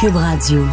[0.00, 0.64] Cube Radio.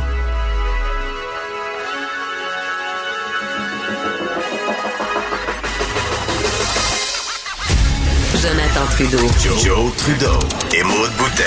[8.35, 9.17] Jonathan Trudeau.
[9.63, 10.27] Joe, Trudeau.
[10.75, 11.41] Et Maude Boutet.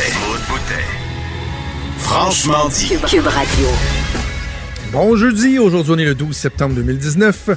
[1.98, 2.96] Franchement dit.
[3.06, 3.66] Cube Radio.
[4.90, 7.50] Bon jeudi, aujourd'hui on est le 12 septembre 2019.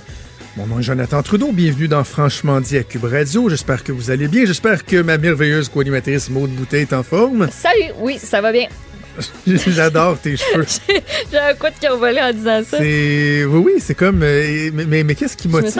[0.56, 3.50] Mon nom est Jonathan Trudeau, bienvenue dans Franchement dit à Cube Radio.
[3.50, 7.50] J'espère que vous allez bien, j'espère que ma merveilleuse co-animatrice Maude Boutet est en forme.
[7.50, 8.68] Salut, oui, ça va bien.
[9.48, 10.66] J'adore tes cheveux.
[11.32, 12.78] J'ai un coup de qui en disant ça.
[12.78, 15.74] C'est oui oui, c'est comme euh, mais mais, mais qu'est-ce qui motive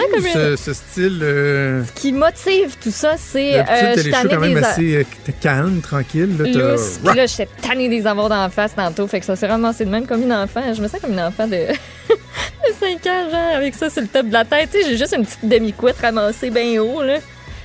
[0.58, 3.60] ce, style euh, Ce qui motive tout ça, c'est.
[3.60, 7.00] Euh, t'as je les cheveux quand même des assez euh, t'es calme, tranquille là, lousses.
[7.04, 9.08] Puis là, j'étais tannée des avoir d'en face tantôt.
[9.08, 10.62] Fait que ça s'est ramassé de même comme une enfant.
[10.74, 11.68] Je me sens comme une enfant de,
[12.10, 14.70] de 5 ans, genre, avec ça sur le top de la tête.
[14.72, 17.18] Tu j'ai juste une petite demi-couette ramassée bien haut, là.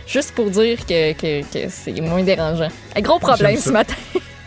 [0.07, 2.69] Juste pour dire que, que, que c'est moins dérangeant.
[2.95, 3.95] Un gros problème ce matin.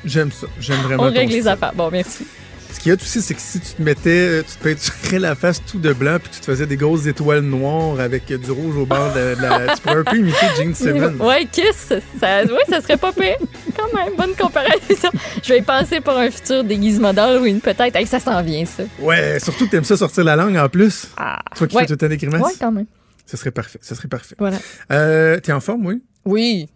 [0.06, 1.74] J'aime ça, j'aime vraiment On règle les affaires.
[1.76, 2.26] Bon, merci.
[2.72, 5.18] Ce qu'il y a aussi, c'est que si tu te mettais, euh, tu te peinturais
[5.20, 8.38] la face tout de blanc, puis tu te faisais des grosses étoiles noires avec euh,
[8.38, 9.76] du rouge au bord de, de la.
[9.76, 11.18] tu pourrais un peu imiter Gene Simmons.
[11.20, 13.38] Ouais, Kiss, ça, ouais, ça serait pas pire.
[13.76, 15.10] Quand même, bonne comparaison.
[15.44, 17.96] Je vais y penser pour un futur déguisement d'Halloween, peut-être.
[17.96, 18.84] Hey, ça s'en vient, ça.
[19.00, 21.08] Ouais, surtout que t'aimes ça sortir la langue en plus.
[21.18, 21.82] Ah, Toi qui ouais.
[21.82, 22.42] fais tout le temps des grimaces.
[22.42, 22.86] Ouais, quand même.
[23.26, 24.36] Ça serait parfait, ça serait parfait.
[24.38, 24.58] Voilà.
[24.92, 26.02] Euh, T'es en forme, oui?
[26.24, 26.70] Oui,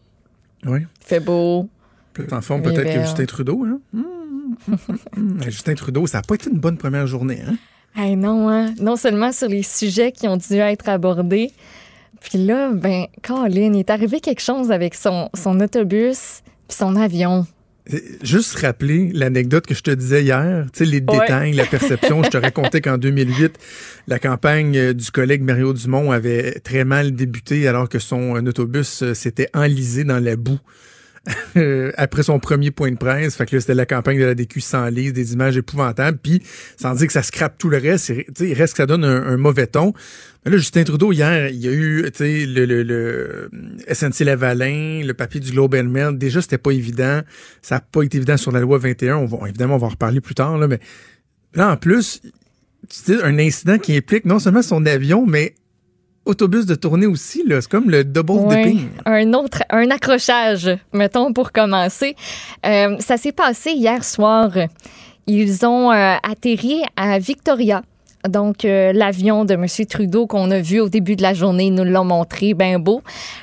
[0.66, 0.80] Oui.
[1.06, 1.70] fait beau.
[2.14, 3.06] Plus en forme Les peut-être que verts.
[3.06, 3.80] Justin Trudeau, hein?
[3.94, 5.44] Hum, hum, hum.
[5.46, 7.56] Justin Trudeau, ça n'a pas été une bonne première journée, hein?
[7.96, 8.74] Hey, non, hein?
[8.80, 11.52] Non seulement sur les sujets qui ont dû être abordés,
[12.22, 16.96] puis là, ben, Colin, il est arrivé quelque chose avec son, son autobus puis son
[16.96, 17.46] avion.
[18.24, 21.20] Juste rappeler l'anecdote que je te disais hier, tu sais, les Ouais.
[21.20, 22.24] détails, la perception.
[22.24, 23.60] je te racontais qu'en 2008,
[24.08, 28.42] la campagne euh, du collègue Mario Dumont avait très mal débuté alors que son euh,
[28.48, 30.60] autobus euh, s'était enlisé dans la boue.
[31.56, 33.36] euh, après son premier point de presse.
[33.36, 36.18] Fait que là, c'était la campagne de la DQ sans lise, des images épouvantables.
[36.22, 36.42] Puis,
[36.78, 39.38] sans dire que ça scrape tout le reste, c'est- il reste que ça donne un,
[39.38, 39.94] mauvais ton.
[40.46, 43.50] Mais là, Justin Trudeau, hier, il y a eu, le, le, le
[43.88, 46.18] SNC Lavalin, le papier du Globe and Mail.
[46.18, 47.22] Déjà, c'était pas évident.
[47.62, 49.16] Ça n'a pas été évident sur la loi 21.
[49.16, 50.80] On va, évidemment, on va en reparler plus tard, là, mais
[51.54, 52.22] là, en plus,
[52.90, 55.56] sais, un incident qui implique non seulement son avion, mais
[56.26, 57.62] autobus de tournée aussi, là.
[57.62, 58.90] C'est comme le double Ouais, dipping.
[59.06, 62.16] un autre, un accrochage, mettons, pour commencer.
[62.66, 64.52] Euh, ça s'est passé hier soir.
[65.28, 67.82] Ils ont euh, atterri à Victoria.
[68.28, 69.66] Donc, euh, l'avion de M.
[69.90, 73.02] Trudeau qu'on a vu au début de la journée, nous l'ont montré, bien beau.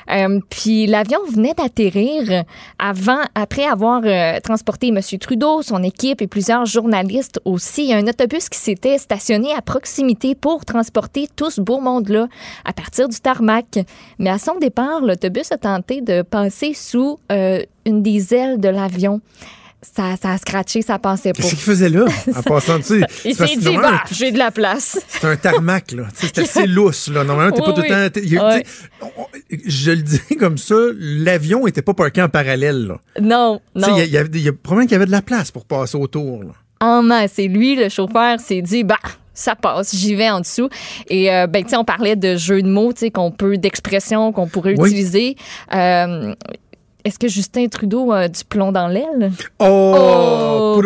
[0.09, 2.43] Euh, puis l'avion venait d'atterrir
[2.79, 4.99] avant, après avoir euh, transporté M.
[5.19, 7.93] Trudeau, son équipe et plusieurs journalistes aussi.
[7.93, 12.27] Un autobus qui s'était stationné à proximité pour transporter tout ce beau monde-là
[12.65, 13.79] à partir du tarmac.
[14.17, 17.19] Mais à son départ, l'autobus a tenté de passer sous
[17.85, 19.21] une des ailes de l'avion.
[19.83, 21.41] Ça, ça a scratché, ça passait pas.
[21.41, 22.05] Qu'est-ce qu'il faisait là,
[22.35, 23.03] en passant dessus?
[23.25, 24.99] Il s'est dit, bah, j'ai de la place.
[25.07, 26.03] C'est un tarmac, là.
[26.13, 27.23] C'est assez lousse, là.
[27.23, 28.59] Normalement, t'es pas Oui, tout le
[29.09, 29.27] temps.
[29.65, 32.99] Je le dis comme ça, l'avion était pas parqué en parallèle, là.
[33.19, 33.97] Non, Tu sais, non.
[33.97, 36.43] Il y, y y a probablement qu'il y avait de la place pour passer autour,
[36.43, 36.51] là.
[36.79, 37.39] en masse.
[37.39, 38.99] Et lui, le chauffeur, s'est dit, bah,
[39.33, 40.69] ça passe, j'y vais en dessous.
[41.09, 43.57] Et euh, ben, tu sais, on parlait de jeux de mots, tu sais, qu'on peut,
[43.57, 45.35] d'expressions qu'on pourrait utiliser.
[45.73, 46.35] Euh,
[47.03, 49.31] Est-ce que Justin Trudeau a du plomb dans l'aile?
[49.59, 50.77] Oh!
[50.77, 50.81] Oh!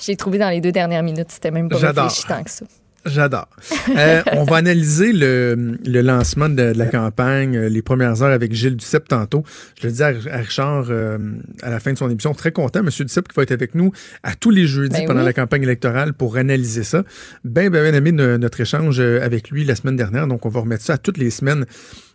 [0.00, 2.64] J'ai trouvé dans les deux dernières minutes, c'était même pas réfléchi tant que ça.
[3.06, 3.48] J'adore.
[3.96, 8.32] Euh, on va analyser le, le lancement de, de la campagne, euh, les premières heures
[8.32, 9.42] avec Gilles Duceppe tantôt.
[9.80, 11.16] Je le dis à, à Richard euh,
[11.62, 12.34] à la fin de son émission.
[12.34, 13.90] Très content, Monsieur Duceppe, qui va être avec nous
[14.22, 15.26] à tous les jeudis Ben pendant oui.
[15.26, 17.02] la campagne électorale pour analyser ça.
[17.42, 20.26] Ben, ben, ben aimé no- notre échange avec lui la semaine dernière.
[20.26, 21.64] Donc, on va remettre ça à toutes les semaines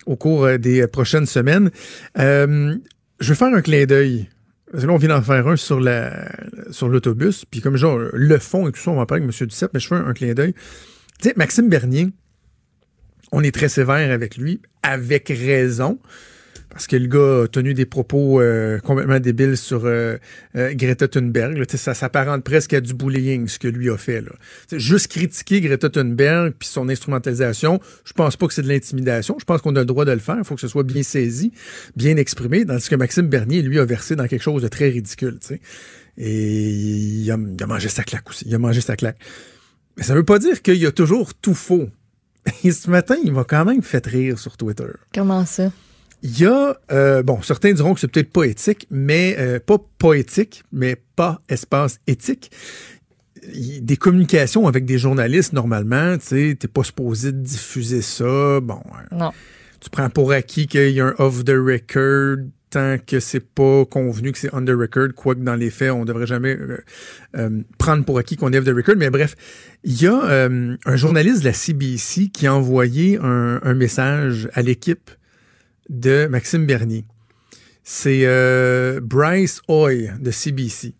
[0.06, 1.72] au cours des prochaines semaines.
[2.20, 2.76] Euh,
[3.20, 4.30] je vais faire un clin d'œil.
[4.76, 5.82] Parce que là, on vient d'en faire un sur
[6.70, 7.46] sur l'autobus.
[7.46, 9.48] Puis comme genre, le fond et tout ça, on va parler avec M.
[9.48, 10.54] Duceppe, mais je fais un, un clin d'œil.
[11.22, 12.10] Tu sais, Maxime Bernier,
[13.32, 15.98] on est très sévère avec lui, avec raison,
[16.76, 20.18] parce que le gars a tenu des propos euh, complètement débiles sur euh,
[20.58, 21.66] euh, Greta Thunberg.
[21.74, 24.22] ça s'apparente presque à du bullying, ce que lui a fait.
[24.74, 29.38] Juste critiquer Greta Thunberg puis son instrumentalisation, je pense pas que c'est de l'intimidation.
[29.40, 30.36] Je pense qu'on a le droit de le faire.
[30.38, 31.54] Il faut que ce soit bien saisi,
[31.96, 35.40] bien exprimé, tandis que Maxime Bernier, lui, a versé dans quelque chose de très ridicule.
[36.18, 38.44] Et il a, mangé sa claque aussi.
[38.50, 39.20] Il a mangé sa claque.
[39.96, 41.88] Mais ça veut pas dire qu'il a toujours tout faux.
[42.66, 44.92] Et ce matin, il m'a quand même fait rire sur Twitter.
[45.14, 45.72] Comment ça?
[46.28, 49.78] Il y a, euh, bon, certains diront que c'est peut-être pas éthique, mais euh, pas
[50.00, 52.50] poétique, mais pas espace éthique.
[53.80, 58.60] Des communications avec des journalistes, normalement, tu sais, t'es pas supposé diffuser ça.
[58.60, 59.32] Bon, hein, Non.
[59.80, 62.38] tu prends pour acquis qu'il y a un off the record.
[62.72, 66.26] tant que c'est pas convenu que c'est under record, quoique dans les faits, on devrait
[66.26, 66.80] jamais euh,
[67.38, 68.96] euh, prendre pour acquis qu'on est off the record.
[68.98, 69.36] Mais bref,
[69.84, 70.48] il y a
[70.86, 75.12] un journaliste de la CBC qui a envoyé un, un message à l'équipe
[75.90, 77.06] de Maxime Bernier.
[77.84, 80.96] C'est euh, Bryce Hoy de CBC.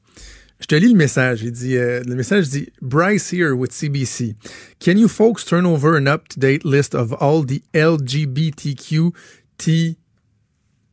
[0.60, 1.42] Je te lis le message.
[1.44, 4.36] Il dit, euh, le message dit Bryce here with CBC.
[4.80, 9.14] Can you folks turn over an up-to-date list of all the LGBTQT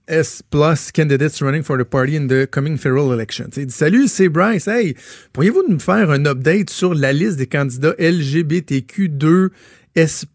[0.08, 3.48] S plus candidates running for the party in the coming federal election?
[3.56, 4.66] Il dit Salut, c'est Bryce.
[4.66, 4.96] Hey,
[5.32, 9.50] pourriez-vous nous faire un update sur la liste des candidats LGBTQ2
[9.94, 10.26] S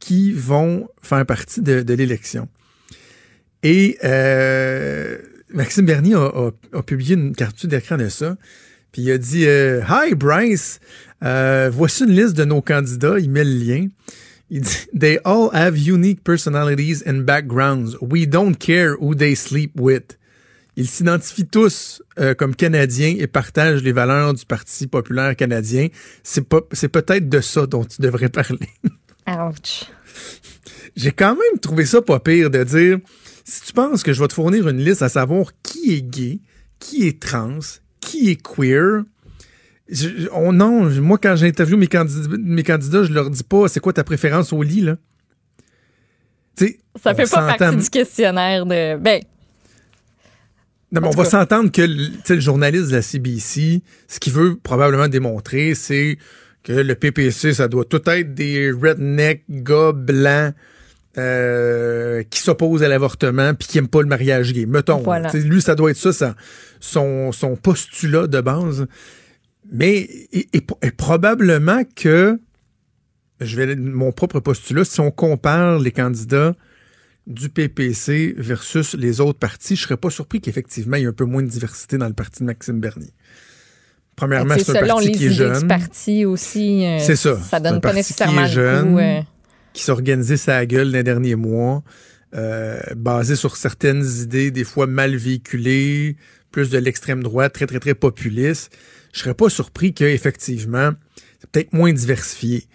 [0.00, 2.48] qui vont faire partie de l'élection?
[3.64, 5.16] Et euh,
[5.48, 8.36] Maxime Bernier a, a, a, publié une capture d'écran de ça.
[8.92, 10.80] Puis il a dit euh, Hi Bryce,
[11.24, 13.18] euh, voici une liste de nos candidats.
[13.18, 13.86] Il met le lien.
[14.50, 17.96] Il dit They all have unique personalities and backgrounds.
[18.02, 20.18] We don't care who they sleep with.
[20.76, 25.88] Ils s'identifient tous euh, comme Canadiens et partagent les valeurs du Parti populaire canadien.
[26.22, 28.68] C'est pas, c'est peut-être de ça dont tu devrais parler.
[29.26, 29.86] Ouch.
[30.96, 32.98] J'ai quand même trouvé ça pas pire de dire
[33.44, 36.40] si tu penses que je vais te fournir une liste à savoir qui est gay,
[36.78, 37.58] qui est trans,
[38.00, 39.04] qui est queer,
[39.88, 43.80] je, on, non, moi, quand j'interviewe mes candidats, mes candidats, je leur dis pas c'est
[43.80, 44.96] quoi ta préférence au lit, là?
[46.56, 48.96] T'sais, ça fait pas partie du questionnaire de.
[48.96, 49.20] Ben.
[50.92, 54.56] Non, mais on va s'entendre que le, le journaliste de la CBC, ce qu'il veut
[54.56, 56.18] probablement démontrer, c'est
[56.62, 60.54] que le PPC, ça doit tout être des redneck gars blancs
[61.16, 64.66] euh, qui s'opposent à l'avortement puis qui n'aiment pas le mariage gay.
[64.66, 64.98] Mettons.
[64.98, 65.30] Voilà.
[65.32, 66.34] Lui, ça doit être ça, ça
[66.80, 68.86] son, son postulat de base.
[69.72, 72.38] Mais et, et, et probablement que
[73.40, 76.54] je vais mon propre postulat, si on compare les candidats
[77.26, 81.12] du PPC versus les autres partis, je serais pas surpris qu'effectivement il y ait un
[81.12, 83.12] peu moins de diversité dans le parti de Maxime Bernier.
[84.16, 85.66] Premièrement, c'est un parti qui est jeune.
[85.66, 86.84] parti aussi.
[86.84, 87.38] Euh, c'est ça.
[87.40, 89.20] Ça donne pas nécessairement coup, euh...
[89.74, 91.82] qui s'organisait sa gueule les derniers mois,
[92.34, 96.16] euh, basé sur certaines idées des fois mal véhiculées,
[96.50, 98.74] plus de l'extrême droite, très très très populiste.
[99.12, 100.92] Je serais pas surpris qu'effectivement,
[101.40, 102.66] c'est peut-être moins diversifié.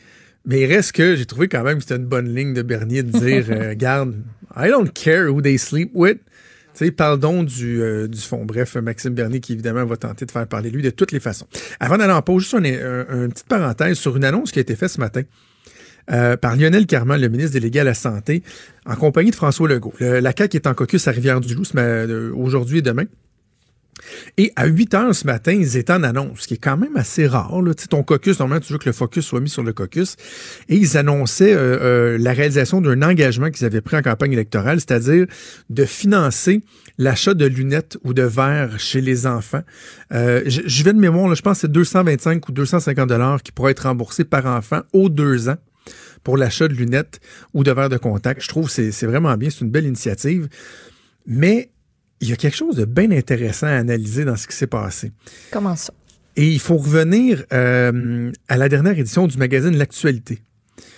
[0.46, 3.04] Mais il reste que j'ai trouvé quand même que c'était une bonne ligne de Bernier
[3.04, 4.16] de dire euh, Regarde,
[4.56, 6.18] I don't care who they sleep with.
[6.74, 8.46] Tu sais, parle donc du, euh, du fond.
[8.46, 11.48] Bref, Maxime Bernier qui évidemment va tenter de faire parler lui de toutes les façons.
[11.80, 14.62] Avant d'aller en pause, juste une, un, une petite parenthèse sur une annonce qui a
[14.62, 15.24] été faite ce matin.
[16.12, 18.44] Euh, par Lionel Carman, le ministre délégué à la Santé,
[18.86, 19.94] en compagnie de François Legault.
[20.00, 21.64] Le, la CAQ est en caucus à Rivière-du-Loup
[22.36, 23.06] aujourd'hui et demain.
[24.38, 26.96] Et à 8 heures ce matin, ils étaient en annonce, ce qui est quand même
[26.96, 27.62] assez rare.
[27.62, 27.74] Là.
[27.74, 30.16] Tu sais, ton caucus, normalement, tu veux que le focus soit mis sur le caucus.
[30.68, 34.80] Et ils annonçaient euh, euh, la réalisation d'un engagement qu'ils avaient pris en campagne électorale,
[34.80, 35.26] c'est-à-dire
[35.70, 36.62] de financer
[36.98, 39.64] l'achat de lunettes ou de verres chez les enfants.
[40.14, 43.44] Euh, je, je, vais de mémoire, là, je pense que c'est 225 ou 250 dollars
[43.44, 45.58] qui pourraient être remboursés par enfant aux deux ans
[46.24, 47.20] pour l'achat de lunettes
[47.54, 48.42] ou de verres de contact.
[48.42, 50.48] Je trouve que c'est vraiment bien, c'est une belle initiative.
[51.26, 51.70] Mais
[52.22, 55.12] il y a quelque chose de bien intéressant à analyser dans ce qui s'est passé.
[55.52, 55.94] Comment ça?
[56.36, 60.40] Et il faut revenir euh, à la dernière édition du magazine L'Actualité.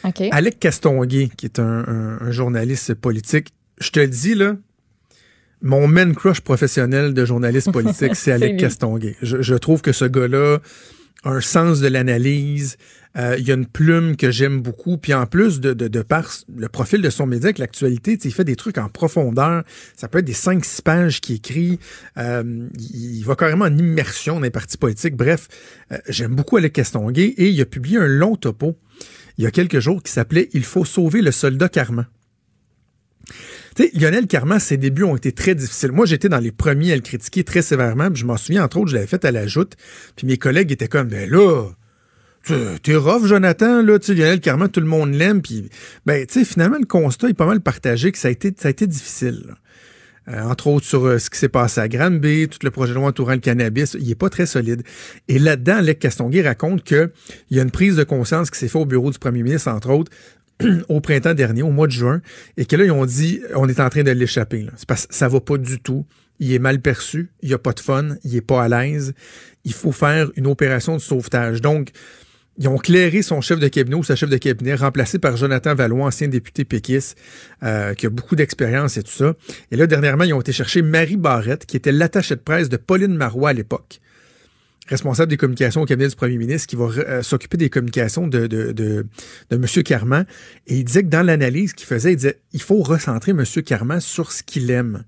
[0.03, 0.29] Okay.
[0.31, 4.55] Alec Castonguay, qui est un, un, un, journaliste politique, je te le dis, là,
[5.61, 9.15] mon man crush professionnel de journaliste politique, c'est Alec Castonguay.
[9.21, 10.59] Je, je, trouve que ce gars-là
[11.23, 12.77] a un sens de l'analyse,
[13.17, 14.97] euh, il y a une plume que j'aime beaucoup.
[14.97, 18.43] Puis en plus de, de, par le profil de son média avec l'actualité, il fait
[18.43, 19.63] des trucs en profondeur.
[19.95, 21.79] Ça peut être des 5-6 pages qu'il écrit.
[22.17, 25.15] Euh, il va carrément en immersion dans les partis politiques.
[25.15, 25.47] Bref,
[25.91, 28.77] euh, j'aime beaucoup Alec Castonguay et il a publié un long topo
[29.37, 32.05] il y a quelques jours qui s'appelait Il faut sauver le soldat Carman.
[33.75, 35.91] Tu sais, Lionel Carman, ses débuts ont été très difficiles.
[35.91, 38.09] Moi, j'étais dans les premiers à le critiquer très sévèrement.
[38.13, 39.77] je m'en souviens, entre autres, je l'avais fait à la joute.
[40.15, 41.69] Puis mes collègues étaient comme, ben là,
[42.43, 45.69] T'es rough, Jonathan, là, tu Lionel Carman, tout le monde l'aime, puis
[46.05, 48.67] ben, tu sais, finalement, le constat est pas mal partagé que ça a été, ça
[48.67, 49.55] a été difficile.
[50.27, 52.99] Euh, entre autres sur euh, ce qui s'est passé à Granby, tout le projet de
[52.99, 54.83] loi entourant le cannabis, il est pas très solide.
[55.27, 57.09] Et là-dedans, Alec Castonguay raconte qu'il
[57.49, 59.89] y a une prise de conscience qui s'est faite au bureau du premier ministre, entre
[59.89, 60.11] autres,
[60.89, 62.21] au printemps dernier, au mois de juin,
[62.55, 64.67] et que là, ils ont dit, on est en train de l'échapper.
[64.77, 66.05] C'est parce que ça va pas du tout.
[66.39, 69.13] Il est mal perçu, il n'y a pas de fun, il est pas à l'aise.
[69.63, 71.61] Il faut faire une opération de sauvetage.
[71.61, 71.91] Donc,
[72.57, 75.73] ils ont clairé son chef de cabinet ou sa chef de cabinet, remplacé par Jonathan
[75.73, 77.17] Valois, ancien député péquiste,
[77.63, 79.33] euh, qui a beaucoup d'expérience et tout ça.
[79.71, 82.77] Et là, dernièrement, ils ont été chercher Marie Barrette, qui était l'attachée de presse de
[82.77, 84.01] Pauline Marois à l'époque,
[84.87, 88.47] responsable des communications au cabinet du premier ministre, qui va euh, s'occuper des communications de,
[88.47, 89.05] de, de,
[89.49, 89.65] M.
[89.83, 90.25] Carman.
[90.67, 93.45] Et il disait que dans l'analyse qu'il faisait, il disait il faut recentrer M.
[93.65, 95.03] Carman sur ce qu'il aime.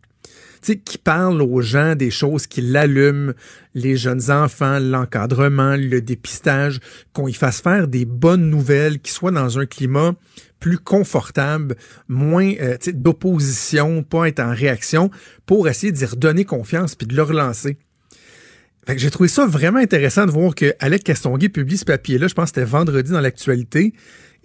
[0.72, 3.34] Qui parle aux gens des choses qui l'allument,
[3.74, 6.80] les jeunes enfants, l'encadrement, le dépistage,
[7.14, 10.14] qu'on y fasse faire des bonnes nouvelles, qui soient dans un climat
[10.60, 11.76] plus confortable,
[12.08, 15.12] moins euh, d'opposition, pas être en réaction,
[15.46, 17.78] pour essayer d'y redonner confiance puis de le relancer.
[18.96, 22.52] J'ai trouvé ça vraiment intéressant de voir que Alec Castonguay publie ce papier-là, je pense
[22.52, 23.94] que c'était vendredi dans l'actualité.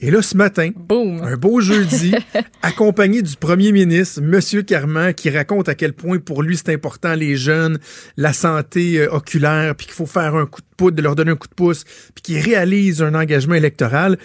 [0.01, 2.15] Et là, ce matin, un beau jeudi,
[2.63, 7.15] accompagné du premier ministre, Monsieur Carman, qui raconte à quel point pour lui c'est important
[7.15, 7.81] les jeunes,
[8.17, 11.33] la santé euh, oculaire, puis qu'il faut faire un coup de poudre, de leur donner
[11.33, 11.83] un coup de pouce,
[12.15, 14.19] puis qui réalise un engagement électoral.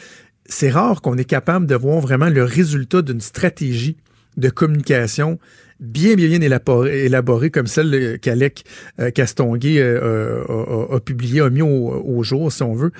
[0.45, 3.97] C'est rare qu'on est capable de voir vraiment le résultat d'une stratégie
[4.37, 5.39] de communication
[5.79, 8.63] bien, bien, bien élaborée, élaborée comme celle qu'Alec
[8.99, 12.91] euh, Castonguay euh, a, a, a publié, a mis au, au jour, si on veut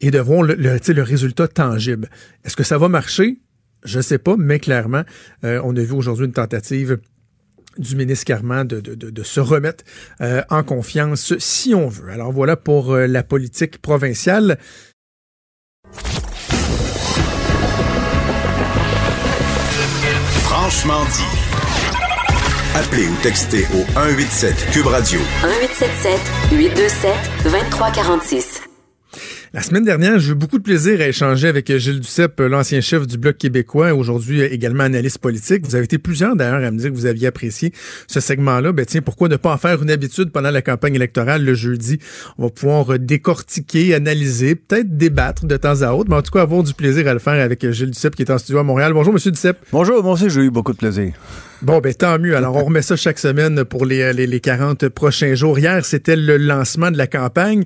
[0.00, 2.08] et de voir le, le, le résultat tangible.
[2.44, 3.38] Est-ce que ça va marcher?
[3.84, 5.02] Je ne sais pas, mais clairement,
[5.44, 6.98] euh, on a vu aujourd'hui une tentative
[7.78, 9.84] du ministre Carman de, de, de, de se remettre
[10.20, 12.10] euh, en confiance si on veut.
[12.10, 14.58] Alors voilà pour euh, la politique provinciale.
[20.42, 21.38] Franchement dit.
[22.76, 25.20] Appelez ou textez au 187 Cube Radio.
[25.42, 26.20] 1877
[26.52, 28.73] 827 2346.
[29.54, 33.06] La semaine dernière, j'ai eu beaucoup de plaisir à échanger avec Gilles Duceppe, l'ancien chef
[33.06, 35.64] du Bloc québécois, aujourd'hui également analyste politique.
[35.64, 37.72] Vous avez été plusieurs d'ailleurs à me dire que vous aviez apprécié
[38.08, 38.72] ce segment-là.
[38.72, 42.00] Ben tiens, pourquoi ne pas en faire une habitude pendant la campagne électorale le jeudi?
[42.36, 46.42] On va pouvoir décortiquer, analyser, peut-être débattre de temps à autre, mais en tout cas
[46.42, 48.92] avoir du plaisir à le faire avec Gilles Duceppe qui est en studio à Montréal.
[48.92, 49.58] Bonjour, Monsieur Duceppe.
[49.70, 51.12] Bonjour, moi aussi j'ai eu beaucoup de plaisir.
[51.64, 52.36] Bon, ben tant mieux.
[52.36, 55.58] Alors, on remet ça chaque semaine pour les, les, les 40 prochains jours.
[55.58, 57.64] Hier, c'était le lancement de la campagne.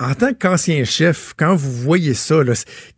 [0.00, 2.40] En tant qu'ancien chef, quand vous voyez ça,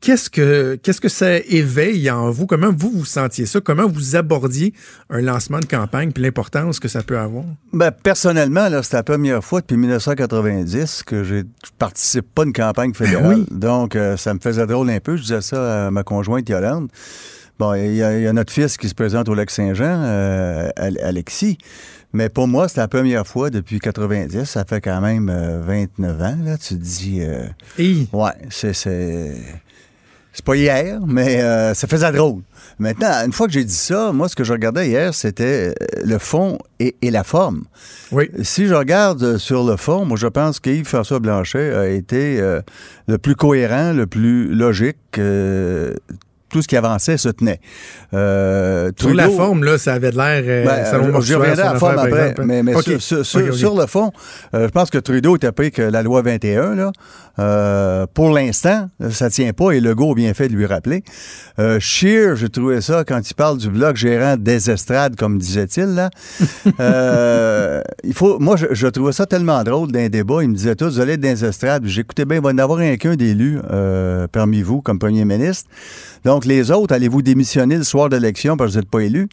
[0.00, 2.46] qu'est-ce que qu'est-ce que ça éveille en vous?
[2.46, 3.60] Comment vous vous sentiez ça?
[3.60, 4.72] Comment vous abordiez
[5.10, 7.44] un lancement de campagne puis l'importance que ça peut avoir?
[7.74, 11.42] Ben, personnellement, là, c'est la première fois depuis 1990 que je
[11.78, 13.36] participe pas à une campagne fédérale.
[13.40, 13.46] oui.
[13.50, 15.16] Donc, euh, ça me faisait drôle un peu.
[15.16, 16.88] Je disais ça à ma conjointe Yolande.
[17.58, 20.68] Bon, il y, a, il y a notre fils qui se présente au Lac-Saint-Jean, euh,
[20.76, 21.58] Alexis.
[22.12, 24.44] Mais pour moi, c'est la première fois depuis 90.
[24.44, 26.38] Ça fait quand même euh, 29 ans.
[26.44, 26.56] Là.
[26.56, 27.18] Tu te dis...
[27.20, 27.46] euh,
[27.78, 28.72] Et Ouais, c'est.
[30.32, 32.42] C'est pas hier, mais euh, ça faisait drôle.
[32.78, 35.84] Maintenant, une fois que j'ai dit ça, moi, ce que je regardais hier, c'était euh,
[36.04, 37.64] le fond et, et la forme.
[38.12, 42.38] oui, Si je regarde euh, sur le fond, moi, je pense qu'Yves-François Blanchet a été
[42.40, 42.60] euh,
[43.08, 45.18] le plus cohérent, le plus logique.
[46.50, 47.60] Tout ce qui avançait se tenait.
[48.14, 50.42] Euh, sur la Trudeau- forme, là, ça avait de l'air.
[50.46, 50.84] euh, ben,
[51.20, 52.44] je- reviendrai à la forme après, exemple.
[52.46, 52.62] mais,
[53.52, 54.12] sur, le fond,
[54.54, 56.92] euh, je pense que Trudeau est pris que la loi 21, là,
[57.38, 61.04] euh, pour l'instant, ça tient pas et Legault a bien fait de lui rappeler.
[61.78, 66.10] Scheer, j'ai trouvé ça quand il parle du bloc gérant des estrades, comme disait-il, là.
[68.04, 70.42] Il faut, moi, je, je trouvais ça tellement drôle d'un débat.
[70.42, 71.84] Il me disait tous, vous allez être dans les estrades.
[71.86, 73.58] J'écoutais bien, il va y en avoir un qu'un d'élu
[74.32, 75.68] parmi vous comme premier ministre.
[76.24, 79.28] Donc, les autres, allez-vous démissionner le soir de l'élection parce que vous n'êtes pas élu?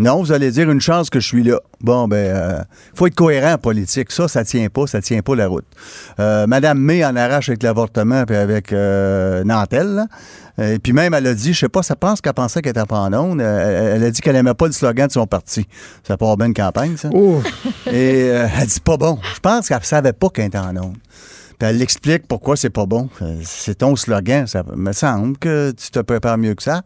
[0.00, 1.58] Non, vous allez dire une chance que je suis là.
[1.82, 2.62] Bon, ben, euh,
[2.94, 4.10] faut être cohérent en politique.
[4.12, 5.66] Ça, ça tient pas, ça tient pas la route.
[6.18, 9.88] Euh, Madame May en arrache avec l'avortement puis avec euh, Nantel.
[9.88, 10.06] là.
[10.58, 12.84] Et puis même, elle a dit, je sais pas, ça pense qu'elle pensait qu'elle était
[12.84, 13.40] pas en onde.
[13.40, 15.66] Elle a dit qu'elle aimait pas le slogan de son parti.
[16.06, 17.08] Ça part bien une campagne, ça.
[17.86, 19.18] Et euh, elle dit pas bon.
[19.34, 20.96] Je pense qu'elle savait pas qu'elle était en onde.
[21.62, 23.08] Elle l'explique pourquoi c'est pas bon.
[23.22, 24.46] Euh, C'est ton slogan.
[24.46, 26.82] Ça me semble que tu te prépares mieux que ça.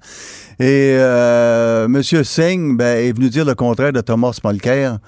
[0.59, 2.03] Et euh, M.
[2.03, 4.99] Singh ben, est venu dire le contraire de Thomas Mulcair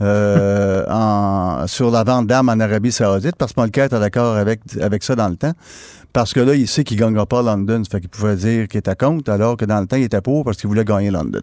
[0.00, 4.60] euh, en- sur la vente d'armes en Arabie Saoudite, parce que Mulcair était d'accord avec,
[4.80, 5.52] avec ça dans le temps.
[6.12, 7.84] Parce que là, il sait qu'il ne gagnera pas London.
[7.84, 10.20] Ça fait qu'il pouvait dire qu'il était contre, alors que dans le temps, il était
[10.20, 11.40] pour parce qu'il voulait gagner London.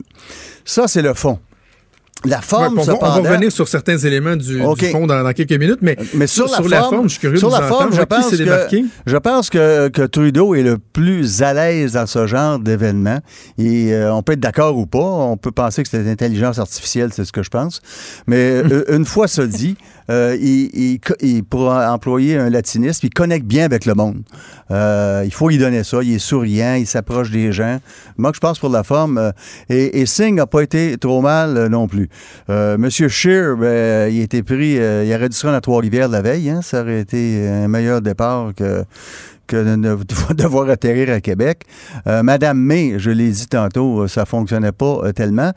[0.66, 1.40] Ça, c'est le fond.
[2.26, 4.60] La ouais, forme, on, va, on va revenir sur certains éléments du,
[4.92, 7.38] fond dans, dans quelques minutes, mais, Mais sur, sur, la, forme, forme, je suis curieux
[7.38, 11.44] sur de la forme, je pense, que, je pense que, que Trudeau est le plus
[11.44, 13.20] à l'aise dans ce genre d'événement.
[13.58, 15.00] Et euh, on peut être d'accord ou pas.
[15.00, 17.82] On peut penser que c'est l'intelligence artificielle, c'est ce que je pense.
[18.26, 19.78] Mais euh, une fois ça dit,
[20.10, 24.22] euh, il, il, il- pour employer un latinisme, il connecte bien avec le monde.
[24.72, 26.00] Euh, il faut lui donner ça.
[26.04, 27.80] Il est souriant, il s'approche des gens.
[28.18, 29.18] Moi, je pense pour la forme.
[29.18, 29.32] euh,
[29.70, 32.10] et, et Singh n'a pas été trop mal euh, non plus.
[32.50, 35.62] Euh, Monsieur Scheer, ben, il a été pris, euh, il aurait dû se rendre à
[35.62, 36.50] Trois-Rivières la veille.
[36.50, 36.62] hein.
[36.62, 38.84] ça aurait été un meilleur départ que
[39.48, 39.56] que
[40.30, 41.62] de devoir atterrir à Québec.
[42.06, 45.52] Euh, Madame May, je l'ai dit tantôt, euh, ça fonctionnait pas euh, tellement.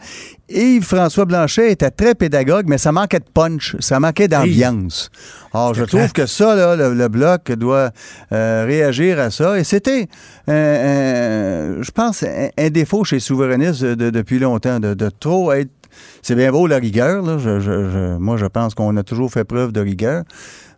[0.49, 5.11] Et François Blanchet était très pédagogue, mais ça manquait de punch, ça manquait d'ambiance.
[5.53, 7.91] Alors, je trouve que ça, là, le, le bloc doit
[8.33, 9.59] euh, réagir à ça.
[9.59, 10.09] Et c'était,
[10.49, 15.09] euh, je pense, un, un défaut chez les souverainistes de- de- depuis longtemps, de, de
[15.11, 15.71] trop être
[16.23, 17.21] c'est bien beau la rigueur.
[17.23, 17.37] Là.
[17.39, 20.23] Je- je- je- moi, je pense qu'on a toujours fait preuve de rigueur.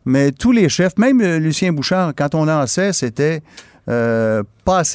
[0.04, 3.40] Mais tous les chefs, même euh, Lucien Bouchard, quand on lançait, c'était
[3.88, 4.42] euh,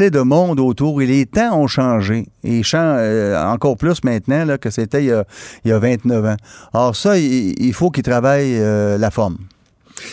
[0.10, 1.02] de monde autour.
[1.02, 2.26] Et les temps ont changé.
[2.44, 2.64] Et
[2.98, 5.26] euh, encore plus maintenant là, que c'était il, y a-
[5.66, 6.38] il y a 29 ans.
[6.74, 9.38] Alors ça, il, faut qu'il travaille euh, la forme.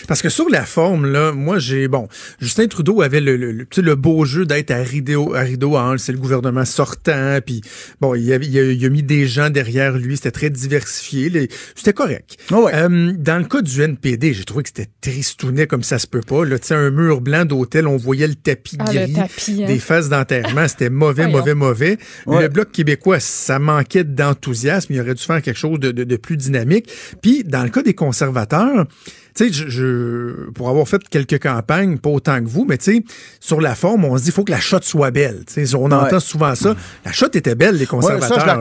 [0.09, 1.89] Parce que sur la forme, là, moi, j'ai.
[1.89, 2.09] Bon,
[2.41, 5.41] Justin Trudeau avait le, le, le- tu sais, le beau jeu d'être à rideau, à
[5.41, 7.61] rideau Hall, c'est le gouvernement sortant, puis
[8.01, 11.29] bon, il, avait- il a, il a mis des gens derrière lui, c'était très diversifié,
[11.29, 12.37] les- c'était correct.
[12.51, 12.73] Ah ouais.
[12.75, 16.21] Euh, dans le cas du NPD, j'ai trouvé que c'était tristounet comme ça se peut
[16.21, 16.45] pas.
[16.45, 19.63] Là, tu sais, un mur blanc d'hôtel, on voyait le tapis Ah, le gris, tapis,
[19.63, 19.67] hein.
[19.67, 21.99] des phases d'enterrement, c'était mauvais, mauvais, mauvais.
[22.27, 22.43] Ouais.
[22.43, 26.17] Le Bloc québécois, ça manquait d'enthousiasme, il aurait dû faire quelque chose de, de- de
[26.17, 26.91] plus dynamique.
[27.23, 28.87] Puis, dans le cas des conservateurs,
[29.35, 32.95] tu sais, je, je- pour avoir fait quelques campagnes, pas autant que vous, mais tu
[32.97, 33.05] sais,
[33.41, 35.43] sur la forme, on se dit, il faut que la shot soit belle.
[35.53, 36.75] Tu sais, on entend souvent ça.
[37.05, 38.29] La shot était belle, les conservateurs.
[38.29, 38.55] ça, je là,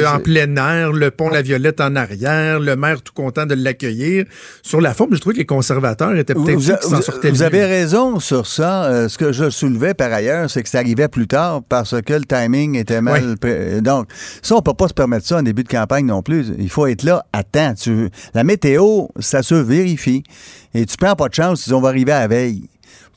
[0.00, 3.54] de- en plein air, le pont La Violette en arrière, le maire tout content de
[3.54, 4.24] l'accueillir.
[4.62, 7.42] Sur la forme, je trouvais que les conservateurs étaient peut-être Vous, s'en vous- sortaient vous
[7.42, 8.84] avez raison sur ça.
[8.84, 12.12] Euh, ce que je soulevais par ailleurs, c'est que ça arrivait plus tard parce que
[12.12, 13.34] le timing était mal.
[13.80, 14.06] Donc,
[14.42, 16.46] ça, on peut pas se permettre ça en début de campagne non plus.
[16.58, 17.74] Il faut être là à temps.
[17.74, 20.11] Tu- La météo, ça se vérifie.
[20.74, 22.68] Et tu prends pas de chance on va arriver à la veille.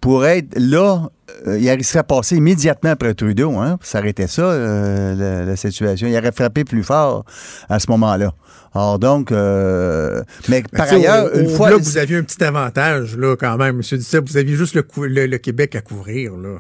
[0.02, 1.10] Pour être là,
[1.48, 3.58] euh, il serait passé immédiatement après Trudeau.
[3.58, 3.78] Hein?
[3.82, 6.08] Ça arrêtait ça, euh, la, la situation.
[6.08, 7.26] Il aurait frappé plus fort
[7.70, 8.34] à ce moment-là.
[8.76, 11.70] Alors donc, euh, mais Ben, par ailleurs, au- une fois...
[11.70, 13.82] Bloc, vous aviez un petit avantage, là, quand même, M.
[13.82, 14.28] Duceppe.
[14.30, 16.58] Vous aviez juste le- le Québec à couvrir, là.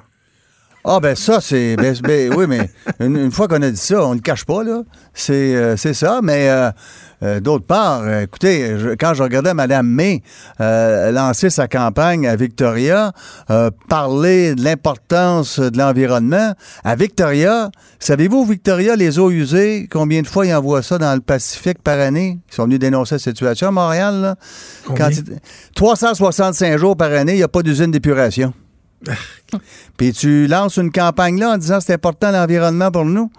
[0.88, 1.75] Ah ben ça, c'est...
[1.77, 4.46] ben, ben, oui, mais une, une fois qu'on a dit ça, on ne le cache
[4.46, 4.84] pas, là.
[5.15, 6.70] C'est, euh, c'est ça, mais euh,
[7.24, 10.22] euh, d'autre part, écoutez, je- quand je regardais Mme May
[10.60, 13.13] lancer sa campagne à Victoria,
[13.89, 20.46] parler de l'importance de l'environnement, à Victoria, savez-vous, Victoria, les eaux usées, combien de fois
[20.46, 22.38] ils envoient ça dans le Pacifique par année?
[22.51, 24.36] Ils sont venus dénoncer la situation à Montréal, là.
[24.96, 25.39] Quand il-
[25.74, 28.54] 365 jours par année, il n'y a pas d'usine d'épuration.
[29.98, 33.32] Puis tu lances une campagne là en disant c'est important l'environnement pour nous.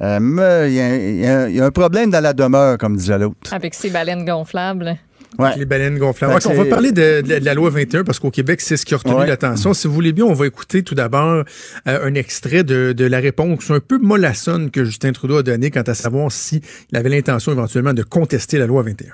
[0.00, 2.78] Euh, Il y, a- il y a- il y a un problème dans la demeure,
[2.78, 3.52] comme disait l'autre.
[3.52, 4.96] Avec ses baleines gonflables.
[5.38, 5.56] Ouais.
[5.56, 6.38] Les baleines gonflables.
[6.46, 8.92] On va parler de, de- de la loi 21 parce qu'au Québec, c'est ce qui
[8.94, 9.26] a retenu Ouais.
[9.26, 9.72] l'attention.
[9.72, 11.44] Si vous voulez bien, on va écouter tout d'abord
[11.88, 15.70] euh, un extrait de, de la réponse un peu mollassonne que Justin Trudeau a donnée
[15.70, 16.60] quant à savoir s'il
[16.92, 19.06] avait l'intention éventuellement de contester la loi 21.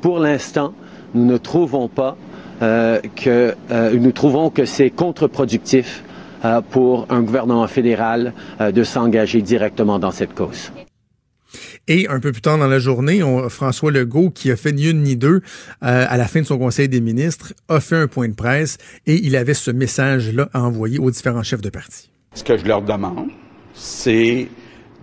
[0.00, 0.74] Pour l'instant,
[1.14, 6.02] nous ne trouvons pas euh, que euh, nous trouvons que c'est contre-productif
[6.44, 10.70] euh, pour un gouvernement fédéral euh, de s'engager directement dans cette cause.
[11.86, 14.90] Et un peu plus tard dans la journée, on- François Legault, qui a fait ni
[14.90, 15.40] une ni deux
[15.82, 18.76] euh, à la fin de son Conseil des ministres, a fait un point de presse
[19.06, 22.10] et il avait ce message-là à envoyer aux différents chefs de parti.
[22.34, 23.28] Ce que je leur demande,
[23.72, 24.48] c'est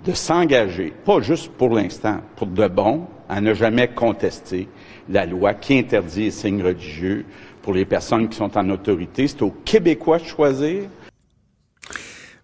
[0.05, 4.67] de s'engager, pas juste pour l'instant, pour de bon, à ne jamais contester
[5.09, 7.25] la loi qui interdit les signes religieux
[7.65, 9.27] pour les personnes qui sont en autorité.
[9.27, 10.83] C'est aux Québécois de choisir?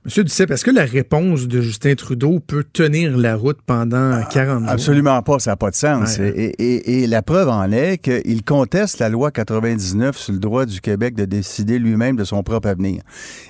[0.04, 4.62] Monsieur Duceppe, est-ce que la réponse de Justin Trudeau peut tenir la route pendant 40
[4.62, 4.70] jours?
[4.72, 6.18] Absolument pas, ça n'a pas de sens.
[6.18, 6.34] Ouais.
[6.36, 10.66] Et, et- et la preuve en est qu'il conteste la loi 99 sur le droit
[10.66, 13.04] du Québec de décider lui-même de son propre avenir.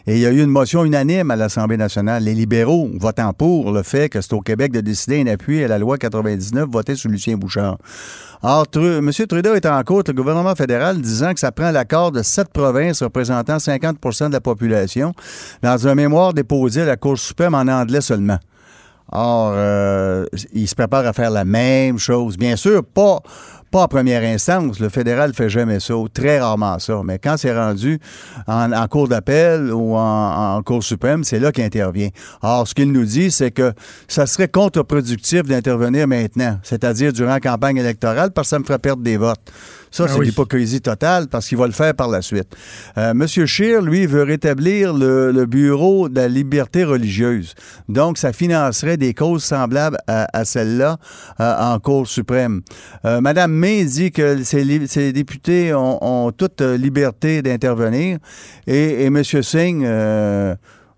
[0.07, 2.25] Et il y a eu une motion unanime à l'Assemblée nationale.
[2.25, 5.69] Les libéraux votant pour le fait que c'est au Québec de décider un appui à
[5.69, 7.77] la loi 99 votée sous Lucien Bouchard.
[8.43, 9.11] Or, M.
[9.11, 13.03] Trudeau est en cours le gouvernement fédéral disant que ça prend l'accord de sept provinces
[13.03, 15.13] représentant 50% de la population
[15.61, 18.39] dans un mémoire déposé à la Cour suprême en anglais seulement.
[19.11, 22.37] Or, euh, il se prépare à faire la même chose.
[22.37, 23.19] Bien sûr, pas,
[23.69, 24.79] pas en première instance.
[24.79, 27.01] Le fédéral fait jamais ça, ou très rarement ça.
[27.03, 27.99] Mais quand c'est rendu
[28.47, 32.09] en, en cour d'appel ou en, en cour suprême, c'est là qu'il intervient.
[32.41, 33.73] Or, ce qu'il nous dit, c'est que
[34.07, 38.79] ça serait contre-productif d'intervenir maintenant, c'est-à-dire durant la campagne électorale, parce que ça me ferait
[38.79, 39.51] perdre des votes.
[39.91, 40.25] Ça, Ah c'est oui.
[40.27, 42.47] l'hypocrisie totale parce qu'il va le faire par la suite.
[42.97, 47.53] Euh, Monsieur Scheer, lui, veut rétablir le, le Bureau de la liberté religieuse.
[47.89, 50.97] Donc, ça financerait des causes semblables à, à celle-là
[51.41, 52.61] euh, en Cour suprême.
[53.05, 58.17] Euh, Madame May dit que ces, li- ces députés ont, ont toute euh, liberté d'intervenir
[58.67, 59.85] et, et Monsieur Singh...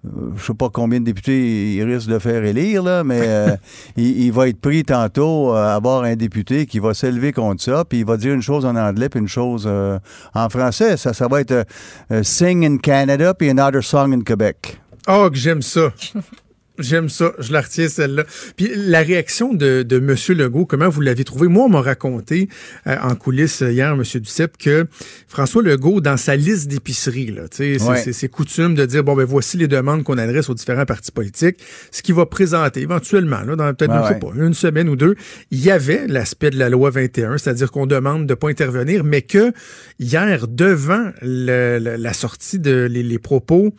[0.05, 3.55] euh, je sais pas combien de députés il risque de faire élire, là, mais euh,
[3.97, 7.63] il, il va être pris tantôt euh, à avoir un député qui va s'élever contre
[7.63, 9.99] ça, puis il va dire une chose en anglais, puis une chose euh,
[10.33, 10.97] en français.
[10.97, 11.65] Ça, ça va être
[12.11, 14.79] euh, Sing in Canada, puis Another Song in Quebec.
[15.07, 15.91] Oh, que j'aime ça.
[16.79, 18.23] J'aime ça, je la retiens celle-là.
[18.57, 20.15] Puis la réaction de, de M.
[20.35, 21.47] Legault, comment vous l'avez trouvé?
[21.47, 22.49] Moi, on m'a raconté
[22.87, 24.01] euh, en coulisses hier, M.
[24.01, 24.87] Duceppe, que
[25.27, 29.67] François Legault, dans sa liste d'épicerie, là, c'est, coutume de dire, bon, ben voici les
[29.67, 31.57] demandes qu'on adresse aux différents partis politiques,
[31.91, 35.15] ce qu'il va présenter éventuellement, là, dans peut-être, pas, une semaine ou deux,
[35.51, 39.21] il y avait l'aspect de la loi 21, c'est-à-dire qu'on demande de pas intervenir, mais
[39.21, 39.53] que
[39.99, 43.75] hier, devant la sortie de les propos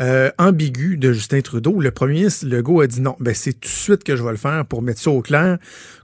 [0.00, 1.80] euh, ambigu de Justin Trudeau.
[1.80, 4.30] Le premier ministre Legault a dit non, ben c'est tout de suite que je vais
[4.30, 5.58] le faire pour mettre ça au clair.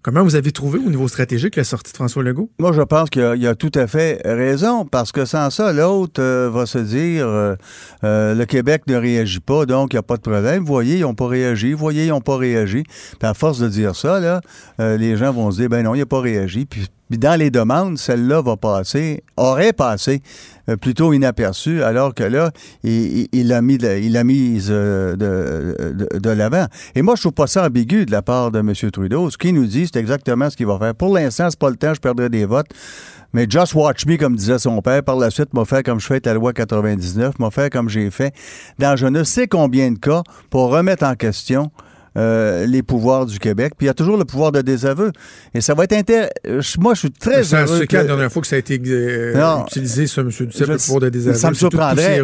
[0.05, 2.51] Comment vous avez trouvé au niveau stratégique la sortie de François Legault?
[2.59, 6.21] Moi, je pense qu'il a, a, tout à fait raison, parce que sans ça, l'autre
[6.21, 7.57] euh, va se dire euh,
[8.03, 10.59] le Québec ne réagit pas, donc il n'y a pas de problème.
[10.59, 11.73] Vous voyez, ils n'ont pas réagi.
[11.73, 12.83] Vous voyez, ils n'ont pas réagi.
[12.83, 14.43] Puis à force de dire ça, là,
[14.79, 16.67] les gens vont se dire ben non, il n'a pas réagi.
[16.67, 20.23] Puis dans les demandes, celle-là va passer, aurait passé
[20.69, 22.51] euh, plutôt inaperçue, alors que là,
[22.83, 26.67] il, a mis, il mise euh, de, de, l'avant.
[26.95, 28.73] Et moi, je trouve pas ça ambigu de la part de M.
[28.91, 29.31] Trudeau.
[29.31, 30.95] Ce qu'il nous dit, c'est exactement ce qu'il va faire.
[30.95, 32.67] Pour l'instant, c'est pas le temps, je perdrai des votes.
[33.33, 35.03] Mais just watch me, comme disait son père.
[35.03, 37.89] Par la suite, m'a fait comme je fais avec la loi 99, m'a fait comme
[37.89, 38.35] j'ai fait
[38.79, 41.71] dans je ne sais combien de cas pour remettre en question
[42.17, 43.75] euh, les pouvoirs du Québec.
[43.77, 45.11] Puis il y a toujours le pouvoir de désaveu.
[45.53, 46.81] Et ça va être intéressant.
[46.81, 47.79] Moi, je suis très ça, heureux.
[47.81, 47.97] C'est que...
[47.97, 50.29] la dernière fois que ça a été euh, utilisé, ça, M.
[50.29, 51.37] Duceppe, le pouvoir de désaveu.
[51.37, 52.21] Ça me surprendrait.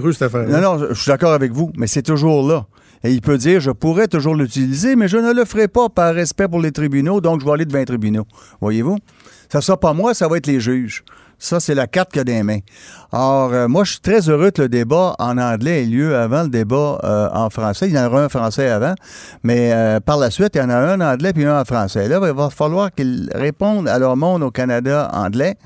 [0.49, 2.67] non, non, je suis d'accord avec vous, mais c'est toujours là.
[3.03, 6.15] Et il peut dire, je pourrais toujours l'utiliser, mais je ne le ferai pas par
[6.15, 8.27] respect pour les tribunaux, donc je vais aller devant les tribunaux.
[8.61, 8.99] Voyez-vous?
[9.49, 11.03] Ça sera pas moi, ça va être les juges.
[11.43, 12.59] Ça, c'est la carte qu'il a des mains.
[13.13, 16.43] Or, euh, moi, je suis très heureux que le débat en anglais ait lieu avant
[16.43, 17.89] le débat euh, en français.
[17.89, 18.95] Il y en aura un français avant,
[19.43, 21.65] mais euh, par la suite, il y en a un en anglais puis un en
[21.65, 22.09] français.
[22.09, 25.57] Là, il va falloir qu'ils répondent à leur monde au Canada anglais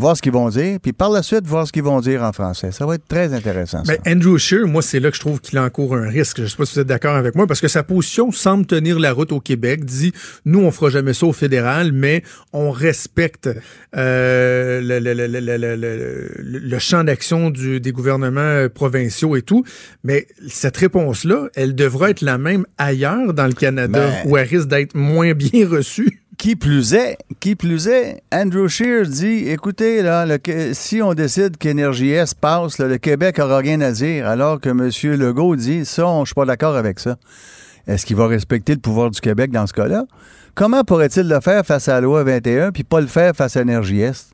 [0.00, 2.32] voir ce qu'ils vont dire, puis par la suite, voir ce qu'ils vont dire en
[2.32, 2.72] français.
[2.72, 3.82] Ça va être très intéressant.
[3.86, 6.38] Mais Andrew Scheer, moi, c'est là que je trouve qu'il encourt un risque.
[6.38, 8.66] Je ne sais pas si vous êtes d'accord avec moi, parce que sa position semble
[8.66, 9.84] tenir la route au Québec.
[9.84, 10.12] Dit,
[10.44, 13.48] nous, on fera jamais ça au fédéral, mais on respecte
[13.96, 19.64] euh, le, le, le, le, champ d'action des gouvernements provinciaux et tout.
[20.02, 24.48] Mais cette réponse-là, elle devra être la même ailleurs dans le Canada, ben où elle
[24.48, 26.19] risque d'être moins bien reçue.
[26.40, 30.24] Qui plus est, qui plus est, Andrew Scheer dit, écoutez, là,
[30.72, 34.88] si on décide qu'Énergie S passe, le Québec aura rien à dire, alors que M.
[35.20, 37.18] Legault dit, ça, je suis pas d'accord avec ça.
[37.86, 40.06] Est-ce qu'il va respecter le pouvoir du Québec dans ce cas-là?
[40.54, 43.60] Comment pourrait-il le faire face à la loi 21 puis pas le faire face à
[43.60, 44.30] Énergie Est?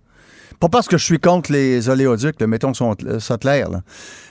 [0.61, 3.69] Pas parce que je suis contre les oléoducs, mettons ça clair.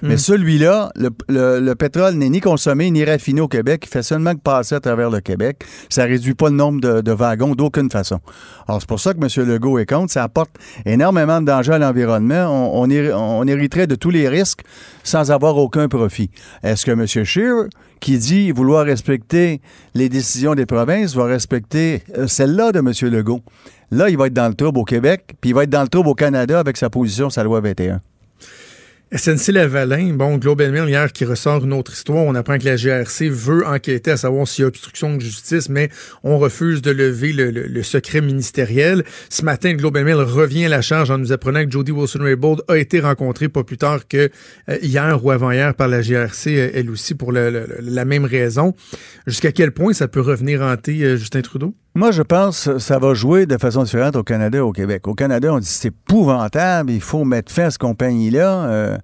[0.02, 0.18] Mais hmm.
[0.18, 3.84] celui-là, le, pétrole n'est ni consommé ni raffiné au Québec.
[3.86, 5.64] Il fait seulement que passer à travers le Québec.
[5.90, 8.20] Ça réduit pas le nombre de, wagons d'aucune façon.
[8.68, 9.48] Alors, c'est pour ça que M.
[9.48, 10.12] Legault est contre.
[10.12, 10.52] Ça apporte
[10.86, 12.74] énormément de danger à l'environnement.
[12.74, 14.62] On, on, hériterait de tous les risques
[15.04, 16.30] sans avoir aucun profit.
[16.64, 17.06] Est-ce que M.
[17.06, 17.68] Scheer,
[18.00, 19.62] qui dit vouloir respecter
[19.94, 22.92] les décisions des provinces, va respecter euh, celle-là de M.
[23.12, 23.42] Legault?
[23.92, 25.88] Là, il va être dans le trouble au Québec, puis il va être dans le
[25.88, 28.02] trouble au Canada avec sa position la loi 21.
[29.16, 32.26] SNC Lavalin, bon, Global Mail hier qui ressort une autre histoire.
[32.26, 35.70] On apprend que la GRC veut enquêter à savoir s'il y a obstruction de justice,
[35.70, 35.90] mais
[36.24, 39.04] on refuse de lever le, secret ministériel.
[39.30, 42.78] Ce matin, Global Mail revient à la charge en nous apprenant que Jody Wilson-Raybould a
[42.78, 44.30] été rencontrée pas plus tard que
[44.70, 48.74] euh, hier ou avant-hier par la GRC, euh, elle aussi, pour la même raison.
[49.28, 51.76] Jusqu'à quel point ça peut revenir hanter euh, Justin Trudeau?
[51.98, 55.08] Moi, je pense que ça va jouer de façon différente au Canada et au Québec.
[55.08, 58.66] Au Canada, on dit c'est épouvantable, il faut mettre fin à cette compagnie-là.
[58.66, 58.98] Euh,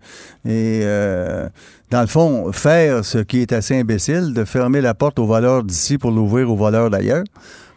[0.43, 1.47] et euh,
[1.89, 5.63] dans le fond, faire ce qui est assez imbécile, de fermer la porte aux valeurs
[5.63, 7.23] d'ici pour l'ouvrir aux valeurs d'ailleurs.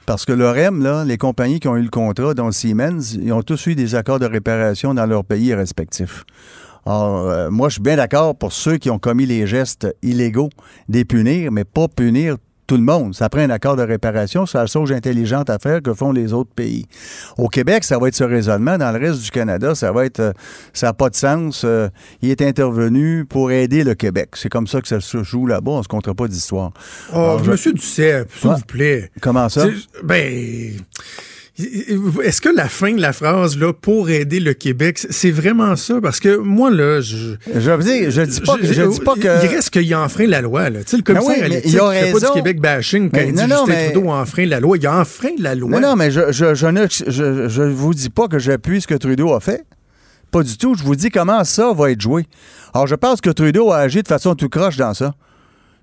[0.05, 3.43] Parce que l'OREM, là, les compagnies qui ont eu le contrat, dont Siemens, ils ont
[3.43, 6.25] tous eu des accords de réparation dans leur pays respectifs.
[6.87, 10.51] Alors, euh, moi, je suis bien d'accord pour ceux qui ont commis les gestes illégaux,
[10.89, 13.15] des punir, mais pas punir tout le monde.
[13.15, 14.47] Ça prend un accord de réparation.
[14.47, 16.87] C'est la chose intelligente à faire que font les autres pays.
[17.37, 18.79] Au Québec, ça va être ce raisonnement.
[18.79, 20.33] Dans le reste du Canada, ça va être, euh,
[20.73, 21.63] ça n'a pas de sens.
[21.65, 21.89] Euh,
[22.23, 24.31] il est intervenu pour aider le Québec.
[24.35, 25.73] C'est comme ça que ça se joue là-bas.
[25.73, 26.73] On ne se compte pas d'histoire.
[27.15, 29.11] Oh, Monsieur Duceppe, s'il vous plaît.
[29.21, 29.67] Comment ça?
[30.03, 30.73] Ben.
[31.57, 36.01] Est-ce que la fin de la phrase là pour aider le Québec, c'est vraiment ça?
[36.03, 39.45] Parce que moi là, je je veux dire, je dis pas, je, dis pas que
[39.45, 40.83] il reste qu'il enfreint la loi là.
[40.83, 42.19] Tu sais le ben commissaire oui, il a raison.
[42.19, 44.87] pas du Québec bashing quand il dit non, Justin Trudeau a enfreint la loi, il
[44.87, 45.71] a enfreint la loi.
[45.71, 48.89] Non non, mais je je je ne je, je vous dis pas que j'appuie ce
[48.89, 49.65] que Trudeau a fait.
[50.33, 50.75] Pas du tout.
[50.75, 52.27] Je vous dis comment ça va être joué.
[52.75, 55.15] Alors je pense que Trudeau a agi de façon tout croche dans ça.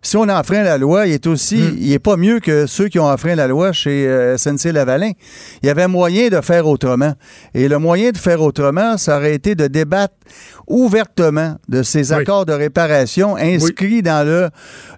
[0.03, 1.77] Si on enfreint la loi, il est aussi, Hmm.
[1.79, 5.11] il est pas mieux que ceux qui ont enfreint la loi chez euh, SNC-Lavalin.
[5.61, 7.13] Il y avait moyen de faire autrement.
[7.53, 10.15] Et le moyen de faire autrement, ça aurait été de débattre
[10.67, 12.19] ouvertement de ces Oui.
[12.21, 14.49] accords de réparation inscrits dans le,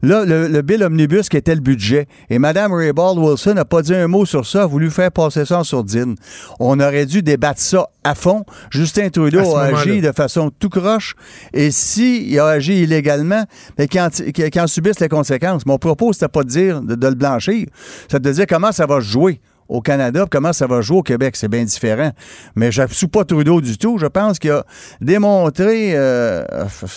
[0.02, 2.08] là, le, le bill omnibus qui était le budget.
[2.30, 5.46] Et Mme Raybould Wilson n'a pas dit un mot sur ça, a voulu faire passer
[5.46, 6.16] ça en sourdine.
[6.60, 8.44] On aurait dû débattre ça à fond.
[8.70, 11.16] Justin Trudeau a agi de façon tout croche.
[11.54, 13.44] Et s'il a agi illégalement,
[13.78, 15.66] mais qu'il en, subisse les conséquences.
[15.66, 17.68] Mon propos, c'était pas de dire de, de le blanchir.
[18.10, 21.04] C'est de dire comment ça va se jouer au Canada, comment ça va jouer au
[21.04, 21.36] Québec.
[21.36, 22.12] C'est bien différent.
[22.56, 23.98] Mais je ne pas Trudeau du tout.
[23.98, 24.66] Je pense qu'il a
[25.02, 26.44] démontré, euh,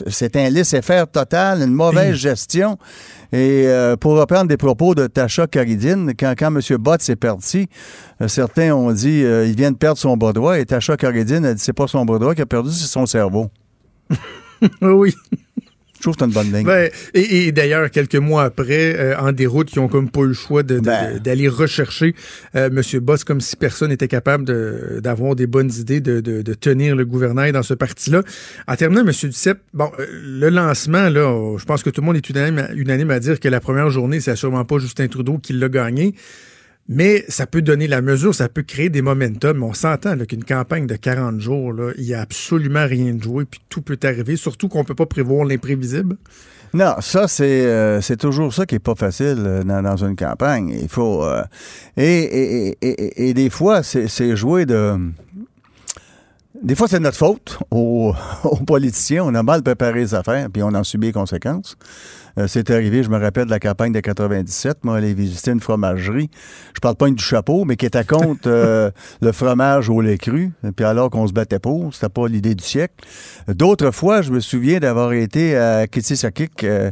[0.09, 2.79] c'est un laisser-faire total, une mauvaise gestion.
[3.33, 6.77] Et euh, pour reprendre des propos de Tasha Caridine, quand, quand M.
[6.79, 7.69] Bott s'est parti,
[8.21, 10.59] euh, certains ont dit il vient de perdre son bras droit.
[10.59, 13.07] Et Tasha Caridine a dit c'est pas son bras droit qui a perdu, c'est son
[13.07, 13.51] cerveau.
[14.81, 15.15] Oui.
[15.97, 16.67] Je trouve que c'est une bonne ligne.
[16.67, 20.27] Ben, et et d'ailleurs, quelques mois après, euh, en déroute, ils ont comme pas eu
[20.29, 21.15] le choix de- de- Ben.
[21.15, 22.15] de- d'aller rechercher
[22.55, 23.01] euh, M.
[23.01, 26.95] Boss comme si personne n'était capable de- d'avoir des bonnes idées de, de- de tenir
[26.97, 28.23] le gouvernail dans ce parti-là.
[28.69, 29.11] En terminant, M.
[29.11, 33.11] Duceppe, bon, euh, le lancement, là, je pense que tout le monde est unanime, unanime
[33.11, 36.15] à dire que la première journée, c'est sûrement pas Justin Trudeau qui l'a gagné.
[36.89, 39.63] Mais ça peut donner la mesure, ça peut créer des momentum.
[39.63, 43.61] On s'entend qu'une campagne de 40 jours, il n'y a absolument rien de joué, puis
[43.69, 46.17] tout peut arriver, surtout qu'on peut pas prévoir l'imprévisible.
[46.75, 50.77] Non, ça, c'est euh, toujours ça qui est pas facile euh, dans, une campagne.
[50.81, 51.25] Il faut.
[51.25, 51.43] euh,
[51.97, 54.97] et, et, et, et- des fois, c'est jouer de.
[56.63, 59.25] Des fois, c'est notre faute aux, aux politiciens.
[59.25, 61.77] On a mal préparé les affaires, puis on en subit les conséquences.
[62.39, 64.85] Euh, c'est arrivé, je me rappelle de la campagne de 97.
[64.85, 66.31] Moi, aller visiter une fromagerie.
[66.75, 70.53] Je parle pas du chapeau, mais qui était contre euh, le fromage au lait cru.
[70.75, 72.95] Puis alors qu'on se battait pour, c'était pas l'idée du siècle.
[73.49, 76.91] D'autres fois, je me souviens d'avoir été à Kitsisakik, euh,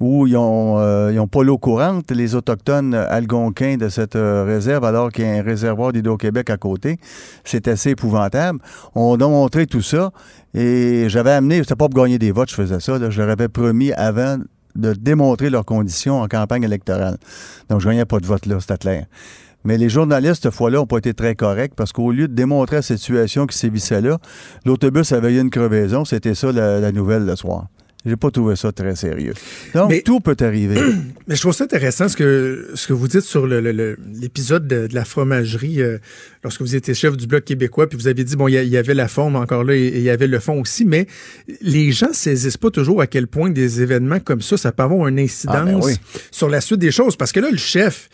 [0.00, 4.44] où ils ont, euh, ils ont pas l'eau courante, les Autochtones algonquins de cette euh,
[4.44, 6.98] réserve, alors qu'il y a un réservoir d'Hydro-Québec à côté.
[7.44, 8.60] C'est assez épouvantable.
[8.94, 10.10] On a montré tout ça.
[10.54, 12.98] Et j'avais amené, c'était pas pour gagner des votes, je faisais ça.
[12.98, 13.10] là.
[13.10, 14.38] je leur avais promis avant
[14.76, 17.16] de démontrer leurs conditions en campagne électorale.
[17.68, 19.06] Donc, je gagnais pas de vote là, c'était clair.
[19.64, 22.76] Mais les journalistes, cette fois-là, n'ont pas été très corrects parce qu'au lieu de démontrer
[22.76, 24.18] la situation qui sévissait là,
[24.64, 26.04] l'autobus avait eu une crevaison.
[26.04, 27.66] C'était ça la, la nouvelle le soir.
[28.06, 29.34] J'ai pas trouvé ça très sérieux.
[29.74, 30.80] Donc, Mais- tout peut arriver.
[31.26, 34.94] Mais je trouve ça intéressant ce que, ce que vous dites sur l'épisode de, de
[34.94, 35.98] la fromagerie euh,
[36.44, 38.94] lorsque vous étiez chef du Bloc québécois, puis vous avez dit, bon, il y, avait
[38.94, 41.06] la forme encore là et et il y avait le fond aussi, mais
[41.60, 45.08] les gens saisissent pas toujours à quel point des événements comme ça, ça peut avoir
[45.08, 45.94] une incidence Ah, ben oui.
[46.30, 47.16] sur la suite des choses.
[47.16, 48.08] Parce que là, le chef,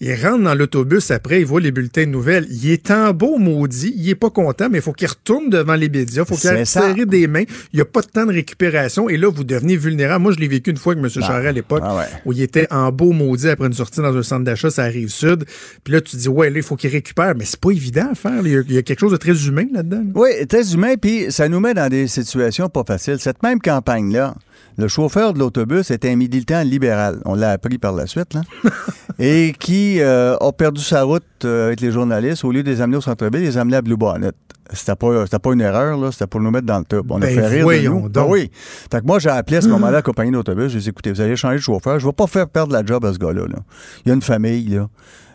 [0.00, 2.46] il rentre dans l'autobus après, il voit les bulletins de nouvelles.
[2.50, 5.74] Il est en beau maudit, il est pas content, mais il faut qu'il retourne devant
[5.74, 7.42] les médias, il faut qu'il serrer des mains.
[7.72, 10.22] Il n'y a pas de temps de récupération et là, vous devenez vulnérable.
[10.22, 11.10] Moi, je l'ai vécu une fois avec M.
[11.22, 12.04] Charest à l'époque Ah ouais.
[12.24, 15.08] où il était en beau maudit après une sortie dans un centre d'achat, ça arrive
[15.08, 15.44] sud.
[15.84, 17.34] Puis là, tu dis, ouais, là, il faut qu'il récupère.
[17.36, 18.40] Mais c'est pas évident à faire.
[18.44, 20.04] Il y, a, il y a quelque chose de très humain là-dedans.
[20.14, 23.18] Oui, très humain, puis ça nous met dans des situations pas faciles.
[23.18, 24.34] Cette même campagne-là,
[24.78, 27.20] le chauffeur de l'autobus était un militant libéral.
[27.24, 28.42] On l'a appris par la suite, là.
[29.18, 32.44] et qui euh, a perdu sa route euh, avec les journalistes.
[32.44, 34.30] Au lieu de les amener au centre-ville, il les a amenés à Blue Bonnet.
[34.72, 36.12] C'était pas, pas une erreur, là.
[36.12, 37.06] C'était pour nous mettre dans le top.
[37.10, 38.08] On Ben, a fait rire de nous.
[38.08, 38.24] donc.
[38.28, 38.50] Ah oui.
[38.92, 40.70] Fait que moi, j'ai appelé à ce moment-là la compagnie d'autobus.
[40.72, 41.98] J'ai dit, écoutez, vous allez changer de chauffeur.
[41.98, 43.58] Je vais pas faire perdre la job à ce gars-là, là.
[44.04, 44.88] Il y a une famille, là.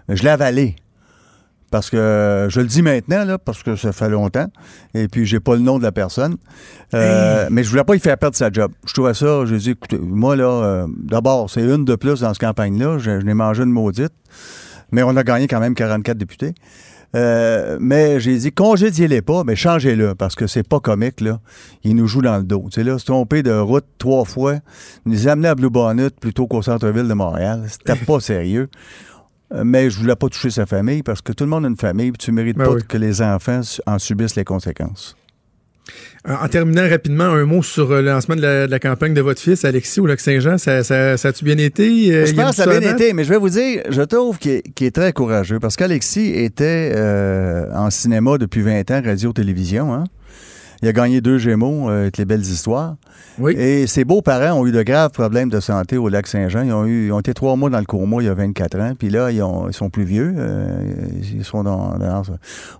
[0.08, 0.75] Je l'ai avalé.
[1.74, 4.46] Parce que je le dis maintenant, là, parce que ça fait longtemps.
[4.94, 6.38] Et puis, j'ai pas le nom de la personne.
[6.94, 8.72] Euh, Mais je voulais pas y faire perdre sa job.
[8.86, 12.32] Je trouvais ça, j'ai dit, écoutez, moi, là, euh, d'abord, c'est une de plus dans
[12.32, 13.00] cette campagne-là.
[13.00, 14.14] Je, je n'ai mangé une maudite.
[14.92, 16.54] Mais on a gagné quand même 44 députés.
[17.16, 21.40] Euh, mais j'ai dit, congédiez-les pas, mais changez-le, parce que c'est pas comique, là.
[21.84, 22.66] Il nous joue dans le dos.
[22.72, 24.58] Tu sais, là, se tromper de route trois fois,
[25.08, 27.64] nous amener à Blue Bonnet plutôt qu'au centre-ville de Montréal.
[27.68, 28.70] C'était pas sérieux.
[29.54, 31.78] Euh, Mais je voulais pas toucher sa famille parce que tout le monde a une
[31.78, 32.82] famille, puis tu mérites Ben pas oui.
[32.88, 35.16] que les enfants en subissent les conséquences.
[36.26, 39.20] En, terminant rapidement, un mot sur euh, le lancement de la, de la campagne de
[39.20, 40.58] votre fils, Alexis, au Lac-Saint-Jean.
[40.58, 42.13] Ça, ça, ça a-tu bien été?
[42.13, 44.38] Euh, Je pense que ça a bien été, mais je vais vous dire, je trouve
[44.39, 49.94] qu'il est, très courageux parce qu'Alexis était euh, en cinéma depuis 20 ans, radio-télévision.
[49.94, 50.06] Hein?
[50.84, 52.98] Il a gagné deux Gémeaux euh, avec les belles histoires.
[53.39, 53.54] Oui.
[53.58, 56.63] Et ses beaux-parents ont eu de graves problèmes de santé au lac Saint-Jean.
[56.63, 58.80] Ils ont, eu, ils ont été trois mois dans le coma il y a 24
[58.82, 58.91] ans.
[59.00, 60.34] Puis là, ils, ont- ils sont plus vieux.
[60.38, 60.67] euh,
[61.34, 62.24] ils sont dans, dans-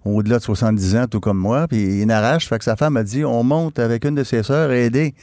[0.04, 1.66] au-delà de 70 ans, tout comme moi.
[1.70, 2.50] Puis ils n'arrachent.
[2.50, 5.14] Fait que sa femme a dit on monte avec une de ses sœurs aider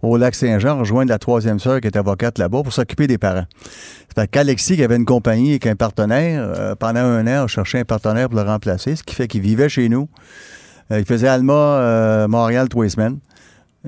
[0.00, 3.46] au lac Saint-Jean, rejoindre la troisième sœur qui est avocate là-bas pour s'occuper des parents.
[4.14, 7.80] Fait qu'Alexis, qui avait une compagnie et qu'un partenaire, euh, pendant un an, a cherché
[7.80, 10.08] un partenaire pour le remplacer, ce qui fait qu'il vivait chez nous.
[10.90, 13.18] Euh, il faisait Alma, euh, Montréal, trois semaines.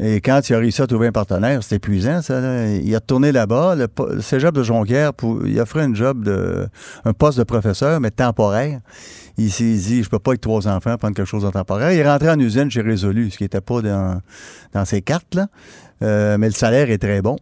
[0.01, 2.41] Et quand il a réussi à trouver un partenaire, c'était épuisant, ça.
[2.41, 2.75] là.
[2.77, 3.75] Il a retourné là-bas.
[3.75, 6.69] Le, le de Jonquière, pour, il offrait un job de,
[7.05, 8.81] un poste de professeur, mais temporaire.
[9.37, 11.93] Il s'est dit, je peux pas avec trois enfants prendre quelque chose de temporaire.
[11.93, 14.21] Il est rentré en usine chez Résolu, ce qui n'était pas dans,
[14.73, 15.49] dans ses cartes, là.
[16.03, 17.37] Euh, mais le salaire est très bon.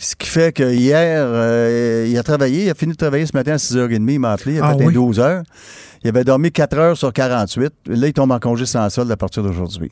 [0.00, 3.36] Ce qui fait que hier, euh, il a travaillé, il a fini de travailler ce
[3.36, 4.94] matin à 6h30, il m'a appelé, il a Ah fait un oui?
[4.94, 5.42] 12 heures.
[6.04, 7.72] Il avait dormi 4 heures sur 48.
[7.88, 9.90] Là, il tombe en congé sans solde à partir d'aujourd'hui.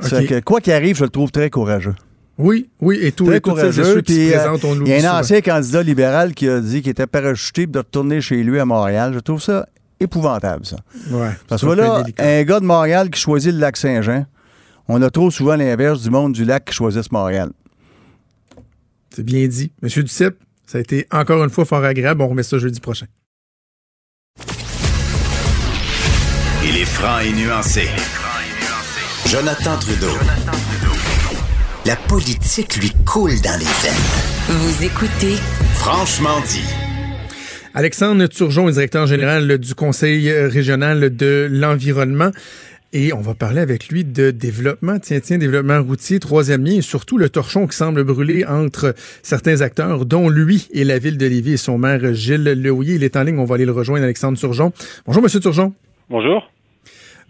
[0.00, 0.22] Ça OK.
[0.22, 1.94] fait que, quoi qu'il arrive, je le trouve très courageux.
[2.38, 3.84] Oui, oui, et, tout, Très et et courageux.
[3.84, 5.18] ceux qui se euh, il y a un souvent.
[5.20, 9.12] ancien candidat libéral qui a dit qu'il était parachuté de retourner chez lui à Montréal.
[9.12, 9.66] Je trouve ça
[10.00, 10.76] épouvantable, ça.
[11.10, 12.24] Ouais, Parce que délicat.
[12.24, 14.24] un gars de Montréal qui choisit le lac Saint-Jean,
[14.88, 17.50] on a trop souvent l'inverse du monde du lac qui choisissent Montréal.
[19.14, 19.72] C'est bien dit.
[19.82, 22.22] Monsieur Duceppe, ça a été encore une fois fort agréable.
[22.22, 23.06] On remet ça jeudi prochain.
[26.64, 27.88] Il est franc et nuancé.
[29.26, 30.12] Jonathan Trudeau.
[31.84, 34.58] La politique lui coule dans les veines.
[34.58, 35.36] Vous écoutez
[35.74, 36.64] Franchement dit.
[37.74, 42.30] Alexandre Turgeon est directeur général du Conseil régional de l'environnement.
[42.94, 46.82] Et on va parler avec lui de développement, tiens, tiens, développement routier, troisième lien, et
[46.82, 51.24] surtout le torchon qui semble brûler entre certains acteurs, dont lui et la ville de
[51.24, 52.96] Lévis et son maire Gilles Lehouillier.
[52.96, 54.74] Il est en ligne, on va aller le rejoindre, Alexandre Turgeon.
[55.06, 55.72] Bonjour, Monsieur Turgeon.
[56.10, 56.50] Bonjour.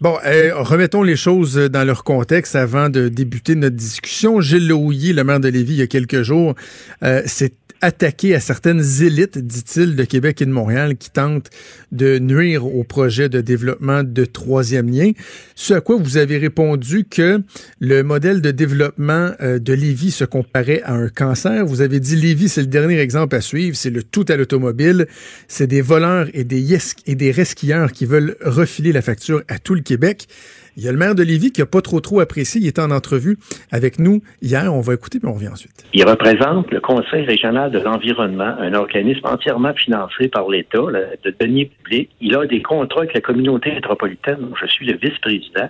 [0.01, 4.41] Bon, euh, remettons les choses dans leur contexte avant de débuter notre discussion.
[4.41, 6.55] Gilles Lehouillier, le maire de Lévis, il y a quelques jours,
[7.03, 11.49] euh, s'est attaqué à certaines élites, dit-il, de Québec et de Montréal qui tentent
[11.91, 15.11] de nuire au projet de développement de troisième lien.
[15.53, 17.41] Ce à quoi vous avez répondu que
[17.81, 21.65] le modèle de développement euh, de Lévis se comparait à un cancer.
[21.65, 25.07] Vous avez dit Lévis, c'est le dernier exemple à suivre, c'est le tout à l'automobile.
[25.49, 29.59] C'est des voleurs et des, yes- et des resquilleurs qui veulent refiler la facture à
[29.59, 30.27] tout le Québec.
[30.75, 32.61] Il y a le maire de Lévis qui a pas trop trop apprécié.
[32.61, 33.37] Il était en entrevue
[33.71, 34.73] avec nous hier.
[34.73, 35.85] On va écouter puis on revient ensuite.
[35.93, 41.65] Il représente le Conseil régional de l'environnement, un organisme entièrement financé par l'État, de deniers
[41.65, 42.09] publics.
[42.21, 45.69] Il a des contrats avec la communauté métropolitaine dont je suis le vice-président.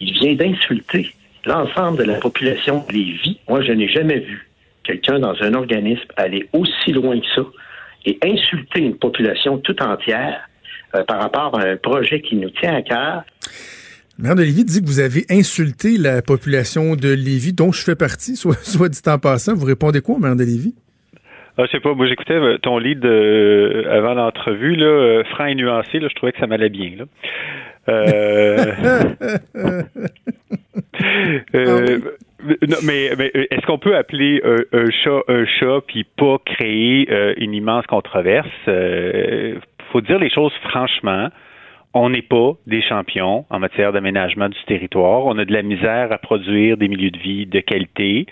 [0.00, 1.12] Il vient d'insulter
[1.44, 3.38] l'ensemble de la population de Lévis.
[3.48, 4.48] Moi, je n'ai jamais vu
[4.84, 7.42] quelqu'un dans un organisme aller aussi loin que ça
[8.04, 10.48] et insulter une population tout entière
[10.94, 13.22] euh, par rapport à un projet qui nous tient à cœur.
[14.18, 17.84] Le maire de Lévis dit que vous avez insulté la population de Lévis, dont je
[17.84, 19.54] fais partie, soit, soit dit en passant.
[19.54, 20.74] Vous répondez quoi maire de Lévis?
[21.58, 25.46] Ah, je sais pas, moi j'écoutais euh, ton lead euh, avant l'entrevue, là, euh, franc
[25.46, 26.92] et nuancé, là, je trouvais que ça m'allait bien.
[26.98, 27.04] Là.
[27.88, 28.72] Euh,
[31.54, 31.98] euh,
[32.68, 37.08] non, mais, mais est-ce qu'on peut appeler un, un chat un chat puis pas créer
[37.10, 38.48] euh, une immense controverse?
[38.68, 39.54] Euh,
[39.92, 41.30] faut dire les choses franchement.
[41.98, 45.24] On n'est pas des champions en matière d'aménagement du territoire.
[45.24, 48.26] On a de la misère à produire des milieux de vie de qualité.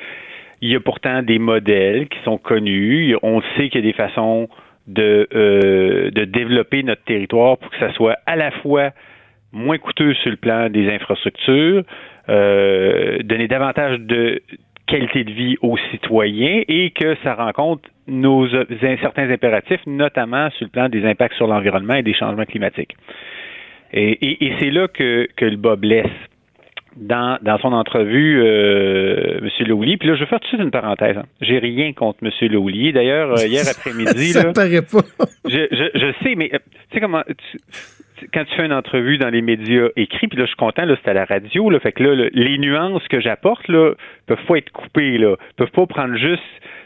[0.61, 3.17] Il y a pourtant des modèles qui sont connus.
[3.23, 4.51] On sait qu'il y a des façons
[4.87, 8.91] de, euh, développer notre territoire pour que ça soit à la fois
[9.51, 11.85] moins coûteux sur le plan des infrastructures,
[12.29, 14.43] euh, donner davantage de
[14.87, 18.67] qualité de vie aux citoyens et que ça rencontre nos euh,
[19.01, 22.95] certains impératifs, notamment sur le plan des impacts sur l'environnement et des changements climatiques.
[23.95, 26.07] Et, et, et c'est là que, que le bas blesse.
[26.97, 29.49] Dans, dans son entrevue, euh, M.
[29.67, 31.17] Lehouillier, puis là, je vais faire tout de suite une parenthèse.
[31.19, 31.25] Hein.
[31.41, 32.31] J'ai rien contre M.
[32.49, 32.93] Lehouillier.
[32.93, 35.01] D'ailleurs, euh, hier après-midi, Ça là, paraît pas.
[35.45, 36.59] je, je, je sais, mais euh,
[36.91, 37.59] tu sais comment tu-
[38.33, 40.97] quand tu fais une entrevue dans les médias écrits, puis là, je suis content, là,
[41.03, 43.93] c'est à la radio, là, fait que là, le- les nuances que j'apporte, là,
[44.27, 46.43] peuvent pas être coupées, là, peuvent pas prendre juste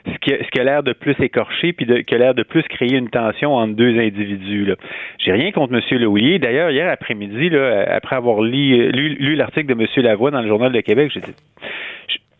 [0.07, 2.95] ce qui, a- l'air de plus écorché, puis de- qui a l'air de plus créer
[2.95, 4.73] une tension entre deux individus.
[5.19, 5.83] J'ai rien contre M.
[6.01, 6.38] Lehouillier.
[6.38, 9.87] D'ailleurs, hier après-midi, après avoir lu, l'article de M.
[10.05, 11.35] Lavoie dans le Journal de Québec, j'ai dit,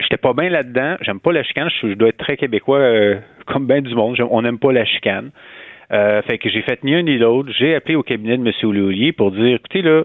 [0.01, 0.97] j'étais pas bien là-dedans.
[1.03, 1.69] J'aime pas la chicane.
[1.83, 4.17] Je, je dois être très québécois, euh, comme bien du monde.
[4.31, 5.31] On n'aime pas la chicane.
[5.93, 7.51] Euh, fait que j'ai fait ni un ni l'autre.
[7.57, 8.53] J'ai appelé au cabinet de M.
[8.73, 10.05] Lehouillier pour dire, écoutez, là,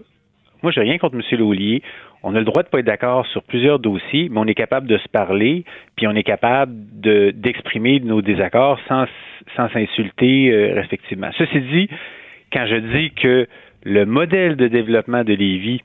[0.62, 1.22] moi, j'ai rien contre M.
[1.38, 1.82] Lehouillier.
[2.22, 4.86] On a le droit de pas être d'accord sur plusieurs dossiers, mais on est capable
[4.86, 9.04] de se parler, puis on est capable de, d'exprimer nos désaccords sans,
[9.56, 11.28] sans s'insulter euh, respectivement.
[11.36, 11.88] Ceci dit,
[12.50, 13.46] quand je dis que
[13.82, 15.82] le modèle de développement de Lévis,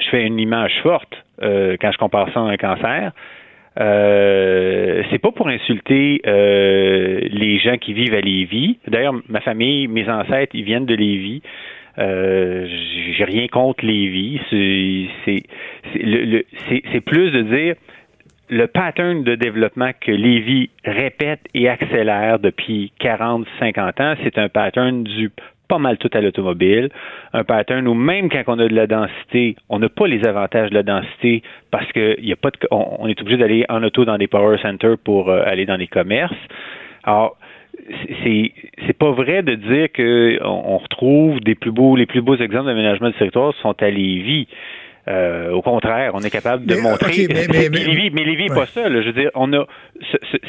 [0.00, 3.12] je fais une image forte euh, quand je compare ça à un cancer.
[3.80, 8.78] Euh, c'est pas pour insulter euh, les gens qui vivent à Lévis.
[8.86, 11.42] D'ailleurs, ma famille, mes ancêtres, ils viennent de Lévis.
[11.98, 12.68] Euh,
[13.16, 14.40] j'ai rien contre Lévis.
[14.50, 15.42] C'est
[17.00, 17.74] plus de dire
[18.48, 24.50] le pattern de développement que Lévis répète et accélère depuis 40, 50 ans, c'est un
[24.50, 25.30] pattern du
[25.72, 26.90] pas mal tout à l'automobile,
[27.32, 30.68] un pattern où même quand on a de la densité, on n'a pas les avantages
[30.68, 34.04] de la densité parce que y a pas de, on, est obligé d'aller en auto
[34.04, 36.44] dans des power centers pour euh, aller dans les commerces.
[37.04, 37.38] Alors,
[38.22, 38.52] c'est
[38.86, 42.66] c'est pas vrai de dire que on, retrouve des plus beaux les plus beaux exemples
[42.66, 44.48] d'aménagement du territoire sont à Lévis.
[45.08, 47.26] Euh, au contraire, on est capable de montrer.
[47.28, 49.02] mais, mais, mais, Lévis, mais Lévis pas seul.
[49.02, 49.66] Je veux dire, on a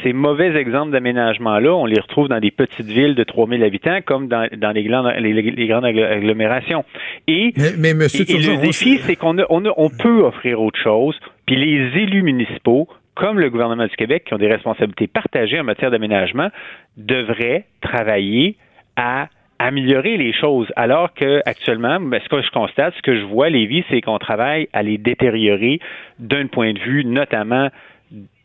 [0.02, 4.28] ces mauvais exemples d'aménagement-là, on les retrouve dans des petites villes de 3000 habitants comme
[4.28, 6.84] dans, dans les, grandes, les, grandes agglomérations.
[7.26, 10.78] Et, mais, monsieur et, le défi, c'est qu'on a, on, a, on peut offrir autre
[10.80, 11.18] chose.
[11.46, 15.64] Puis les élus municipaux comme le gouvernement du Québec, qui ont des responsabilités partagées en
[15.64, 16.48] matière d'aménagement,
[16.96, 18.56] devraient travailler
[18.96, 19.28] à
[19.64, 23.48] améliorer les choses, alors que actuellement, ben, ce que je constate, ce que je vois,
[23.48, 25.80] Lévis, c'est qu'on travaille à les détériorer
[26.18, 27.70] d'un point de vue notamment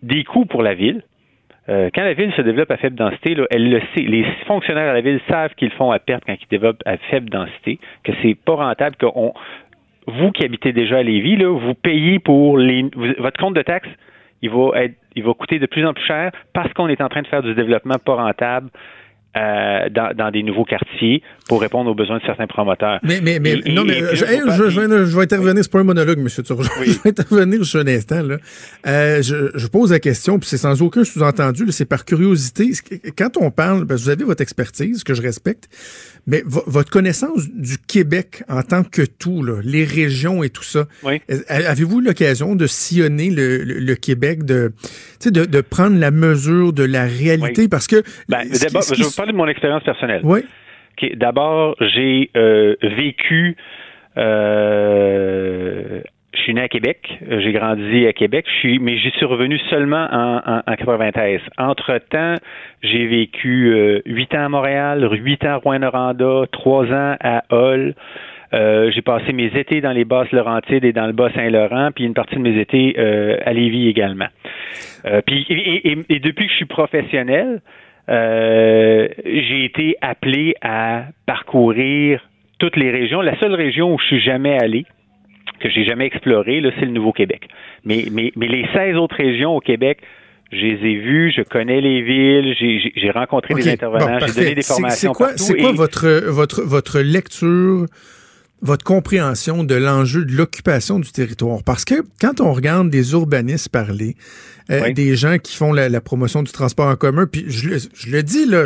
[0.01, 1.03] des coûts pour la ville.
[1.67, 4.03] Euh, quand la ville se développe à faible densité, elle le sait.
[4.03, 7.29] Les fonctionnaires de la ville savent qu'ils font à perte quand ils développent à faible
[7.29, 9.05] densité, que c'est pas rentable, que
[10.07, 12.85] vous qui habitez déjà à Lévis, vous payez pour les,
[13.17, 13.89] votre compte de taxes
[14.41, 17.09] il va être, il va coûter de plus en plus cher parce qu'on est en
[17.09, 18.69] train de faire du développement pas rentable
[19.37, 22.99] euh, dans, dans, des nouveaux quartiers pour répondre aux besoins de certains promoteurs.
[23.03, 26.27] Mais, mais, mais, non, mais je, je, vais intervenir, c'est pas un monologue, M.
[26.27, 26.63] Turgeon.
[26.83, 28.23] Je vais intervenir juste un instant.
[28.23, 28.37] Là.
[28.87, 32.71] Euh, je, je, pose la question, puis c'est sans aucun sous-entendu, c'est par curiosité.
[33.15, 35.69] Quand on parle, parce que vous avez votre expertise, que je respecte,
[36.25, 40.87] mais votre connaissance du Québec en tant que tout, là, les régions et tout ça,
[41.03, 41.21] oui.
[41.47, 44.73] avez-vous l'occasion de sillonner le, le, Québec, de,
[45.25, 47.67] de, de prendre la mesure de la réalité?
[47.67, 48.03] Parce que...
[48.27, 50.21] Ben, je vais parler de mon expérience personnelle.
[50.23, 50.41] Oui.
[51.15, 53.55] D'abord, j'ai euh, vécu
[54.17, 56.01] euh,
[56.33, 59.57] je suis né à Québec, j'ai grandi à Québec, je suis, mais j'y suis revenu
[59.69, 61.41] seulement en, en, 93.
[61.57, 62.35] Entre-temps,
[62.83, 67.95] j'ai vécu euh, huit ans à Montréal, huit ans à Rouen-Noranda, trois ans à Hull.
[68.53, 72.13] Euh, j'ai passé mes étés dans les basses Laurentides et dans le Bas-Saint-Laurent, puis une
[72.13, 74.27] partie de mes étés euh, à Lévis également.
[75.25, 77.61] puis et, et, depuis que je suis professionnel,
[78.09, 82.21] j'ai été appelé à parcourir
[82.59, 83.21] toutes les régions.
[83.21, 84.85] La seule région où je suis jamais allé,
[85.59, 87.47] que j'ai jamais exploré, c'est le Nouveau-Québec.
[87.85, 89.99] Mais, mais, mais les 16 autres régions au Québec,
[90.51, 92.55] je les ai vues, je connais les villes,
[92.95, 95.13] j'ai rencontré des intervenants, j'ai donné des formations.
[95.13, 97.85] C'est quoi, c'est quoi votre, votre, votre lecture,
[98.61, 101.63] votre compréhension de l'enjeu de l'occupation du territoire?
[101.63, 104.15] Parce que quand on regarde des urbanistes parler,
[104.71, 107.25] euh, des gens qui font la, promotion du transport en commun.
[107.25, 107.69] Puis je,
[108.09, 108.65] le dis là,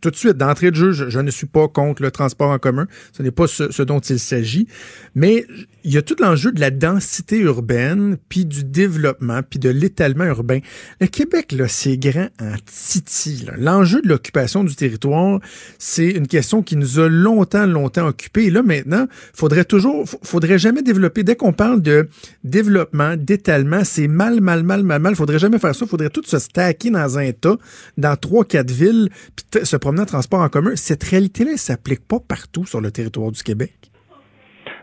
[0.00, 2.86] tout de suite, d'entrée de jeu, je, ne suis pas contre le transport en commun.
[3.12, 4.68] Ce n'est pas ce, dont il s'agit.
[5.16, 5.44] Mais
[5.82, 10.24] il y a tout l'enjeu de la densité urbaine, puis du développement, puis de l'étalement
[10.24, 10.60] urbain.
[11.00, 13.44] Le Québec, là, c'est grand en titi.
[13.58, 15.40] L'enjeu de l'occupation du territoire,
[15.78, 18.44] c'est une question qui nous a longtemps, longtemps occupés.
[18.44, 21.22] Et là, maintenant, faudrait toujours, faudrait jamais développer.
[21.22, 22.08] Dès qu'on parle de
[22.44, 25.14] développement, d'étalement, c'est mal, mal, mal, mal, mal.
[25.14, 25.86] Faudrait jamais faire ça.
[25.86, 27.56] Faudrait tout se stacker dans un tas,
[27.96, 30.72] dans trois, quatre villes, puis se promener en transport en commun.
[30.76, 33.72] Cette réalité-là, ne s'applique pas partout sur le territoire du Québec.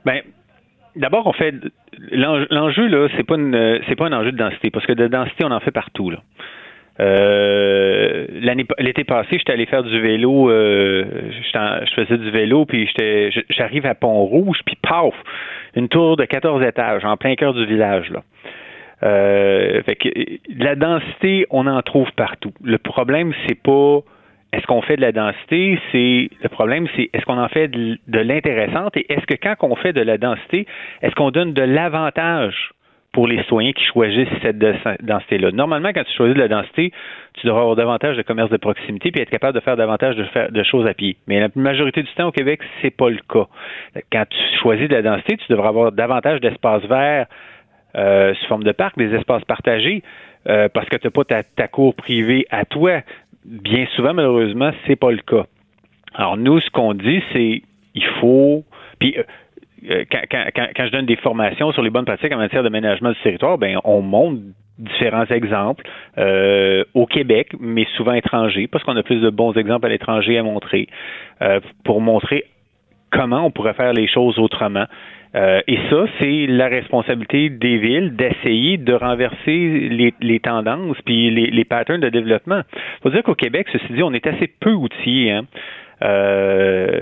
[0.06, 0.22] Bien,
[0.96, 1.54] d'abord, on fait
[2.12, 3.36] l'enjeu là, c'est pas
[3.88, 6.22] c'est pas un enjeu de densité parce que de densité, on en fait partout là.
[7.02, 8.26] Euh,
[8.80, 11.06] l'été passé, j'étais allé faire du vélo, euh,
[11.54, 12.90] je faisais du vélo puis
[13.50, 15.14] j'arrive à Pont-Rouge puis paf,
[15.76, 18.24] une tour de 14 étages en plein cœur du village là.
[19.02, 20.10] Euh, fait que
[20.58, 22.52] la densité, on en trouve partout.
[22.62, 24.02] Le problème, c'est pas
[24.52, 27.98] est-ce qu'on fait de la densité, c'est le problème, c'est est-ce qu'on en fait de,
[28.08, 30.66] l'intéressante et est-ce que quand on fait de la densité,
[31.02, 32.72] est-ce qu'on donne de l'avantage
[33.12, 35.52] pour les citoyens qui choisissent cette densité-là.
[35.52, 36.92] Normalement, quand tu choisis de la densité,
[37.34, 40.64] tu devras avoir davantage de commerce de proximité puis être capable de faire davantage de,
[40.64, 41.18] choses à pied.
[41.28, 43.48] Mais la majorité du temps au Québec, c'est pas le cas.
[44.12, 47.26] Quand tu choisis de la densité, tu devras avoir davantage d'espaces verts
[47.96, 50.04] euh, sous forme de parc, des espaces partagés,
[50.48, 53.02] euh, parce que tu n'as pas ta, cour privée à toi.
[53.44, 55.46] Bien souvent, malheureusement, c'est pas le cas.
[56.14, 57.64] Alors nous, ce qu'on dit, c'est
[57.96, 58.64] il faut.
[59.00, 59.24] Puis euh,
[60.12, 63.22] quand, quand, je donne des formations sur les bonnes pratiques en matière de management du
[63.22, 64.40] territoire, ben on montre
[64.78, 65.84] différents exemples
[66.94, 70.44] au Québec, mais souvent étrangers, parce qu'on a plus de bons exemples à l'étranger à
[70.44, 70.88] montrer,
[71.84, 72.46] pour montrer
[73.12, 74.86] comment on pourrait faire les choses autrement.
[75.36, 81.48] Euh, et ça, c'est la responsabilité des villes d'essayer de renverser les, tendances puis les,
[81.48, 82.62] les, patterns de développement.
[83.04, 85.32] Faut dire qu'au Québec, ceci dit, on est assez peu outillés.
[85.32, 85.46] Hein?
[86.02, 87.00] Euh,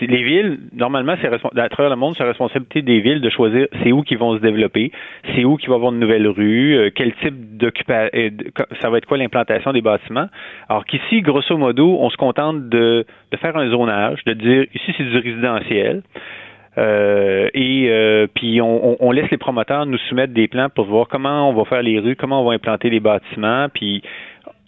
[0.00, 3.68] les villes, normalement, c'est à travers le monde, c'est la responsabilité des villes de choisir
[3.82, 4.90] c'est où qu'ils vont se développer,
[5.34, 8.30] c'est où qu'il va y avoir de nouvelles rues, euh, quel type d'occupation, euh,
[8.80, 10.28] ça va être quoi l'implantation des bâtiments.
[10.68, 14.94] Alors qu'ici, grosso modo, on se contente de, de faire un zonage, de dire ici
[14.96, 16.02] c'est du résidentiel.
[16.76, 21.06] Euh, et euh, puis on, on, laisse les promoteurs nous soumettre des plans pour voir
[21.06, 24.02] comment on va faire les rues, comment on va implanter les bâtiments, puis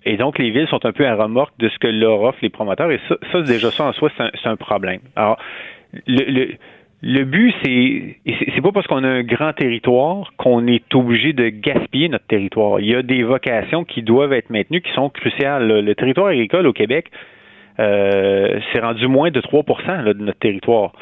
[0.07, 2.48] et donc, les villes sont un peu à remorque de ce que leur offrent les
[2.48, 2.92] promoteurs.
[2.92, 5.00] Et ça, ça déjà, ça en soi, c'est un, problème.
[5.16, 5.36] Alors,
[6.07, 8.16] le, but, c'est,
[8.54, 12.78] c'est pas parce qu'on a un grand territoire qu'on est obligé de gaspiller notre territoire.
[12.78, 15.66] Il y a des vocations qui doivent être maintenues, qui sont cruciales.
[15.66, 17.11] Le, territoire agricole au Québec,
[17.80, 20.92] euh, c'est rendu moins de 3% de notre territoire.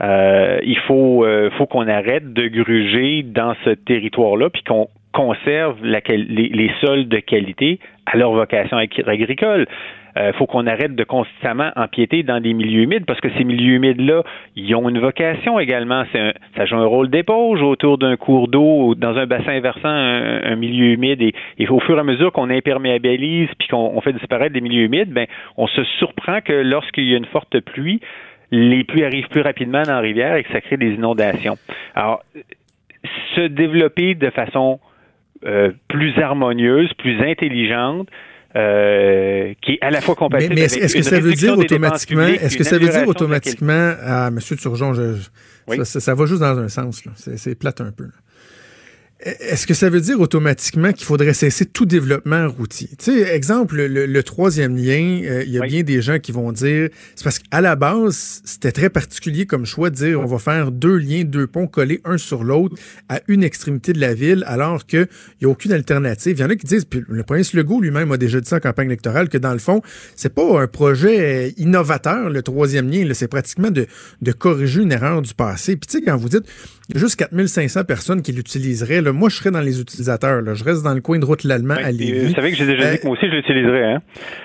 [0.00, 5.76] Euh, il faut, euh, faut qu'on arrête de gruger dans ce territoire-là, puis qu'on conserve
[5.82, 9.66] la, les, les, sols de qualité à leur vocation agricole.
[10.16, 13.44] Il euh, faut qu'on arrête de constamment empiéter dans des milieux humides parce que ces
[13.44, 14.24] milieux humides-là,
[14.56, 16.02] ils ont une vocation également.
[16.14, 20.56] Un, ça joue un rôle d'éponge autour d'un cours d'eau, dans un bassin versant, un,
[20.56, 21.22] milieu humide.
[21.22, 25.12] Et, au fur et à mesure qu'on imperméabilise puis qu'on fait disparaître des milieux humides,
[25.12, 28.00] ben, on se surprend que lorsqu'il y a une forte pluie,
[28.50, 31.56] les pluies arrivent plus rapidement dans la rivière et que ça crée des inondations.
[31.94, 32.22] Alors,
[33.36, 34.80] se développer de façon
[35.46, 38.08] euh, plus harmonieuse, plus intelligente,
[38.56, 42.26] euh, qui est à la fois compatible mais, mais est-ce que ça veut dire automatiquement,
[42.26, 45.14] est-ce que ça veut dire automatiquement, ah, Monsieur Turgeon, je,
[45.84, 48.04] ça, ça, va juste dans un sens, c'est plate un peu.
[48.04, 48.10] Là.
[49.22, 52.88] Est-ce que ça veut dire automatiquement qu'il faudrait cesser tout développement routier?
[52.98, 56.52] Tu sais, exemple, le, troisième lien, euh, il y a bien des gens qui vont
[56.52, 60.38] dire, c'est parce qu'à la base, c'était très particulier comme choix de dire on va
[60.38, 62.76] faire deux liens, deux ponts collés un sur l'autre
[63.10, 65.06] à une extrémité de la ville, alors qu'il
[65.42, 66.38] n'y a aucune alternative.
[66.38, 68.56] Il y en a qui disent, puis le prince Legault lui-même a déjà dit ça
[68.56, 69.82] en campagne électorale, que dans le fond,
[70.16, 73.86] c'est pas un projet innovateur, le troisième lien, c'est pratiquement de,
[74.22, 75.76] de corriger une erreur du passé.
[75.76, 76.46] Puis tu sais, quand vous dites,
[76.94, 79.02] juste 4500 personnes qui l'utiliseraient.
[79.12, 80.42] Moi, je serais dans les utilisateurs.
[80.42, 80.54] Là.
[80.54, 82.28] Je reste dans le coin de route l'Allemand à Lévis.
[82.28, 83.94] Vous savez que j'ai déjà dit que moi aussi, je l'utiliserais.
[83.94, 84.02] Hein?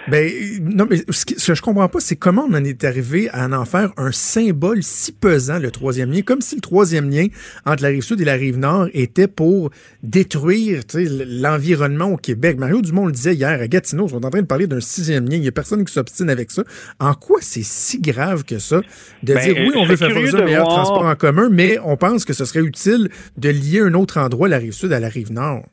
[0.08, 0.32] Ben,
[0.62, 3.66] non, mais ce que, je comprends pas, c'est comment on en est arrivé à en
[3.66, 7.28] faire un symbole si pesant, le troisième lien, comme si le troisième lien
[7.66, 9.72] entre la rive sud et la rive nord était pour
[10.04, 12.58] détruire l'environnement au Québec.
[12.58, 15.26] Mario Dumont le disait hier à Gatineau, on est en train de parler d'un sixième
[15.26, 15.36] lien.
[15.36, 16.64] Il n'y a personne qui s'obstine avec ça.
[17.00, 18.82] En quoi c'est si grave que ça
[19.24, 22.26] de ben, dire, oui, on veut faire un meilleur transport en commun, mais on pense
[22.26, 25.32] que ce serait utile de lier un autre endroit, la rive sud, à la rive
[25.32, 25.64] nord?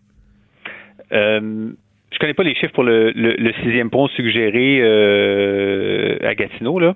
[1.13, 1.71] Euh,
[2.13, 6.95] je connais pas les chiffres pour le, sixième pont suggéré euh, à Gatineau, là.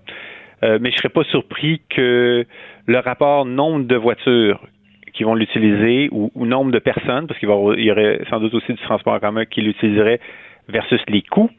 [0.62, 2.46] Euh, mais je serais pas surpris que
[2.86, 4.66] le rapport nombre de voitures
[5.12, 8.80] qui vont l'utiliser ou, nombre de personnes, parce qu'il y aurait sans doute aussi du
[8.82, 10.20] transport en commun qui l'utiliserait
[10.68, 11.50] versus les coûts,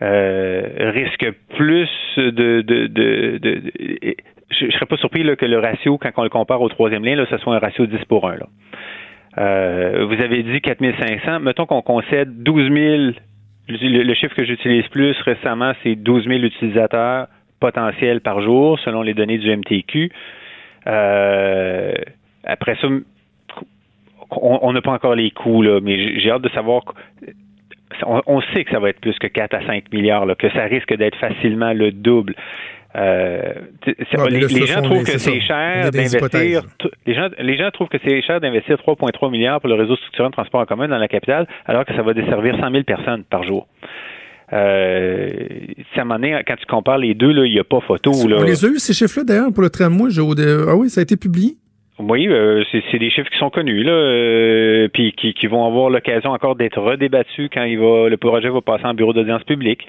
[0.00, 1.26] risque
[1.56, 2.62] plus de,
[4.50, 7.04] je ne serais pas surpris là, que le ratio, quand on le compare au troisième
[7.04, 8.36] lien, là, ce soit un ratio 10 pour 1.
[8.36, 8.46] Là.
[9.38, 11.40] Euh, vous avez dit 4500.
[11.40, 13.12] Mettons qu'on concède 12 000.
[13.68, 17.26] Le, chiffre que j'utilise plus récemment, c'est 12 000 utilisateurs
[17.58, 20.12] potentiels par jour, selon les données du MTQ.
[20.86, 21.92] Euh,
[22.44, 22.86] après ça,
[24.30, 26.82] on n'a pas encore les coûts, là, mais j'ai hâte de savoir.
[28.04, 30.64] On, sait que ça va être plus que 4 à 5 milliards, là, que ça
[30.64, 32.34] risque d'être facilement le double.
[32.96, 33.52] Euh,
[33.86, 36.62] les, gens trouvent que c'est cher d'investir.
[37.06, 40.28] Les gens, les gens trouvent que c'est cher d'investir 3,3 milliards pour le réseau structurant
[40.28, 43.24] de transport en commun dans la capitale, alors que ça va desservir 100 000 personnes
[43.24, 43.66] par jour.
[44.52, 45.30] Euh,
[45.94, 48.12] ça m'en est, quand tu compares les deux, il n'y a pas photo.
[48.28, 48.36] Là.
[48.38, 50.10] On les a eu, ces chiffres-là, d'ailleurs, pour le tramway.
[50.68, 51.56] Ah oui, ça a été publié?
[51.98, 55.88] Oui, euh, c'est des chiffres qui sont connus, là, euh, puis qui, qui, vont avoir
[55.88, 59.88] l'occasion encore d'être redébattus quand il va, le projet va passer en bureau d'audience publique.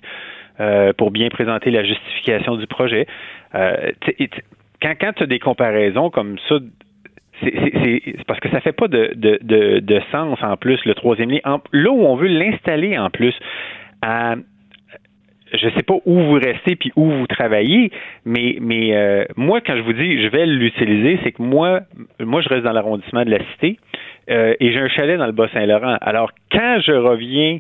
[0.60, 3.06] Euh, pour bien présenter la justification du projet.
[3.54, 3.92] Euh,
[4.82, 6.56] quand, quand tu as des comparaisons comme ça,
[7.44, 11.30] c'est parce que ça fait pas de, de, de, de, sens en plus, le troisième
[11.30, 11.40] lien.
[11.72, 13.36] là où on veut l'installer en plus,
[14.02, 14.36] à,
[15.54, 17.92] je sais pas où vous restez puis où vous travaillez,
[18.26, 21.82] mais mais euh, moi quand je vous dis je vais l'utiliser, c'est que moi
[22.20, 23.78] moi je reste dans l'arrondissement de la cité
[24.32, 25.98] euh, et j'ai un chalet dans le Bas-Saint-Laurent.
[26.02, 27.60] Alors quand je reviens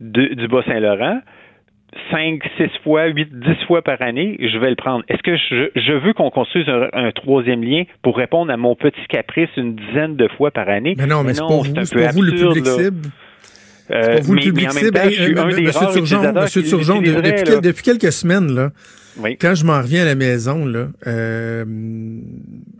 [0.00, 1.20] du Bas-Saint-Laurent,
[2.10, 5.04] 5, 6 fois, 8, 10 fois par année, je vais le prendre.
[5.08, 9.48] Est-ce que je, veux qu'on construise un, troisième lien pour répondre à mon petit caprice
[9.56, 10.94] une dizaine de fois par année?
[10.96, 13.08] Mais non, mais, c'est pas vous, c'est pas vous le public cible.
[13.88, 14.98] c'est pas vous le public cible.
[15.62, 18.70] Monsieur Turgeon, Monsieur Turgeon depuis, quelques semaines, là,
[19.40, 21.64] quand je m'en reviens à la maison, là, euh,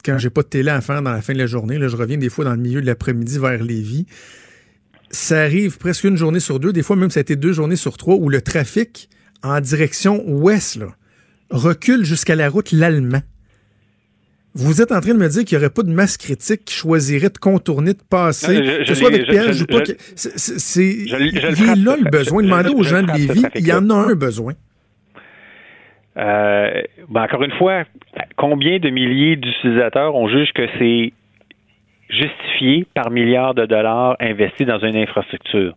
[0.05, 1.97] quand j'ai pas de télé à faire dans la fin de la journée, là, je
[1.97, 4.07] reviens des fois dans le milieu de l'après-midi vers Lévis
[5.15, 7.77] ça arrive presque une journée sur deux, des fois même ça a été deux journées
[7.77, 9.09] sur trois, où le trafic
[9.43, 10.89] en direction ouest là,
[11.51, 13.23] recule jusqu'à la route l'Allemand.
[14.57, 16.75] Vous êtes en train de me dire qu'il n'y aurait pas de masse critique qui
[16.75, 19.81] choisirait de contourner, de passer, que ce soit avec péage ou pas.
[20.15, 22.43] C'est il est là le besoin.
[22.43, 24.53] Demandez aux gens de Lévis, il y en a un besoin.
[26.17, 27.83] Euh, ben encore une fois,
[28.37, 31.13] combien de milliers d'utilisateurs on juge que c'est
[32.15, 35.75] justifié par milliards de dollars investis dans une infrastructure?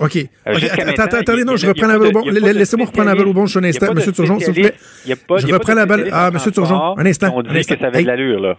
[0.00, 0.16] OK.
[0.16, 0.54] Euh,
[0.96, 2.24] attendez, non, je reprends la balle au bon.
[2.24, 3.94] Laissez-moi reprendre la balle au bon un instant.
[3.94, 4.74] Monsieur Turgeon, s'il vous plaît.
[5.06, 6.08] Je reprends la balle.
[6.12, 7.32] Ah, Monsieur Turgeon, un instant.
[7.34, 8.58] On dit que ça avait de l'allure, là.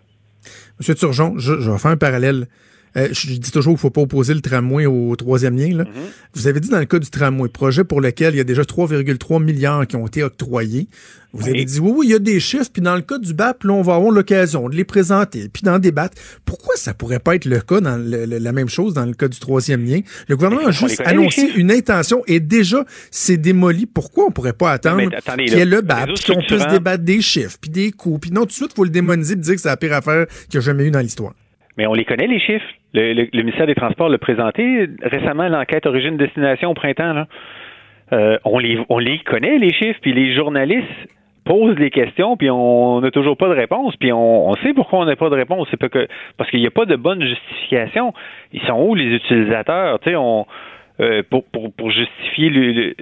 [0.79, 2.47] Monsieur Turgeon, je, je vais faire un parallèle.
[2.97, 5.77] Euh, je dis toujours qu'il ne faut pas opposer le tramway au troisième lien.
[5.77, 5.83] Là.
[5.85, 6.33] Mm-hmm.
[6.33, 8.63] Vous avez dit dans le cas du tramway, projet pour lequel il y a déjà
[8.63, 10.89] 3,3 milliards qui ont été octroyés.
[11.33, 13.33] Vous avez dit oui, oui, il y a des chiffres, puis dans le cas du
[13.33, 16.17] BAP, là, on va avoir l'occasion de les présenter, puis d'en débattre.
[16.45, 19.39] Pourquoi ça pourrait pas être le cas dans la même chose dans le cas du
[19.39, 20.01] troisième lien?
[20.27, 23.85] Le gouvernement a juste annoncé une intention et déjà c'est démoli.
[23.85, 27.21] Pourquoi on pourrait pas attendre qu'il y ait le BAP, puis qu'on puisse débattre des
[27.21, 29.55] chiffres, puis des coûts, puis non, tout de suite, il faut le démoniser et dire
[29.55, 31.33] que c'est la pire affaire qu'il y a jamais eu dans l'histoire.
[31.77, 32.65] Mais on les connaît, les chiffres.
[32.93, 37.13] Le, ministère des Transports l'a présenté récemment, l'enquête origine-destination au printemps.
[37.13, 37.27] Là.
[38.11, 40.85] Euh, on, les, on les connaît, les chiffres, puis les journalistes
[41.43, 45.05] posent les questions, puis on n'a toujours pas de réponse, puis on, sait pourquoi on
[45.05, 45.67] n'a pas de réponse.
[45.71, 48.13] C'est que parce qu'il n'y a pas de bonne justification.
[48.53, 49.99] Ils sont où les utilisateurs?
[49.99, 50.45] Tu sais, on
[50.99, 52.93] euh, pour, pour, pour, justifier le,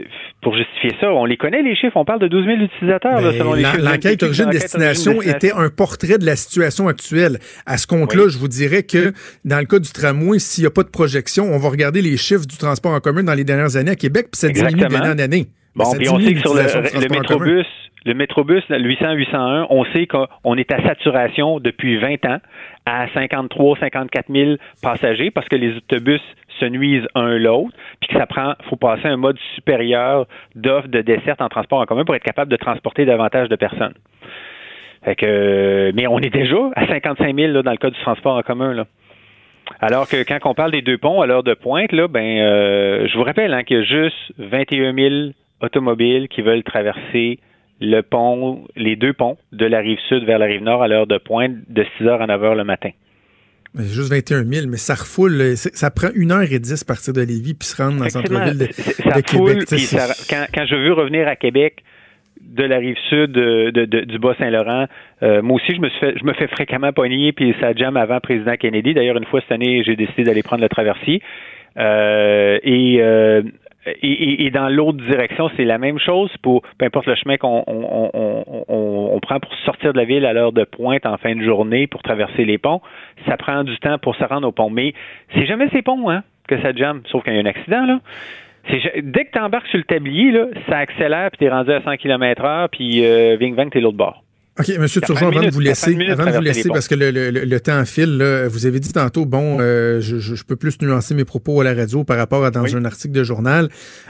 [0.41, 1.11] pour justifier ça.
[1.11, 1.97] On les connaît, les chiffres.
[1.97, 3.81] On parle de 12 000 utilisateurs, là, selon les chiffres.
[3.81, 7.39] L'enquête origine-destination était un portrait de la situation actuelle.
[7.65, 9.11] À ce compte-là, je vous dirais que
[9.43, 12.15] dans le cas du tramway, s'il n'y a pas de projection, on va regarder les
[12.15, 15.09] chiffres du transport en commun dans les dernières années à Québec, puis ça diminue d'année
[15.09, 15.47] en année.
[15.79, 17.65] Bon, puis on sait que sur le, le métrobus,
[18.05, 22.39] le métrobus, le 800-801, on sait qu'on est à saturation depuis 20 ans
[22.85, 26.21] à 53 54 000 passagers parce que les autobus
[26.59, 27.71] se nuisent un l'autre,
[28.01, 31.85] puis que ça prend, faut passer un mode supérieur d'offre de desserte en transport en
[31.85, 33.93] commun pour être capable de transporter davantage de personnes.
[35.05, 38.35] Fait que, mais on est déjà à 55 000 là, dans le cas du transport
[38.35, 38.73] en commun.
[38.73, 38.85] Là.
[39.79, 43.07] Alors que quand on parle des deux ponts à l'heure de pointe, là, ben, euh,
[43.07, 45.31] je vous rappelle hein, qu'il y a juste 21 000
[45.61, 47.39] automobiles qui veulent traverser
[47.81, 51.07] le pont, les deux ponts de la rive sud vers la rive nord à l'heure
[51.07, 52.89] de pointe de 6 h à 9 h le matin.
[53.75, 55.55] C'est juste 21 000, mais ça refoule.
[55.55, 58.09] Ça prend une heure et dix à partir de Lévis puis se rendre dans le
[58.09, 59.59] centre-ville de, ça Québec.
[60.53, 61.83] quand, je veux revenir à Québec
[62.41, 64.87] de la rive sud de, du Bas-Saint-Laurent,
[65.21, 67.95] euh, moi aussi, je me, suis fait, je me fais fréquemment pogner, puis ça jam
[67.95, 68.93] avant président Kennedy.
[68.93, 71.21] D'ailleurs, une fois cette année, j'ai décidé d'aller prendre le traversier.
[71.77, 73.43] Euh, et euh,
[73.85, 79.19] et, dans l'autre direction, c'est la même chose pour peu importe le chemin qu'on on,
[79.21, 82.01] prend pour sortir de la ville à l'heure de pointe en fin de journée pour
[82.01, 82.81] traverser les ponts.
[83.27, 84.69] Ça prend du temps pour se rendre au pont.
[84.69, 84.93] Mais
[85.33, 87.85] c'est jamais ces ponts hein, que ça jamme, sauf qu'il y a un accident.
[87.85, 87.99] là.
[89.01, 91.81] Dès que tu embarques sur le tablier, là, ça accélère, puis tu es rendu à
[91.81, 94.23] 100 km h puis euh, ving vang, t'es l'autre bord.
[94.59, 94.85] OK, M.
[94.87, 97.85] Turgeon, avant de vous laisser, avant de vous laisser parce que le, le, le, temps
[97.85, 101.61] file, là, vous avez dit tantôt, bon, euh, je, je, peux plus nuancer mes propos
[101.61, 103.69] à la radio par rapport à dans un article de journal.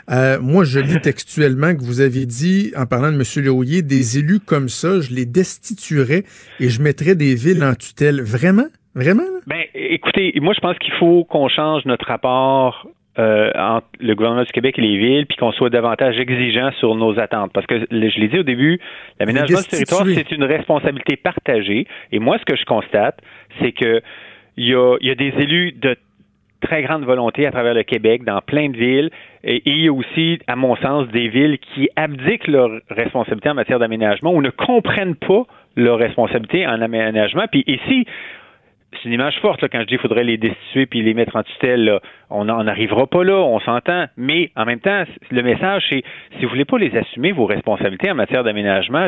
[0.10, 3.46] Euh, moi, je lis textuellement que vous avez dit, en parlant de M.
[3.46, 6.24] Lehoyer, des élus comme ça, je les destituerais
[6.60, 8.22] et je mettrais des villes en tutelle.
[8.22, 8.68] Vraiment?
[8.96, 9.24] Vraiment?
[9.46, 12.88] Ben, écoutez, moi, je pense qu'il faut qu'on change notre rapport
[13.20, 16.96] euh, entre le gouvernement du Québec et les villes, puis qu'on soit davantage exigeant sur
[16.96, 17.52] nos attentes.
[17.54, 18.80] Parce que, je l'ai dit au début,
[19.20, 21.86] l'aménagement du territoire, c'est une responsabilité partagée.
[22.12, 23.20] Et moi, ce que je constate,
[23.60, 24.02] c'est que
[24.56, 25.98] il y a, y a des élus de
[26.62, 29.10] très grande volonté à travers le Québec, dans plein de villes,
[29.44, 33.54] et, il y a aussi, à mon sens, des villes qui abdiquent leurs responsabilités en
[33.54, 35.44] matière d'aménagement ou ne comprennent pas
[35.76, 37.46] leurs responsabilités en aménagement.
[37.52, 38.06] Puis ici,
[38.94, 41.36] c'est une image forte là, quand je dis qu'il faudrait les destituer puis les mettre
[41.36, 42.00] en tutelle.
[42.32, 44.06] On n'en arrivera pas là, on s'entend.
[44.18, 46.04] Mais en même temps, le message, c'est
[46.38, 49.08] si vous voulez pas les assumer, vos responsabilités en matière d'aménagement,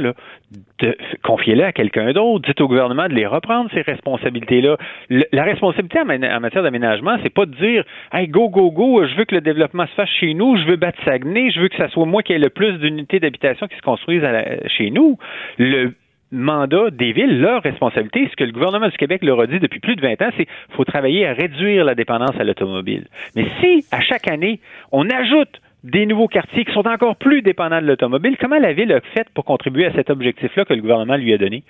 [1.24, 2.48] confiez-les à quelqu'un d'autre.
[2.48, 4.78] Dites au gouvernement de les reprendre, ces responsabilités-là.
[5.10, 9.26] la responsabilité en, matière d'aménagement, c'est pas de dire Hey, go, go, go, je veux
[9.26, 11.90] que le développement se fasse chez nous, je veux battre Saguenay, je veux que ça
[11.90, 14.28] soit moi qui ai le plus d'unités d'habitation qui se construisent
[14.68, 15.18] chez nous.
[15.58, 15.94] Le
[16.32, 19.80] mandat des villes, leur responsabilité, ce que le gouvernement du Québec leur a dit depuis
[19.80, 23.08] plus de 20 ans, c'est qu'il faut travailler à réduire la dépendance à l'automobile.
[23.36, 24.60] Mais si, à chaque année,
[24.92, 28.92] on ajoute des nouveaux quartiers qui sont encore plus dépendants de l'automobile, comment la ville
[28.94, 31.64] a fait pour contribuer à cet objectif-là que le gouvernement lui a donné?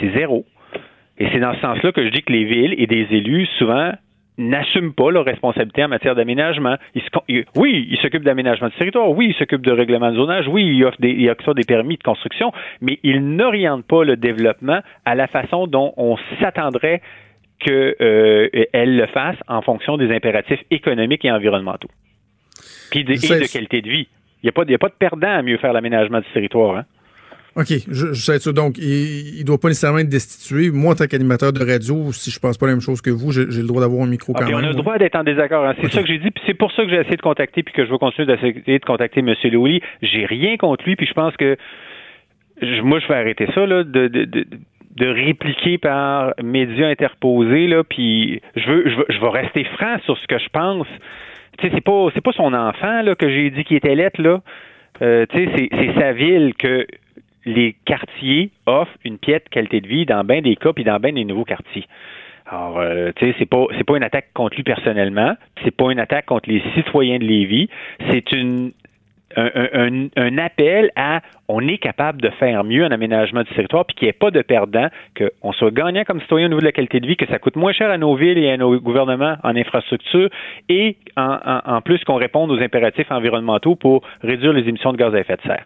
[0.00, 0.44] C'est zéro.
[1.18, 3.92] Et c'est dans ce sens-là que je dis que les villes et des élus, souvent,
[4.38, 6.76] n'assument pas leurs responsabilités en matière d'aménagement.
[7.56, 10.84] oui, ils s'occupent d'aménagement du territoire, oui, ils s'occupent de règlement de zonage, oui, ils
[10.84, 15.14] offrent des, ils offrent des permis de construction, mais ils n'orientent pas le développement à
[15.14, 17.00] la façon dont on s'attendrait
[17.58, 21.88] qu'elle euh, le fasse en fonction des impératifs économiques et environnementaux.
[22.90, 24.08] Puis de, et de qualité de vie.
[24.42, 26.76] Il n'y a, pas, a pas de perdant à mieux faire l'aménagement du territoire.
[26.76, 26.84] Hein?
[27.56, 28.52] OK, je, je sais ça.
[28.52, 30.70] Donc, il ne doit pas nécessairement être destitué.
[30.70, 33.32] Moi, en tant qu'animateur de radio, si je pense pas la même chose que vous,
[33.32, 34.56] j'ai le droit d'avoir un micro ah, quand même.
[34.56, 35.64] On a le droit d'être en désaccord.
[35.64, 35.74] Hein.
[35.80, 36.30] C'est ça que j'ai dit.
[36.30, 38.78] Puis c'est pour ça que j'ai essayé de contacter, puis que je vais continuer d'essayer
[38.78, 39.34] de contacter M.
[39.52, 39.80] Louis.
[40.02, 41.56] J'ai rien contre lui, puis je pense que
[42.82, 44.46] moi, je vais arrêter ça, là, de, de, de
[44.96, 49.98] de répliquer par médias interposés là puis je veux je veux je vais rester franc
[50.06, 50.86] sur ce que je pense
[51.58, 54.22] tu sais c'est pas c'est pas son enfant là que j'ai dit qu'il était lettre
[54.22, 54.40] là
[55.02, 56.86] euh, tu sais c'est sa ville que
[57.46, 61.12] les quartiers offrent une piètre qualité de vie dans bien des cas puis dans bien
[61.12, 61.86] des nouveaux quartiers.
[62.48, 65.34] Alors, euh, tu sais, c'est pas c'est pas une attaque contre lui personnellement,
[65.64, 67.68] c'est pas une attaque contre les citoyens de Lévis,
[68.10, 68.72] c'est une
[69.36, 73.94] un, un, appel à on est capable de faire mieux en aménagement du territoire, puis
[73.94, 76.72] qu'il n'y ait pas de perdant, qu'on soit gagnant comme citoyen au niveau de la
[76.72, 79.36] qualité de vie, que ça coûte moins cher à nos villes et à nos gouvernements
[79.42, 80.30] en infrastructure,
[80.68, 85.14] et en, en plus qu'on réponde aux impératifs environnementaux pour réduire les émissions de gaz
[85.14, 85.64] à effet de serre.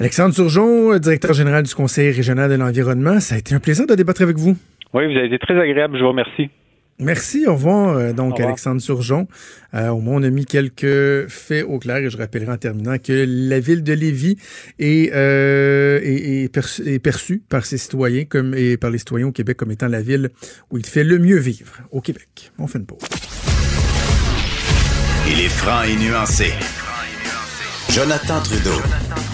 [0.00, 3.94] Alexandre Turgeon, directeur général du Conseil régional de l'environnement, ça a été un plaisir de
[3.94, 4.56] débattre avec vous.
[4.92, 6.50] Oui, vous avez été très agréable, je vous remercie.
[6.98, 7.96] Merci, au revoir.
[7.96, 9.26] Euh, donc, Alexandre Surgeon.
[9.74, 12.98] Euh, au moins, on a mis quelques faits au clair et je rappellerai en terminant
[12.98, 14.36] que la ville de Lévis
[14.78, 19.72] est, euh, est, perçue par ses citoyens comme, et par les citoyens au Québec comme
[19.72, 20.30] étant la ville
[20.70, 22.52] où il fait le mieux vivre au Québec.
[22.58, 23.00] On fait une pause.
[25.28, 26.52] Il est franc et nuancé.
[27.90, 29.33] Jonathan Trudeau.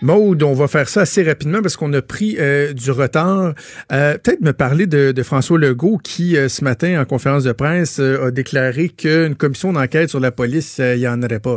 [0.00, 3.54] Maude, on va faire ça assez rapidement parce qu'on a pris euh, du retard.
[3.90, 7.98] Euh, peut-être me parler de, François Legault qui, euh, ce matin, en conférence de presse,
[7.98, 11.56] a déclaré qu'une commission d'enquête sur la police, il n'y en aurait pas.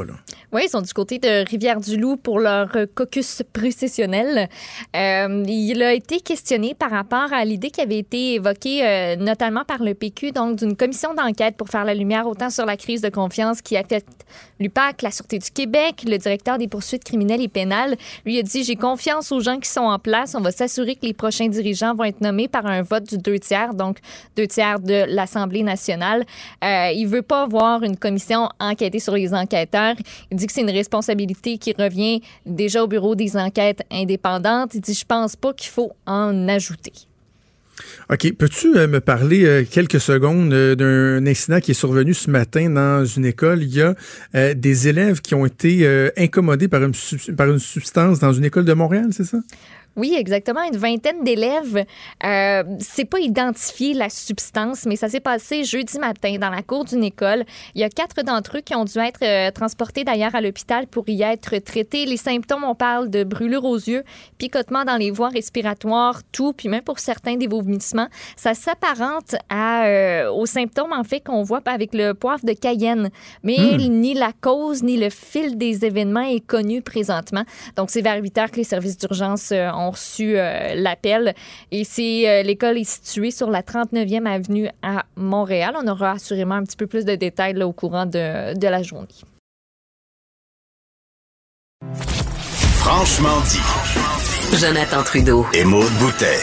[0.52, 4.50] Oui, ils sont du côté de Rivière-du-Loup pour leur caucus précessionnel.
[4.94, 9.94] il a été questionné par rapport à l'idée qui avait été évoquée notamment par le
[9.94, 13.62] PQ, donc d'une commission d'enquête pour faire la lumière autant sur la crise de confiance
[13.62, 14.26] qui affecte
[14.60, 17.96] l'UPAC, la Sûreté du Québec, le directeur des poursuites criminelles et pénales.
[18.40, 20.36] A dit J'ai confiance aux gens qui sont en place.
[20.36, 23.40] On va s'assurer que les prochains dirigeants vont être nommés par un vote du deux
[23.40, 24.00] tiers, donc
[24.36, 26.24] deux tiers de l'Assemblée nationale.
[26.64, 29.96] Euh, il veut pas voir une commission enquêter sur les enquêteurs.
[30.32, 34.74] Il dit que c'est une responsabilité qui revient déjà au bureau des enquêtes indépendantes.
[34.76, 36.94] Il dit Je pense pas qu'il faut en ajouter.
[38.12, 38.34] OK.
[38.34, 42.70] Peux-tu euh, me parler euh, quelques secondes euh, d'un incident qui est survenu ce matin
[42.70, 43.64] dans une école?
[43.64, 43.96] Il y a
[44.54, 46.94] des élèves qui ont été incommodés par une,
[47.36, 49.38] par une substance dans une école de Montréal, c'est ça?
[49.98, 50.64] Oui, exactement.
[50.64, 51.86] Une vingtaine d'élèves.
[52.24, 56.86] Euh, c'est pas identifié la substance, mais ça s'est passé jeudi matin dans la cour
[56.86, 57.44] d'une école.
[57.76, 60.88] Il y a quatre d'entre eux qui ont dû être euh, transportés d'ailleurs à l'hôpital
[60.88, 62.06] pour y être traités.
[62.06, 64.04] Les symptômes, on parle de brûlure aux yeux,
[64.38, 68.08] picotement dans les voies respiratoires, tout, puis même pour certains des vomissements.
[68.38, 73.10] Ça s'apparente à, euh, aux symptômes en fait qu'on voit avec le poivre de Cayenne,
[73.44, 73.90] mais hmm.
[73.90, 77.44] ni la cause ni le fil des événements est connu présentement.
[77.76, 81.34] Donc c'est vers 8 heures que les services d'urgence ont ont reçu euh, l'appel.
[81.72, 85.76] Et c'est euh, l'école est située sur la 39e avenue à Montréal.
[85.82, 89.08] On aura assurément un petit peu plus de détails au courant de, de la journée.
[92.80, 94.58] Franchement dit.
[94.58, 95.46] Jonathan Trudeau.
[95.54, 96.40] Et Maude Boutet.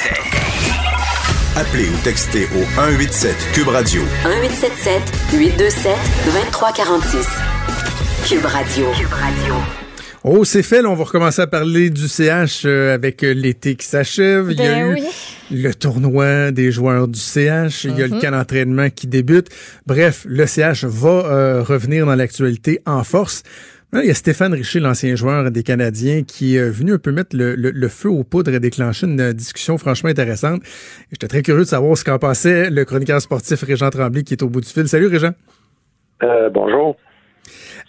[1.57, 4.03] Appelez ou textez au 187 Cube Radio.
[4.25, 7.27] 1877 827 2346.
[8.29, 8.87] Cube Radio.
[8.93, 9.88] Cube Radio.
[10.31, 10.83] Oh, c'est fait.
[10.83, 14.49] Là, on va recommencer à parler du CH euh, avec euh, l'été qui s'achève.
[14.51, 15.03] Il y a ben eu
[15.51, 17.85] le tournoi des joueurs du CH.
[17.85, 18.21] Il y a le mhm.
[18.21, 19.49] camp d'entraînement qui débute.
[19.87, 23.43] Bref, le CH va euh, revenir dans l'actualité en force.
[23.95, 27.35] il y a Stéphane Richer, l'ancien joueur des Canadiens, qui est venu un peu mettre
[27.35, 30.61] le, feu aux poudres et déclencher une discussion franchement intéressante.
[31.11, 34.43] J'étais très curieux de savoir ce qu'en passait le chroniqueur sportif Régent Tremblay qui est
[34.43, 34.89] au bout du fil.
[34.89, 35.33] Salut Régent.
[36.53, 36.97] bonjour.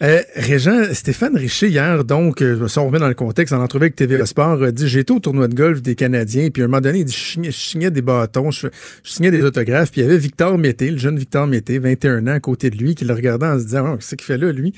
[0.02, 3.84] Euh, Régent, Stéphane Richer, hier, donc, euh, si on remet dans le contexte, en entrevue
[3.84, 6.68] avec TV Sport, a dit J'étais au tournoi de golf des Canadiens, puis à un
[6.70, 8.68] moment donné, il dit Je signais, des bâtons, je,
[9.04, 12.32] signais des autographes, puis il y avait Victor Mété, le jeune Victor Mété, 21 ans,
[12.32, 14.54] à côté de lui, qui le regardait en se disant oh, Qu'est-ce qu'il fait là,
[14.54, 14.74] lui?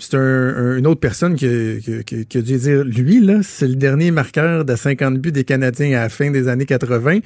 [0.00, 4.10] C'est un, une autre personne qui, qui, a dû dire, lui, là, c'est le dernier
[4.10, 7.18] marqueur de 50 buts des Canadiens à la fin des années 80.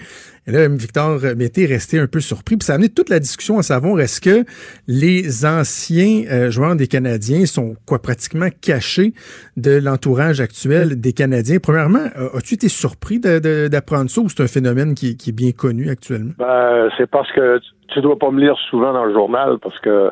[0.47, 2.57] Et là, Victor Mété est resté un peu surpris.
[2.57, 4.45] Puis ça a amené toute la discussion à savoir, est-ce que
[4.87, 9.15] les anciens euh, joueurs des Canadiens sont quoi pratiquement cachés
[9.57, 11.59] de l'entourage actuel des Canadiens?
[11.63, 16.33] Premièrement, as-tu été surpris d'apprendre ça ou c'est un phénomène qui, est bien connu actuellement?
[16.39, 20.11] Ben, c'est parce que tu dois pas me lire souvent dans le journal parce que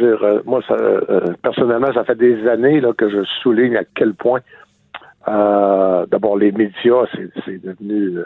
[0.00, 4.40] euh, moi, euh, personnellement, ça fait des années que je souligne à quel point,
[5.28, 7.06] euh, d'abord, les médias,
[7.44, 8.18] c'est devenu,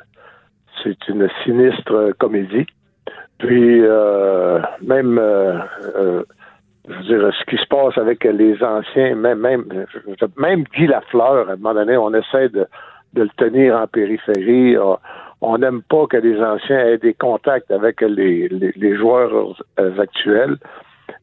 [0.82, 2.66] c'est une sinistre comédie.
[3.38, 3.82] Puis
[4.82, 5.20] même,
[6.88, 9.64] je ce qui se passe avec les anciens, même même,
[10.38, 12.66] même Guy Lafleur, à un moment donné, on essaie de,
[13.12, 14.76] de le tenir en périphérie.
[15.42, 19.62] On n'aime pas que les anciens aient des contacts avec les, les joueurs
[19.98, 20.56] actuels.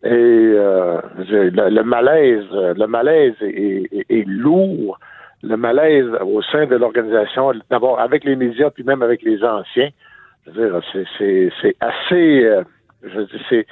[0.04, 5.00] Et euh, le, le, malaise, le malaise est, est, est, lourd.
[5.42, 9.90] Le malaise au sein de l'organisation, d'abord avec les médias, puis même avec les anciens.
[10.46, 10.82] Je veux dire,
[11.18, 12.44] c'est assez.
[12.46, 12.64] Euh,
[13.04, 13.68] je veux dire, c'est.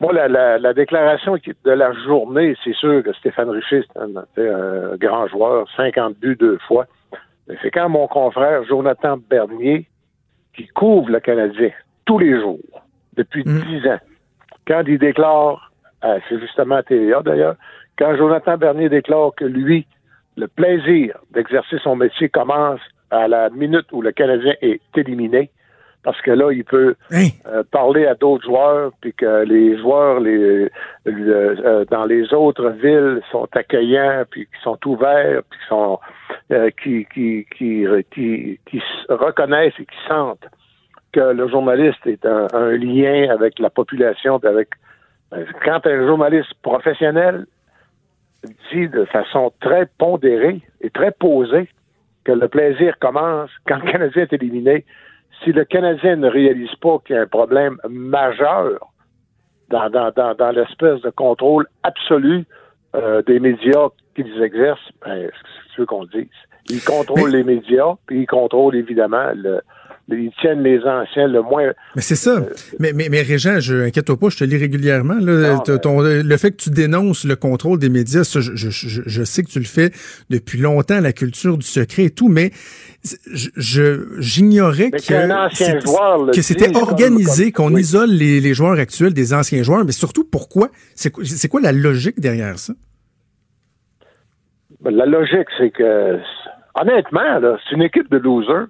[0.00, 4.10] Moi, la, la, la, déclaration de la journée, c'est sûr que Stéphane Richer, c'est un,
[4.16, 6.86] un, grand joueur, 50 buts deux fois.
[7.48, 9.86] Mais c'est quand mon confrère Jonathan Bernier,
[10.54, 11.70] qui couvre le Canadien
[12.06, 12.58] tous les jours,
[13.16, 13.60] depuis Mm.
[13.62, 13.98] dix ans,
[14.66, 15.70] quand il déclare,
[16.04, 17.56] euh, c'est justement à TVA d'ailleurs,
[17.98, 19.86] quand Jonathan Bernier déclare que lui,
[20.36, 25.50] le plaisir d'exercer son métier commence à la minute où le Canadien est éliminé,
[26.02, 26.96] parce que là, il peut
[27.46, 30.68] euh, parler à d'autres joueurs, puis que les joueurs les,
[31.06, 35.98] le- euh, dans les autres villes sont accueillants, puis qui sont ouverts, puis qui sont
[36.52, 37.86] euh, qui, qui, qui,
[38.66, 40.46] qui, reconnaissent et qui sentent
[41.14, 44.70] que le journaliste est un, lien avec la population, avec
[45.32, 47.46] euh, quand un journaliste professionnel
[48.72, 51.68] dit de façon très pondérée et très posée
[52.24, 54.84] que le plaisir commence quand le Canadien est éliminé,
[55.42, 58.90] si le Canadien ne réalise pas qu'il y a un problème majeur
[59.68, 62.44] dans, dans, dans, dans l'espèce de contrôle absolu
[62.96, 66.26] euh, des médias qu'ils exercent, ben, ce que tu veux qu'on dise.
[66.70, 69.60] Ils contrôlent Mais- les médias, puis ils contrôlent évidemment le,
[70.08, 71.72] ils tiennent les anciens le moins.
[71.96, 72.42] mais c'est ça.
[72.78, 75.14] mais, mais, mais Régent, je inquiète-toi pas, je te lis régulièrement.
[75.14, 78.40] Là, Non, T'as mais- ton- le fait que tu dénonces le contrôle des médias, ça,
[78.40, 79.90] je, je, je, sais que tu le fais
[80.30, 82.50] depuis longtemps, la culture du secret et tout, mais
[83.32, 87.80] je je- j'ignorais que, que c'était organisé, qu'on oui.
[87.82, 90.68] isole les, les joueurs actuels des anciens joueurs, mais surtout pourquoi?
[90.94, 92.72] C'est quoi, c'est quoi la logique derrière ça?
[94.80, 96.20] Ben, La logique, c'est que,
[96.74, 98.66] honnêtement, c'est une équipe de losers.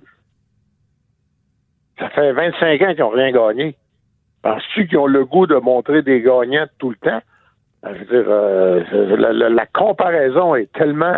[1.99, 3.77] Ça fait 25 ans qu'ils n'ont rien gagné.
[4.43, 7.23] Penses-tu qu'ils ont le goût de montrer des gagnants tout le temps?
[7.83, 11.17] Ben, Je veux dire, euh, la, comparaison est tellement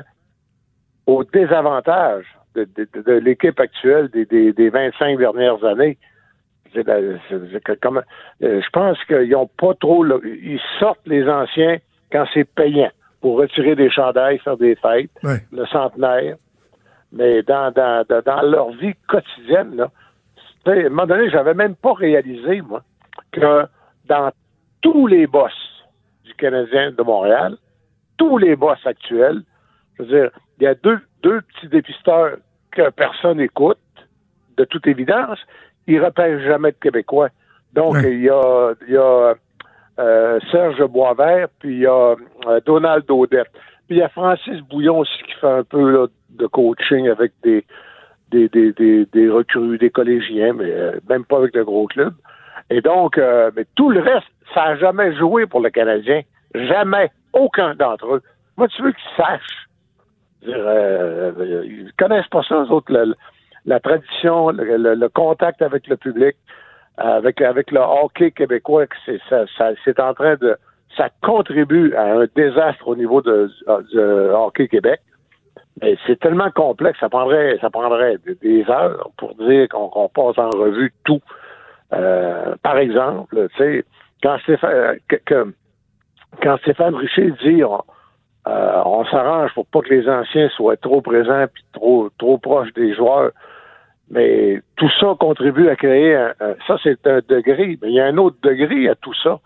[1.07, 2.25] au désavantage
[2.55, 5.99] de, l'équipe actuelle des, des- des 25 dernières années.
[6.75, 8.03] Je comme-
[8.43, 10.05] euh, pense qu'ils n'ont pas trop...
[10.25, 11.79] ils sortent les anciens
[12.13, 12.91] quand c'est payant
[13.27, 15.43] pour retirer des chandails, faire des fêtes, Ouais.
[15.51, 16.37] le centenaire.
[17.11, 19.91] Mais dans, dans, dans, leur vie quotidienne, là,
[20.65, 22.85] à un moment donné, j'avais même pas réalisé, moi,
[23.33, 23.67] que
[24.05, 24.31] dans
[24.81, 25.53] tous les boss
[26.25, 27.57] du Canadien de Montréal,
[28.17, 29.43] tous les boss actuels,
[29.99, 32.37] je veux dire, il y a deux, deux petits dépisteurs
[32.71, 33.79] que personne n'écoute,
[34.57, 35.41] de toute évidence,
[35.89, 37.31] ils repèrent jamais de Québécois.
[37.73, 38.13] Donc, Ouais.
[38.13, 39.35] il y a, il y a
[39.99, 42.15] euh, Serge Boisvert, puis il y a
[42.47, 43.51] euh, Donald Odette.
[43.87, 47.65] Puis il y a Francis Bouillon aussi qui fait un peu de coaching avec des,
[48.31, 52.15] des, des, des, des recrues, des collégiens, mais euh, même pas avec le gros club.
[52.69, 53.17] Et donc,
[53.55, 56.23] mais tout le reste, ça n'a jamais joué pour le Canadien.
[56.53, 57.13] Jamais.
[57.33, 58.23] Aucun d'entre eux.
[58.57, 59.69] Moi, tu veux qu'ils sachent?
[60.43, 62.93] Ils connaissent pas ça, eux autres,
[63.67, 66.37] la tradition, le contact avec le public,
[66.97, 69.73] avec, avec le hockey québécois, c'est, ça, ça-
[70.03, 70.57] en train de.
[70.97, 73.51] Ça contribue à un désastre au niveau de,
[73.93, 75.01] de hockey Québec.
[75.83, 80.49] Mais c'est tellement complexe, ça prendrait, ça prendrait des, heures pour dire qu'on, passe en
[80.49, 81.21] revue tout.
[81.93, 83.85] Euh, par exemple, tu sais,
[84.23, 85.53] quand Stéphane, que- que-
[86.43, 87.83] quand Stéphane Richer dit on,
[88.49, 92.73] euh, on s'arrange pour pas que les anciens soient trop présents puis trop trop proches
[92.73, 93.33] des joueurs,
[94.11, 98.01] mais tout ça contribue à créer un, un- ça c'est un degré, mais il y
[98.01, 99.41] a un autre degré à tout ça.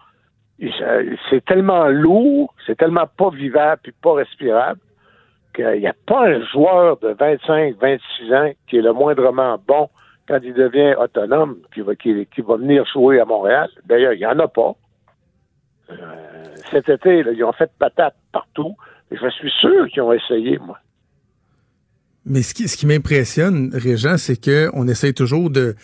[0.78, 0.98] Ça-
[1.30, 4.80] C'est tellement lourd, c'est tellement pas vivable puis pas respirable
[5.54, 9.88] qu'il n'y a pas un joueur de 25, 26 ans qui est le moindrement bon
[10.28, 13.68] quand il devient autonome, qui va, qui va venir jouer à Montréal.
[13.86, 14.74] D'ailleurs, il n'y en a pas.
[15.90, 15.94] Euh,
[16.70, 18.76] cet été, là, ils ont fait patate partout.
[19.10, 20.78] Et je suis sûr qu'ils ont essayé, moi.
[22.30, 25.74] Mais ce qui, ce qui m'impressionne, Régent, c'est qu'on essaye toujours de,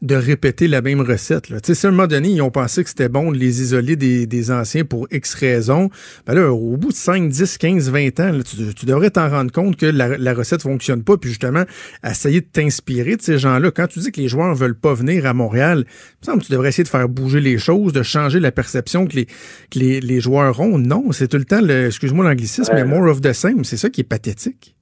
[0.00, 1.50] de répéter la même recette.
[1.50, 1.60] Là.
[1.60, 3.60] Tu sais, si à un moment donné, ils ont pensé que c'était bon de les
[3.60, 5.90] isoler des, des anciens pour X raisons,
[6.26, 9.28] ben là, au bout de 5, 10, 15, 20 ans, là, tu, tu devrais t'en
[9.28, 11.64] rendre compte que la, la recette fonctionne pas, puis justement,
[12.02, 13.70] essayer de t'inspirer de ces gens-là.
[13.70, 15.92] Quand tu dis que les joueurs veulent pas venir à Montréal, il
[16.22, 19.06] me semble que tu devrais essayer de faire bouger les choses, de changer la perception
[19.06, 20.78] que les, que les, les joueurs ont.
[20.78, 23.64] Non, c'est tout le temps, le, excuse-moi l'anglicisme, mais more of the same.
[23.64, 24.74] C'est ça qui est pathétique.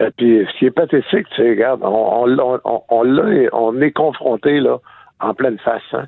[0.00, 3.80] Et puis, ce qui est pathétique, tu sais, regarde, on, on, on, on, l'a- on
[3.80, 4.78] est confronté là,
[5.20, 5.82] en pleine face.
[5.92, 6.06] Hein.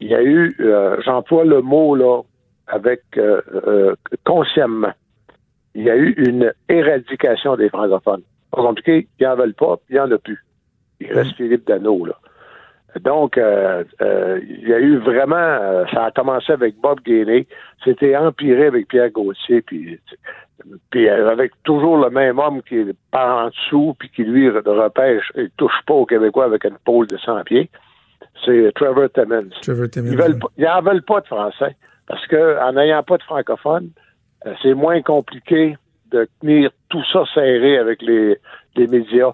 [0.00, 2.22] il y a eu, euh, j'emploie le mot là,
[2.68, 4.92] avec euh, euh, consciemment,
[5.74, 8.22] il y a eu une éradication des francophones.
[8.50, 10.42] Pas compliqué, ils n'en veulent pas, puis il n'y en a plus.
[11.00, 12.14] Il reste Philippe Dano, là.
[13.00, 17.46] Donc, euh, euh, il y a eu vraiment, euh, ça a commencé avec Bob Gainey,
[17.84, 20.00] c'était empiré avec Pierre Gauthier, puis,
[20.90, 24.48] puis euh, avec toujours le même homme qui est par en dessous, puis qui lui
[24.50, 27.70] repêche, il touche pas aux Québécois avec une pôle de 100 pieds.
[28.44, 29.50] C'est Trevor Timmons.
[29.62, 30.10] Trevor Timmons.
[30.12, 31.76] Ils veulent, ils en veulent pas de français,
[32.06, 33.90] parce que en n'ayant pas de francophone,
[34.46, 35.76] euh, c'est moins compliqué
[36.10, 38.38] de tenir tout ça serré avec les,
[38.76, 39.32] les médias.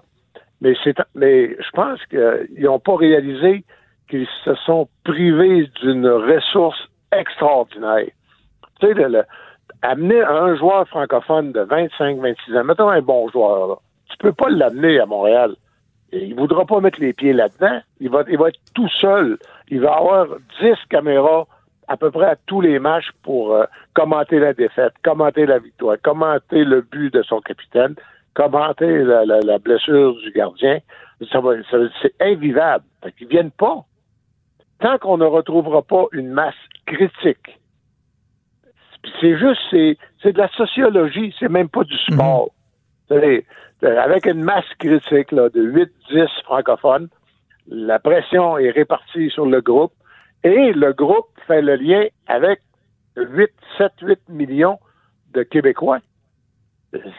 [0.61, 3.63] Mais c'est mais je pense qu'ils n'ont pas réalisé
[4.09, 6.79] qu'ils se sont privés d'une ressource
[7.11, 8.07] extraordinaire.
[8.79, 9.23] Tu sais, le- le-
[9.83, 13.75] amener un joueur francophone de 25-26 ans, mettons un bon joueur, là,
[14.09, 15.55] tu peux pas l'amener à Montréal.
[16.11, 17.79] Il voudra pas mettre les pieds là-dedans.
[17.99, 19.37] Il va, il va être tout seul.
[19.69, 20.27] Il va avoir
[20.61, 21.47] 10 caméras
[21.87, 25.97] à peu près à tous les matchs pour euh, commenter la défaite, commenter la victoire,
[26.03, 27.95] commenter le but de son capitaine,
[28.35, 30.79] commenter la, la- la blessure du gardien.
[31.31, 32.85] Ça va- ça c'est invivable.
[33.03, 33.83] Fait qu'ils viennent pas.
[34.79, 36.53] Tant qu'on ne retrouvera pas une masse
[36.85, 37.59] critique,
[39.19, 42.49] c'est juste, c'est, c'est de la sociologie, c'est même pas du sport.
[43.09, 43.45] Vous savez,
[43.83, 45.61] euh, avec une masse critique là, de
[46.11, 47.09] 8-10 francophones,
[47.67, 49.93] la pression est répartie sur le groupe
[50.43, 52.59] et le groupe fait le lien avec
[53.17, 54.79] 8, 7, 8 millions
[55.33, 55.99] de Québécois.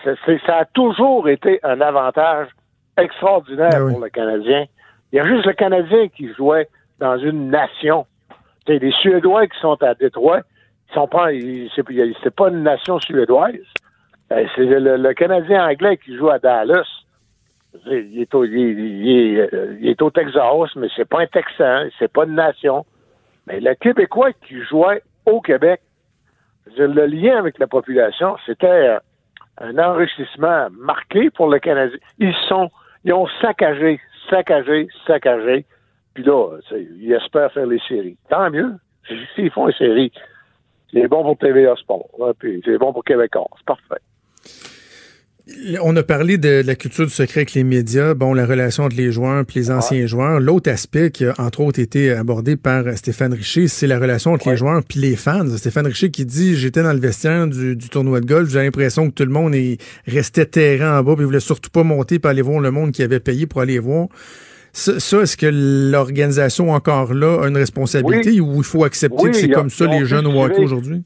[0.05, 2.49] C'est- ça a toujours été un avantage
[2.97, 3.93] extraordinaire oui.
[3.93, 4.66] pour le Canadien.
[5.12, 6.68] Il y a juste le Canadien qui jouait
[6.99, 8.07] dans une nation.
[8.66, 10.41] C'est les Suédois qui sont à Détroit,
[10.95, 13.55] sont pas, ils- c'est pas une nation suédoise.
[14.32, 16.86] Euh, C'est le, Canadien anglais qui joue à Dallas.
[17.86, 22.86] Euh, il est au Texas, mais c'est pas un Texan, c'est pas une nation.
[23.47, 25.80] Mais le Québécois qui jouait au Québec,
[26.78, 28.99] le lien avec la population, c'était euh,
[29.59, 31.99] un enrichissement marqué pour le Canadien.
[32.18, 32.70] Ils sont,
[33.05, 35.66] ils ont saccagé, saccagé, saccagé.
[36.14, 38.16] Puis là, ils espèrent faire les séries.
[38.30, 38.72] Tant mieux.
[39.34, 40.12] S'ils font les séries,
[40.95, 42.09] c'est bon pour TVA Sport.
[42.22, 43.49] hein, puis c'est bon pour Québécois.
[43.59, 44.03] C'est parfait.
[45.82, 48.97] On a parlé de la culture du secret avec les médias, bon, la relation entre
[48.97, 50.40] les joueurs et les anciens joueurs.
[50.40, 54.49] L'autre aspect qui a, entre autres, été abordé par Stéphane Richer, c'est la relation entre
[54.49, 55.47] les joueurs puis les fans.
[55.59, 59.11] Stéphane Richer qui dit, j'étais dans le vestiaire du, du tournoi de golf, j'ai l'impression
[59.11, 59.76] que tout le monde est,
[60.07, 63.03] restait terrain en bas puis voulait surtout pas monter pour aller voir le monde qui
[63.03, 64.09] avait payé pour aller voir.
[64.76, 65.46] Ça, ça, est-ce que
[65.92, 69.86] l'organisation encore là a une responsabilité ou il faut accepter Oui, que c'est comme ça
[69.86, 71.04] les jeunes au hockey aujourd'hui?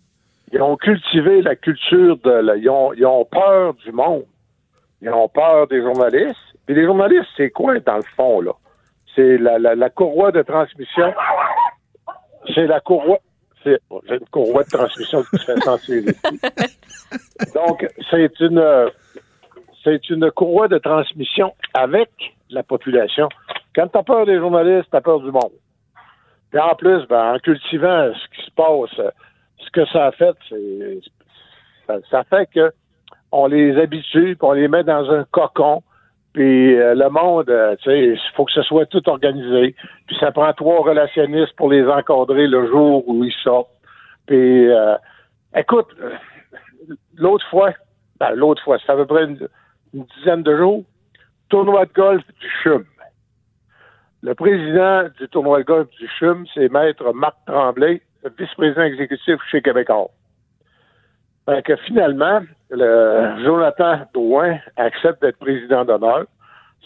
[0.52, 2.30] Ils ont cultivé la culture de.
[2.30, 4.24] la- ils, ont, ils ont peur du monde.
[5.02, 6.38] Ils ont peur des journalistes.
[6.66, 8.52] Puis les journalistes, c'est quoi dans le fond, là?
[9.14, 11.12] C'est la, la, la courroie de transmission.
[12.54, 13.18] C'est la courroie.
[13.64, 16.14] C'est j'ai une courroie de transmission qui se fait censurer.
[17.54, 18.86] Donc, c'est une
[19.84, 22.08] c'est une courroie de transmission avec
[22.50, 23.28] la population.
[23.78, 25.52] Quand tu as peur des journalistes, tu as peur du monde.
[26.50, 29.10] Puis en plus, ben, en cultivant ce qui se passe, euh,
[29.58, 30.98] ce que ça a fait, c'est
[32.10, 32.72] ça, fait que
[33.30, 35.84] on les habitue, puis on les met dans un cocon,
[36.32, 39.76] puis euh, le monde, euh, tu sais, il faut que ce soit tout organisé,
[40.08, 43.70] puis ça prend trois relationnistes pour les encadrer le jour où ils sortent.
[44.26, 44.96] Puis, euh,
[45.54, 45.86] écoute,
[47.16, 47.70] l'autre fois,
[48.18, 49.48] ben, l'autre fois, c'est à peu près une,
[49.94, 50.82] une dizaine de jours,
[51.48, 52.84] tournoi de golf du CHUM.
[54.22, 58.02] Le président du tournoi de golf du CHUM, c'est Maître Marc Tremblay,
[58.38, 60.10] vice-président exécutif chez Québécois.
[61.46, 62.40] Fait que finalement,
[62.70, 66.24] le Jonathan Drouin accepte d'être président d'honneur.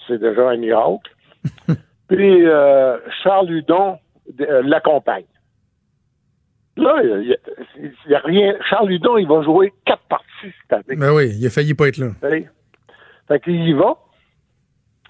[0.06, 1.10] C'est déjà un miracle.
[2.08, 3.98] Puis euh, Charles Hudon
[4.40, 5.24] euh, l'accompagne.
[6.76, 7.36] Là, il
[8.08, 8.54] n'y a, rien.
[8.68, 10.96] Charles Hudon, il va jouer quatre parties cette année.
[10.96, 12.10] Ben oui, il a failli pas être là.
[12.20, 12.48] Fait,
[13.28, 13.96] fait qu'il y va.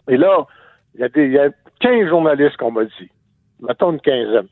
[0.09, 0.47] Et là,
[0.95, 1.51] il y, a des, y a
[1.83, 3.11] 15 journalistes qu'on m'a dit.
[3.61, 4.49] Mettons une quinzaine.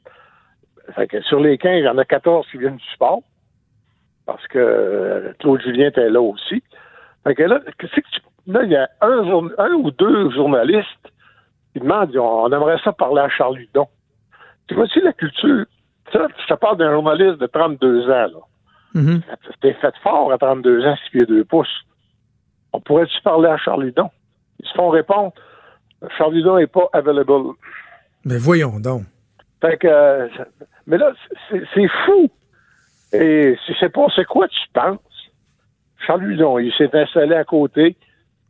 [0.95, 3.21] Fait que sur les 15, il y en a 14 qui viennent du sport.
[4.27, 6.63] Parce que euh, Claude Julien était là aussi.
[7.25, 10.31] Fait que là, qu'est-ce que tu- là, il y a un, jour- un ou deux
[10.31, 11.09] journalistes
[11.73, 13.87] qui demandent on, aimerait ça parler à Charles Hudon.
[14.69, 15.65] Tu vois-tu la culture?
[16.13, 18.29] Ça, je te parle d'un journaliste de 32 ans, là.
[18.95, 19.21] Mhm.
[19.53, 21.85] C'était fait fort à 32 ans, 6 pieds 2 pouces.
[22.73, 24.11] On pourrait-tu parler à Charles Hudon?
[24.61, 25.33] Ils se font répondre,
[26.17, 27.33] Charles Hudon n'est pas available.
[28.25, 29.03] Mais voyons donc.
[29.61, 30.29] Fait que, euh,
[30.87, 31.13] mais là,
[31.51, 32.31] c'est fou.
[33.13, 34.99] Et je sais pas, c'est quoi tu penses?
[36.07, 37.97] Charles Hudon, il s'est installé à côté.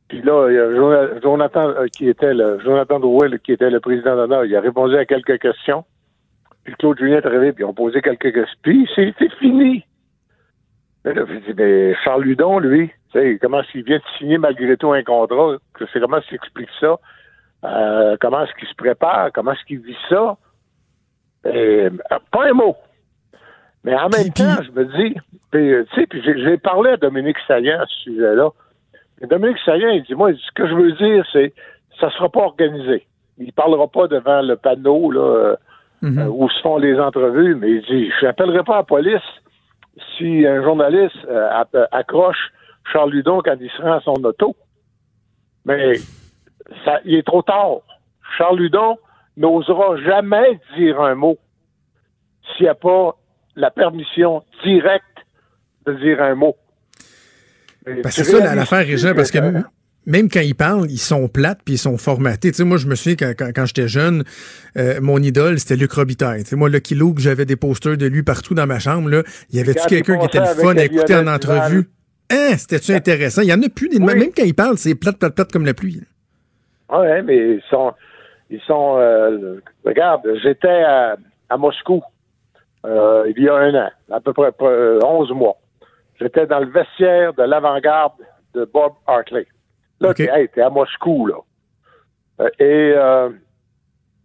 [0.08, 3.52] Puis là, il y a Jona- Jonathan, euh, qui était le, Jonathan Drouin, là, qui
[3.52, 5.84] était le président d'honneur, il a répondu à quelques questions.
[6.64, 8.58] Puis Claude Julien est arrivé, puis ils ont posé quelques questions.
[8.62, 9.84] Puis c'était fini.
[11.04, 12.90] Mais là, je dis, mais Charles Ludon, lui,
[13.40, 15.56] comment qu'il vient de signer malgré tout un contrat?
[15.92, 16.98] C'est comment s'explique ça?
[17.64, 19.30] Euh, comment est-ce qu'il se prépare?
[19.32, 20.36] Comment est-ce qu'il vit ça?
[21.44, 21.88] Et,
[22.30, 22.76] pas un mot.
[23.84, 25.14] Mais en même temps, je me dis,
[25.50, 28.50] puis, tu sais, puis j'ai parlé à Dominique Saillant à ce sujet-là.
[29.22, 31.54] Dominique Saillant, il dit, moi, ce que je veux dire, c'est,
[31.98, 33.06] ça sera pas organisé.
[33.38, 35.56] Il parlera pas devant le panneau, là,
[36.02, 39.20] euh, où se font les entrevues, mais il dit, je n'appellerai pas la police
[40.16, 42.52] si un journaliste euh, accroche
[42.92, 44.56] Charles Ludon quand il se rend à son auto.
[45.64, 45.94] Mais
[46.84, 47.80] ça, il est trop tard.
[48.36, 48.98] Charles Ludon
[49.36, 51.38] n'osera jamais dire un mot
[52.56, 53.16] s'il n'y a pas
[53.56, 55.04] la permission directe
[55.86, 56.56] de dire un mot.
[58.10, 59.38] c'est ça l'affaire, Régent, parce que
[60.06, 62.50] même quand ils parlent, ils sont plates puis ils sont formatés.
[62.50, 64.24] Tu sais, moi, je me souviens quand, quand, j'étais jeune,
[64.76, 66.42] euh, mon idole, c'était Luc Robitaille.
[66.44, 69.08] Tu sais, moi, Lucky Luke, j'avais des posters de lui partout dans ma chambre.
[69.08, 69.22] Là.
[69.50, 71.90] Il y avait-tu quelqu'un qui était le fun à écouter en entrevue?
[72.30, 73.42] Hein, c'était-tu intéressant?
[73.42, 75.66] Il y en a plus des Même quand ils parlent, c'est plate, plate, plate comme
[75.66, 76.00] la pluie.
[76.92, 77.92] Oui, mais ils sont...
[78.52, 81.16] Ils sont euh, regarde, j'étais à,
[81.48, 82.02] à, Moscou
[82.84, 85.56] euh, il y a un an, à peu près 11 mois.
[86.18, 88.14] J'étais dans le vestiaire de l'avant-garde
[88.54, 89.46] de Bob Hartley.
[90.00, 91.36] Là, t'es à Moscou, là.
[92.40, 93.30] Euh, et euh,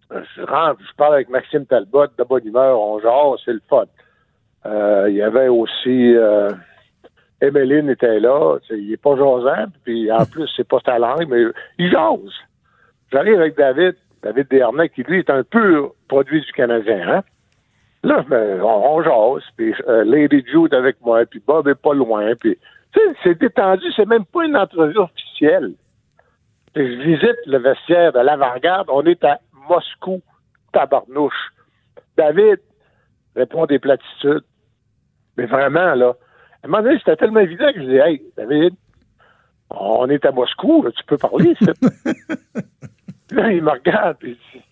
[0.10, 3.86] je rentre, je parle avec Maxime Talbot, de bonne humeur, on jase, c'est le fun.
[4.66, 6.16] Euh, il y avait aussi
[7.42, 11.44] Emeline était là, il est pas jasant, puis en plus, c'est pas sa langue, mais
[11.78, 12.34] il jase.
[13.12, 17.24] J'arrive avec David, David Dernay, qui lui est un pur produit du Canadien, hein?
[18.04, 18.24] Là,
[18.64, 22.56] on, jase, puis Lady Jude avec moi, puis Bob est pas loin, puis
[23.24, 25.74] c'est détendu, c'est même pas une entrevue officielle.
[26.76, 29.40] Je visite le vestiaire de l'avant-garde, on est à
[29.70, 30.22] Moscou,
[30.72, 31.52] tabarnouche.
[32.18, 32.60] David
[33.36, 34.44] répond des platitudes.
[35.38, 36.16] Mais vraiment, là,
[36.64, 38.74] à un moment donné, c'était tellement évident que je dis Hey, David,
[39.70, 41.56] on est à Moscou, tu peux parler,
[43.36, 44.64] là, il me regarde, et il dit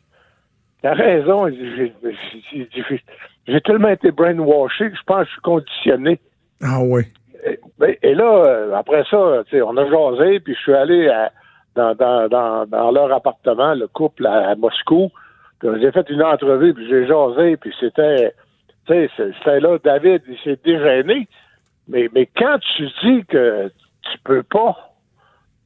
[0.82, 1.50] T'as raison,
[3.48, 6.20] j'ai tellement été brainwashé que je pense que je suis conditionné.
[6.62, 7.04] Ah oui.
[7.78, 11.10] Ben, et, là, euh, après ça, on a jasé, puis je suis allé
[11.76, 15.10] dans, dans, leur appartement, le couple à, Moscou.
[15.62, 18.34] J'ai fait une entrevue, puis j'ai jasé, puis c'était,
[18.86, 21.30] tu sais, c'était là, David, il s'est dégêné.
[21.88, 24.93] Mais, mais quand tu dis que tu peux pas,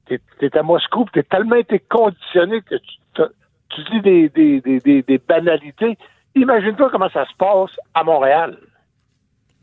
[0.07, 3.23] t'es es à Moscou, tu es tellement été conditionné que tu,
[3.69, 5.97] tu dis des, des, des, des banalités.
[6.35, 8.57] Imagine-toi comment ça se passe à Montréal.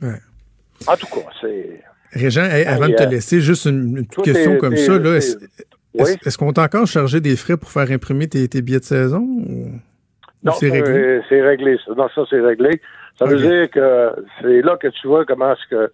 [0.03, 0.20] Ouais.
[0.86, 1.82] En tout cas, c'est.
[2.12, 4.92] Régent, avant de te laisser, juste une, petite question comme ça.
[5.95, 9.20] Est-ce qu'on t'a encore chargé des frais pour faire imprimer tes, billets de saison?
[10.42, 11.20] non, c'est réglé?
[11.28, 11.76] C'est réglé.
[11.97, 12.80] Non, ça, c'est réglé.
[13.18, 15.92] Ça veut dire que c'est là que tu vois comment est-ce que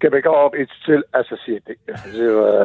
[0.00, 1.78] Québécois est utile à la société.
[2.14, 2.64] Euh,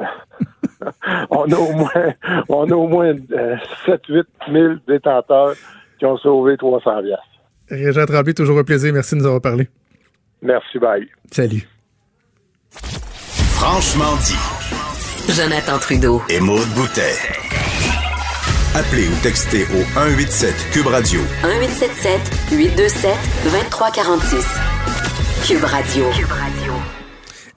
[1.30, 2.14] on a au moins,
[2.50, 5.56] on a au moins 7-8 000 détenteurs
[5.98, 7.20] qui ont sauvé 300 biasses.
[7.70, 8.94] Régent Tremblay, toujours un plaisir.
[8.94, 9.68] Merci de nous avoir parlé.
[10.42, 11.08] Merci, bye.
[11.32, 11.68] Salut.
[12.70, 15.34] Franchement dit.
[15.34, 16.22] Jonathan Trudeau.
[16.30, 17.16] Et Maude Boutet.
[18.76, 21.22] Appelez ou textez au 187 Cube Radio.
[21.44, 22.20] 1877
[22.52, 23.12] 827
[23.46, 24.46] 2346.
[25.48, 26.10] Cube Radio.
[26.12, 26.63] Cube Radio.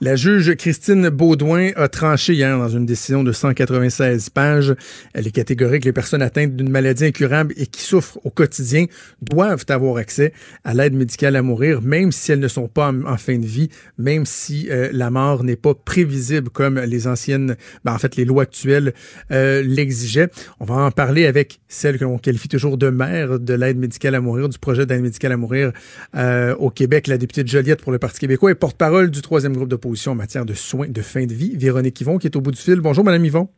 [0.02, 4.74] La juge Christine Baudouin a tranché hier dans une décision de 196 pages.
[5.14, 5.86] Elle est catégorique.
[5.86, 8.84] Les personnes atteintes d'une maladie incurable et qui souffrent au quotidien
[9.22, 10.34] doivent avoir accès
[10.64, 13.70] à l'aide médicale à mourir, même si elles ne sont pas en, fin de vie,
[13.96, 18.26] même si euh, la mort n'est pas prévisible comme les anciennes, ben, en fait, les
[18.26, 18.92] lois actuelles
[19.30, 20.28] euh, l'exigeaient.
[20.60, 24.14] On va en parler avec celle que l'on qualifie toujours de mère de l'aide médicale
[24.14, 25.72] à mourir, du projet d'aide médicale à mourir
[26.16, 29.54] euh, au Québec, la députée de Joliette pour le Parti québécois et porte-parole du troisième
[29.54, 29.76] groupe de
[30.06, 31.56] en matière de soins de fin de vie.
[31.56, 32.80] Véronique Yvon qui est au bout du fil.
[32.80, 33.48] Bonjour, Madame Yvon.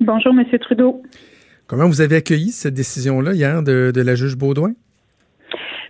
[0.00, 1.02] Bonjour, Monsieur Trudeau.
[1.66, 4.72] Comment vous avez accueilli cette décision-là hier de, la juge Baudouin?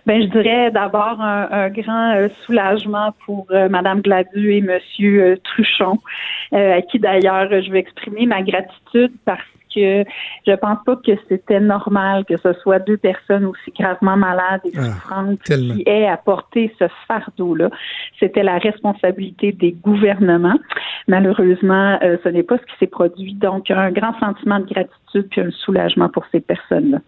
[0.05, 5.35] Ben, je dirais d'abord un, grand euh, soulagement pour euh, Madame Gladu et Monsieur euh,
[5.43, 5.99] Truchon,
[6.51, 9.41] à qui d'ailleurs je veux exprimer ma gratitude parce
[9.73, 10.03] que
[10.47, 14.71] je pense pas que c'était normal que ce soit deux personnes aussi gravement malades et
[14.77, 17.69] ah, souffrantes qui aient à porter ce fardeau-là.
[18.19, 20.59] C'était la responsabilité des gouvernements.
[21.07, 23.33] Malheureusement, euh, ce n'est pas ce qui s'est produit.
[23.33, 26.99] Donc, un grand sentiment de gratitude puis un soulagement pour ces personnes-là.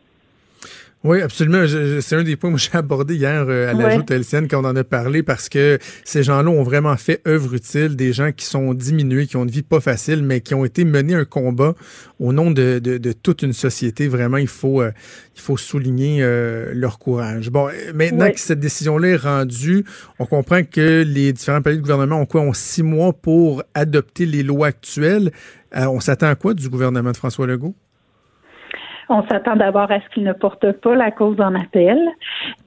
[1.04, 1.66] Oui, absolument.
[2.00, 4.48] C'est un des points que j'ai abordé hier euh, à l'ajout ouais.
[4.50, 8.14] quand on en a parlé parce que ces gens-là ont vraiment fait œuvre utile, des
[8.14, 11.16] gens qui sont diminués, qui ont une vie pas facile, mais qui ont été menés
[11.16, 11.74] un combat
[12.20, 14.08] au nom de, de, toute une société.
[14.08, 14.92] Vraiment, il faut, euh,
[15.36, 17.50] il faut souligner euh, leur courage.
[17.50, 19.84] Bon, maintenant que cette décision-là est rendue,
[20.20, 22.42] on comprend que les différents pays de gouvernement ont quoi?
[22.42, 25.32] Ont six mois pour adopter les lois actuelles.
[25.74, 27.76] on s'attend à quoi du gouvernement de François Legault?
[29.16, 32.00] On s'attend d'abord à ce qu'il ne porte pas la cause en appel.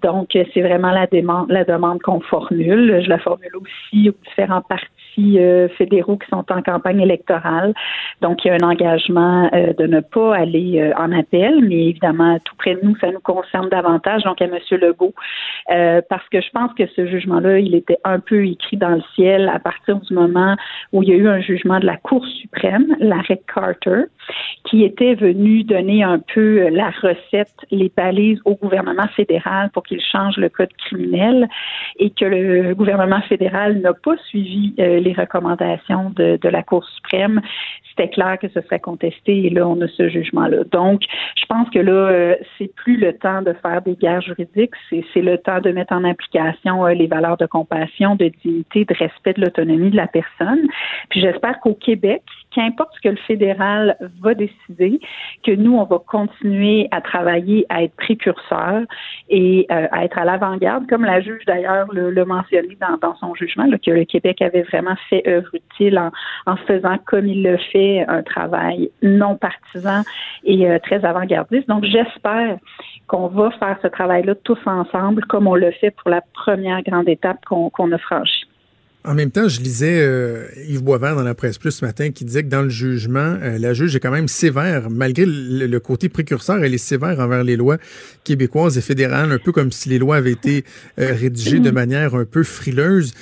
[0.03, 3.03] Donc, c'est vraiment la demande, qu'on formule.
[3.03, 4.87] Je la formule aussi aux différents partis
[5.19, 7.75] euh, fédéraux qui sont en campagne électorale.
[8.21, 11.89] Donc, il y a un engagement euh, de ne pas aller euh, en appel, mais
[11.89, 14.59] évidemment, tout près de nous, ça nous concerne davantage, donc à M.
[14.71, 15.15] Legault,
[15.67, 19.49] parce que je pense que ce jugement-là, il était un peu écrit dans le ciel
[19.49, 20.57] à partir du moment
[20.93, 24.05] où il y a eu un jugement de la Cour suprême, l'arrêt Carter,
[24.65, 30.01] qui était venu donner un peu la recette, les balises au gouvernement fédéral pour qu'il
[30.01, 31.49] change le code criminel
[31.99, 34.75] et que le gouvernement fédéral n'a pas suivi
[35.07, 37.41] les recommandations de, la Cour suprême,
[37.97, 40.65] c'était clair que ce serait contesté et là, on a ce jugement-là.
[40.71, 41.03] Donc,
[41.37, 45.23] je pense que là, euh, c'est plus le temps de faire des guerres juridiques, c'est
[45.23, 49.35] le temps de mettre en application euh, les valeurs de compassion, de dignité, de respect
[49.35, 50.67] de l'autonomie de la personne.
[51.09, 52.23] Puis j'espère qu'au Québec,
[52.55, 55.01] qu'importe ce que le fédéral va décider,
[55.45, 58.83] que nous, on va continuer à travailler, à être précurseurs
[59.29, 63.35] et euh, à être à l'avant-garde, comme la juge d'ailleurs le, mentionné dans, dans, son
[63.35, 66.11] jugement, que le Québec avait vraiment fait œuvre utile en,
[66.47, 70.03] en, faisant comme il le fait un travail non partisan
[70.45, 71.69] et euh, très avant-gardiste.
[71.69, 72.59] Donc j'espère
[73.07, 77.09] qu'on va faire ce travail-là tous ensemble, comme on le fait pour la première grande
[77.09, 78.47] étape qu'on a franchie.
[79.07, 82.25] En même temps, je lisais euh, Yves Boisvert dans la presse plus ce matin qui
[82.25, 84.91] disait que dans le jugement, euh, la juge est quand même sévère.
[84.91, 87.77] Malgré le, côté précurseur, elle est sévère envers les lois
[88.25, 90.65] québécoises et fédérales, un peu comme si les lois avaient été
[90.99, 93.15] euh, rédigées de manière un peu frileuse.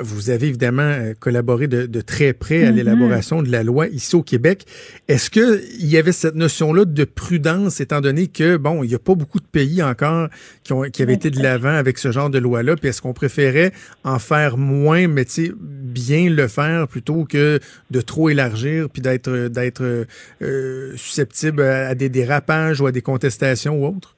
[0.00, 2.74] vous avez évidemment collaboré de, de, très près à mm-hmm.
[2.74, 4.66] l'élaboration de la loi ici au Québec.
[5.08, 8.98] Est-ce qu'il y avait cette notion-là de prudence, étant donné que, bon, il n'y a
[8.98, 10.28] pas beaucoup de pays encore
[10.70, 13.12] qui, ont, qui avaient été de l'avant avec ce genre de loi-là, puis est-ce qu'on
[13.12, 13.72] préférait
[14.04, 15.26] en faire moins, mais
[15.58, 17.58] bien le faire plutôt que
[17.90, 20.06] de trop élargir puis d'être d'être
[20.42, 24.16] euh, susceptible à des dérapages ou à des contestations ou autres?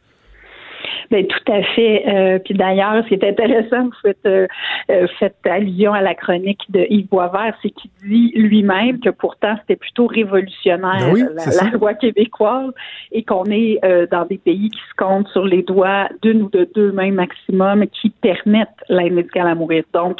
[1.12, 2.04] Ben, tout à fait.
[2.08, 4.46] Euh, puis d'ailleurs, ce qui est intéressant, vous faites, euh,
[4.90, 9.54] euh, faites allusion à la chronique de Yves Boisvert, c'est qu'il dit lui-même que pourtant
[9.60, 12.72] c'était plutôt révolutionnaire ben la, loi québécoise
[13.10, 13.78] et qu'on est
[14.10, 17.86] dans des pays qui se comptent sur les doigts d'une ou de deux mains maximum
[17.88, 19.84] qui permettent l'aide médicale à mourir.
[19.92, 20.18] Donc,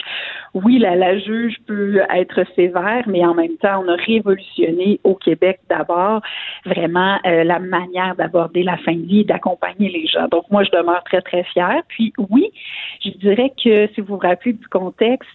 [0.52, 5.14] oui, la, la juge peut être sévère, mais en même temps, on a révolutionné au
[5.14, 6.20] Québec d'abord
[6.66, 10.28] vraiment la manière d'aborder la fin de vie, d'accompagner les gens.
[10.28, 11.82] Donc, moi, je demeure très, très fière.
[11.88, 12.50] Puis oui,
[13.04, 15.28] je dirais que si vous vous rappelez du contexte,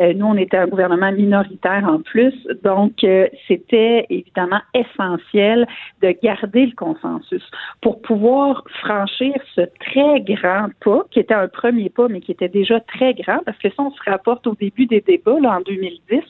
[0.00, 5.66] euh, nous, on était un gouvernement minoritaire en plus, donc euh, c'était évidemment essentiel
[6.02, 7.42] de garder le consensus
[7.80, 12.48] pour pouvoir franchir ce très grand pas, qui était un premier pas, mais qui était
[12.48, 15.60] déjà très grand, parce que si on se rapporte au début des débats, là, en
[15.60, 16.22] 2010,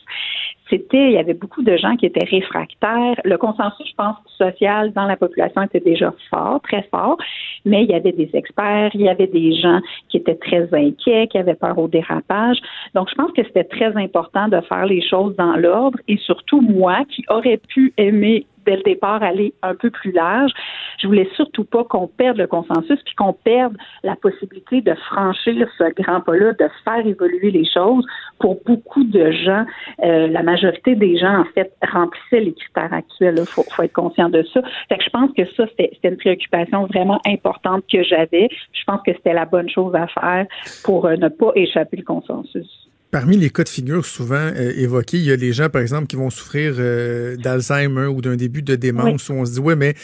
[0.70, 3.20] c'était, il y avait beaucoup de gens qui étaient réfractaires.
[3.24, 7.18] Le consensus, je pense, social dans la population était déjà fort, très fort,
[7.64, 11.28] mais il y avait des experts, il y avait des gens qui étaient très inquiets,
[11.28, 12.58] qui avaient peur au dérapage.
[12.94, 16.60] Donc, je pense que c'était très important de faire les choses dans l'ordre et surtout
[16.60, 20.52] moi qui aurais pu aimer dès le départ aller un peu plus large.
[21.00, 25.68] Je voulais surtout pas qu'on perde le consensus puis qu'on perde la possibilité de franchir
[25.78, 28.06] ce grand pas-là, de faire évoluer les choses.
[28.38, 29.64] Pour beaucoup de gens,
[30.02, 33.36] euh, la majorité des gens, en fait, remplissaient les critères actuels.
[33.38, 34.60] Il faut, faut, être conscient de ça.
[34.88, 38.48] Fait que je pense que ça, c'était une préoccupation vraiment importante que j'avais.
[38.72, 40.46] Je pense que c'était la bonne chose à faire
[40.84, 42.83] pour euh, ne pas échapper le consensus.
[43.14, 46.08] Parmi les cas de figure souvent euh, évoqués, il y a les gens, par exemple,
[46.08, 49.76] qui vont souffrir euh, d'Alzheimer ou d'un début de démence où on se dit, ouais,
[49.76, 49.94] mais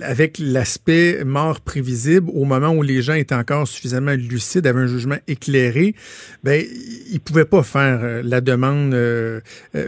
[0.00, 4.86] avec l'aspect mort prévisible, au moment où les gens étaient encore suffisamment lucides, avaient un
[4.88, 5.94] jugement éclairé,
[6.42, 6.60] ben,
[7.12, 8.92] ils pouvaient pas faire euh, la demande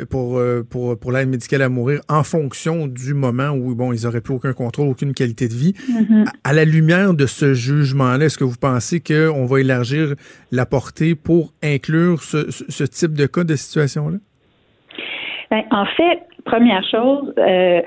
[0.09, 0.41] pour,
[0.71, 4.35] pour, pour l'aide médicale à mourir en fonction du moment où, bon, ils auraient plus
[4.35, 5.75] aucun contrôle, aucune qualité de vie.
[5.91, 6.29] Mm-hmm.
[6.45, 10.15] à, la lumière de ce jugement-là, est-ce que vous pensez qu'on va élargir
[10.53, 14.19] la portée pour inclure ce ce type de cas, de situation-là?
[15.51, 17.83] Ben, en fait, première chose, euh,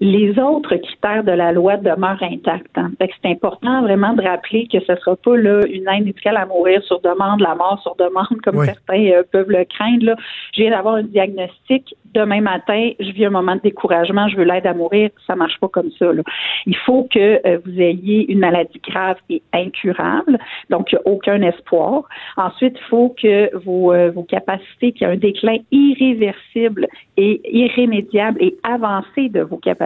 [0.00, 2.76] les autres critères de la loi demeurent intacts.
[2.76, 2.92] Hein.
[3.00, 6.46] C'est important vraiment de rappeler que ce ne sera pas là, une aide médicale à
[6.46, 10.04] mourir sur demande, la mort sur demande, comme certains euh, peuvent le craindre.
[10.04, 10.16] Là.
[10.54, 14.44] Je viens d'avoir un diagnostic demain matin, je vis un moment de découragement, je veux
[14.44, 16.12] l'aide à mourir, ça marche pas comme ça.
[16.12, 16.22] Là.
[16.66, 20.38] Il faut que euh, vous ayez une maladie grave et incurable,
[20.70, 22.04] donc il n'y a aucun espoir.
[22.36, 27.40] Ensuite, il faut que vos, euh, vos capacités, qu'il y ait un déclin irréversible et
[27.52, 29.83] irrémédiable et avancé de vos capacités.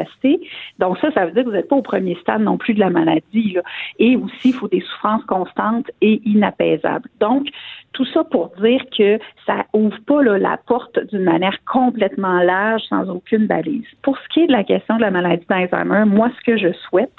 [0.79, 2.81] Donc ça, ça veut dire que vous n'êtes pas au premier stade non plus de
[2.81, 3.53] la maladie.
[3.55, 3.63] Là.
[3.99, 7.09] Et aussi, il faut des souffrances constantes et inapaisables.
[7.21, 7.49] Donc,
[7.93, 13.09] tout ça pour dire que ça ouvre pas la porte d'une manière complètement large, sans
[13.09, 13.87] aucune balise.
[14.03, 16.73] Pour ce qui est de la question de la maladie d'Alzheimer, moi, ce que je
[16.89, 17.15] souhaite,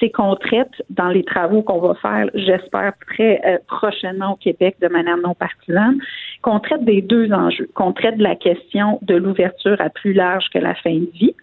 [0.00, 4.76] c'est qu'on traite dans les travaux qu'on va faire, j'espère très euh, prochainement au Québec
[4.80, 5.98] de manière non partisane,
[6.42, 10.46] qu'on traite des deux enjeux, qu'on traite de la question de l'ouverture à plus large
[10.52, 11.34] que la fin de vie,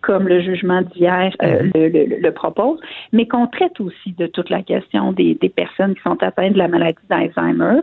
[0.00, 1.70] comme le jugement d'hier euh, mhm.
[1.74, 2.78] le, propose,
[3.12, 6.58] mais qu'on traite aussi de toute la question des, des personnes qui sont atteintes de
[6.58, 7.80] la maladie d'Alzheimer.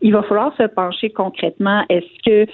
[0.00, 1.84] Il va falloir se pencher concrètement.
[1.88, 2.50] Est-ce que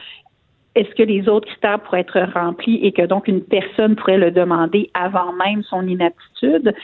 [0.76, 4.30] est-ce que les autres critères pourraient être remplis et que donc une personne pourrait le
[4.30, 6.74] demander avant même son inaptitude?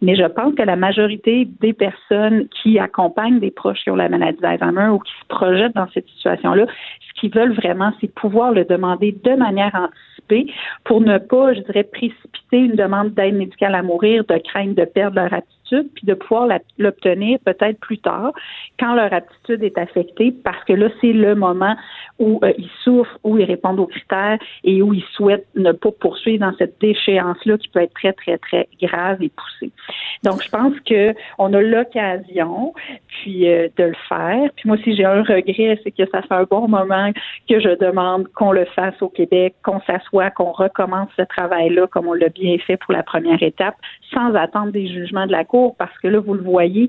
[0.00, 4.08] Mais je pense que la majorité des personnes qui accompagnent des proches qui ont la
[4.08, 6.66] maladie d'Alzheimer ou qui se projettent dans cette situation-là,
[7.08, 10.09] ce qu'ils veulent vraiment, c'est pouvoir le demander de manière anticipée
[10.84, 14.84] pour ne pas, je dirais, précipiter une demande d'aide médicale à mourir de crainte de
[14.84, 16.48] perdre leur aptitude puis de pouvoir
[16.78, 18.32] l'obtenir peut-être plus tard,
[18.78, 21.76] quand leur aptitude est affectée, parce que là, c'est le moment
[22.18, 25.90] où euh, ils souffrent, où ils répondent aux critères et où ils souhaitent ne pas
[25.90, 29.72] poursuivre dans cette déchéance-là qui peut être très, très, très grave et poussée.
[30.22, 32.74] Donc, je pense que on a l'occasion,
[33.08, 34.50] puis euh, de le faire.
[34.56, 37.10] Puis moi, si j'ai un regret, c'est que ça fait un bon moment
[37.48, 42.06] que je demande qu'on le fasse au Québec, qu'on s'assoie, qu'on recommence ce travail-là comme
[42.06, 43.74] on l'a bien fait pour la première étape,
[44.12, 46.88] sans attendre des jugements de la Cour parce que là, vous le voyez,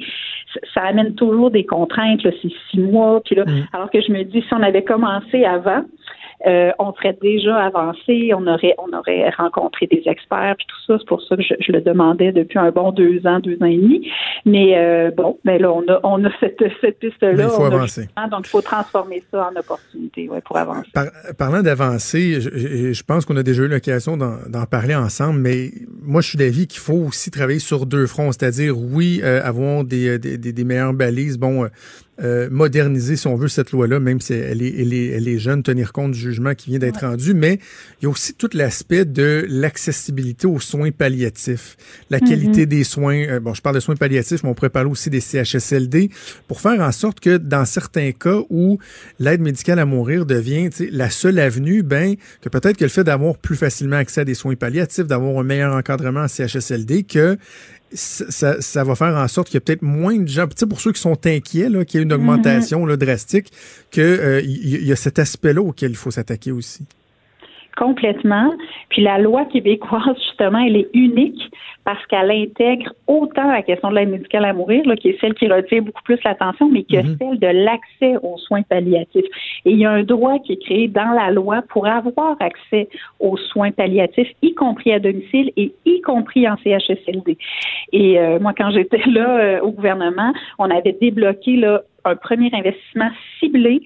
[0.74, 3.68] ça amène toujours des contraintes, c'est six mois, puis là, mm.
[3.74, 5.84] alors que je me dis, si on avait commencé avant,
[6.48, 10.98] euh, on serait déjà avancé, on aurait, on aurait rencontré des experts, puis tout ça.
[10.98, 13.78] C'est pour ça que je, le demandais depuis un bon deux ans, deux ans et
[13.78, 14.10] demi.
[14.46, 17.34] Mais euh, bon, ben là, on a, on a cette, cette piste-là.
[17.34, 18.08] Il faut avancer.
[18.32, 20.90] donc, il faut transformer ça en opportunité ouais, pour avancer.
[21.38, 25.70] parlant d'avancer, je, je, pense qu'on a déjà eu l'occasion d'en parler ensemble, mais
[26.02, 29.84] moi, je suis d'avis qu'il faut aussi travailler sur deux fronts, c'est-à-dire, oui, euh, avoir
[29.84, 31.68] des, des, des, meilleures balises, bon,
[32.24, 35.40] euh, moderniser, si on veut, cette loi-là, même si elle est, elle, est, elle est,
[35.40, 37.58] jeune, tenir compte du jugement qui vient d'être rendu, mais
[38.00, 41.78] il y a aussi tout l'aspect de l'accessibilité aux soins palliatifs,
[42.12, 42.28] la mm-hmm.
[42.28, 43.16] qualité des soins.
[43.16, 46.12] Euh, bon, je parle de soins palliatifs, mais on pourrait parler aussi des CHSLD,
[46.48, 48.78] pour faire en sorte que dans certains cas où
[49.18, 53.38] l'aide médicale à mourir devient la seule avenue, ben que peut-être que le fait d'avoir
[53.38, 57.38] plus facilement accès à des soins palliatifs, d'avoir un meilleur encadrement en CHSLD, que
[57.94, 60.92] ça, ça, va faire en sorte qu'il y a peut-être moins de gens, pour ceux
[60.92, 63.52] qui sont inquiets, qu'il y ait une augmentation là, drastique,
[63.92, 66.86] qu'il euh, y, a cet aspect-là auquel il faut s'attaquer aussi.
[67.78, 68.54] Complètement.
[68.90, 71.42] Puis la loi québécoise, justement, elle est unique
[71.84, 75.34] parce qu'elle intègre autant la question de l'aide médicale à mourir, là, qui est celle
[75.34, 77.18] qui retire beaucoup plus l'attention, mais que mhm.
[77.18, 79.26] celle de l'accès aux soins palliatifs.
[79.66, 82.88] Et il y a un droit qui est créé dans la loi pour avoir accès
[83.20, 87.38] aux soins palliatifs, y compris à domicile et y compris en CHSLD.
[87.94, 92.50] Et euh, moi, quand j'étais là euh, au gouvernement, on avait débloqué là, un premier
[92.54, 93.82] investissement ciblé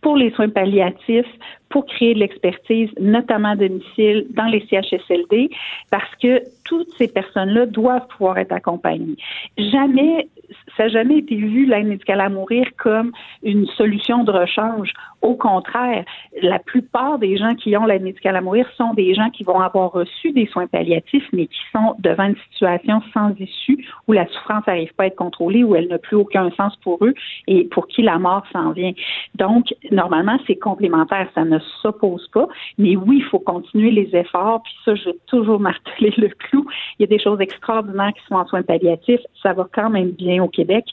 [0.00, 1.26] pour les soins palliatifs,
[1.68, 5.50] pour créer de l'expertise, notamment à domicile, dans les CHSLD,
[5.90, 9.16] parce que toutes ces personnes-là doivent pouvoir être accompagnées.
[9.56, 10.28] Jamais,
[10.76, 13.12] ça n'a jamais été vu, l'aide médicale à mourir, comme
[13.42, 14.92] une solution de rechange.
[15.22, 16.04] Au contraire,
[16.42, 19.60] la plupart des gens qui ont l'aide médicale à mourir sont des gens qui vont
[19.60, 24.26] avoir reçu des soins palliatifs, mais qui sont devant une situation sans issue où la
[24.28, 27.14] souffrance n'arrive pas à être contrôlée, où elle n'a plus aucun sens pour eux
[27.46, 28.92] et pour qui la mort s'en vient.
[29.34, 32.48] Donc, normalement, c'est complémentaire, ça ne s'oppose pas.
[32.78, 34.62] Mais oui, il faut continuer les efforts.
[34.62, 36.66] Puis ça, je vais toujours marteler le clou.
[36.98, 39.20] Il y a des choses extraordinaires qui sont en soins palliatifs.
[39.42, 40.84] Ça va quand même bien au Québec.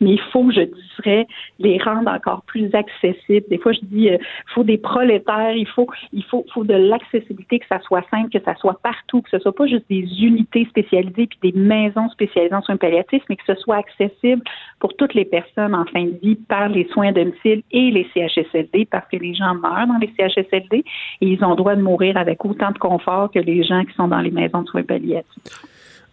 [0.00, 0.62] Mais il faut, je
[0.96, 1.26] dirais,
[1.58, 3.46] les rendre encore plus accessibles.
[3.72, 4.18] Je dis, il euh,
[4.54, 8.44] faut des prolétaires, il faut, il faut, faut de l'accessibilité, que ça soit simple, que
[8.44, 12.54] ça soit partout, que ce soit pas juste des unités spécialisées puis des maisons spécialisées
[12.54, 14.42] en soins palliatifs, mais que ce soit accessible
[14.78, 18.08] pour toutes les personnes en fin de vie par les soins à domicile et les
[18.14, 20.84] CHSLD, parce que les gens meurent dans les CHSLD et
[21.20, 24.20] ils ont droit de mourir avec autant de confort que les gens qui sont dans
[24.20, 25.42] les maisons de soins palliatifs.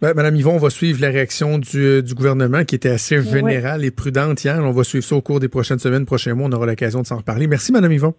[0.00, 3.84] Ben, Madame Yvon, on va suivre la réaction du, euh, gouvernement qui était assez générale
[3.84, 4.58] et prudente hier.
[4.60, 6.48] On va suivre ça au cours des prochaines semaines, prochains mois.
[6.48, 7.46] On aura l'occasion de s'en reparler.
[7.46, 8.14] Merci, Madame Yvon.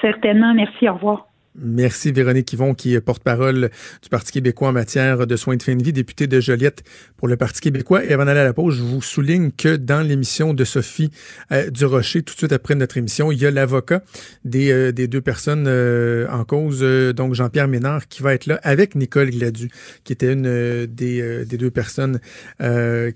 [0.00, 0.52] Certainement.
[0.54, 0.88] Merci.
[0.88, 1.26] Au revoir.
[1.58, 3.70] Merci Véronique Yvon, qui est porte-parole
[4.02, 6.82] du Parti québécois en matière de soins de fin de vie, députée de Joliette
[7.16, 8.04] pour le Parti québécois.
[8.04, 11.10] Et avant d'aller à la pause, je vous souligne que dans l'émission de Sophie
[11.52, 14.02] euh, Durocher, tout de suite après notre émission, il y a l'avocat
[14.44, 18.46] des, euh, des deux personnes euh, en cause, euh, donc Jean-Pierre Ménard, qui va être
[18.46, 19.70] là avec Nicole Gladu,
[20.04, 22.20] qui était une des, des deux personnes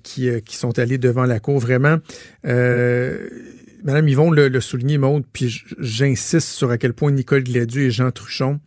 [0.02, 1.58] qui, qui sont allées devant la cour.
[1.58, 1.98] Vraiment,
[3.84, 7.90] Madame Yvon le, le souligné, Maude, puis j'insiste sur à quel point Nicole Gladu et
[7.90, 8.60] Jean Truchon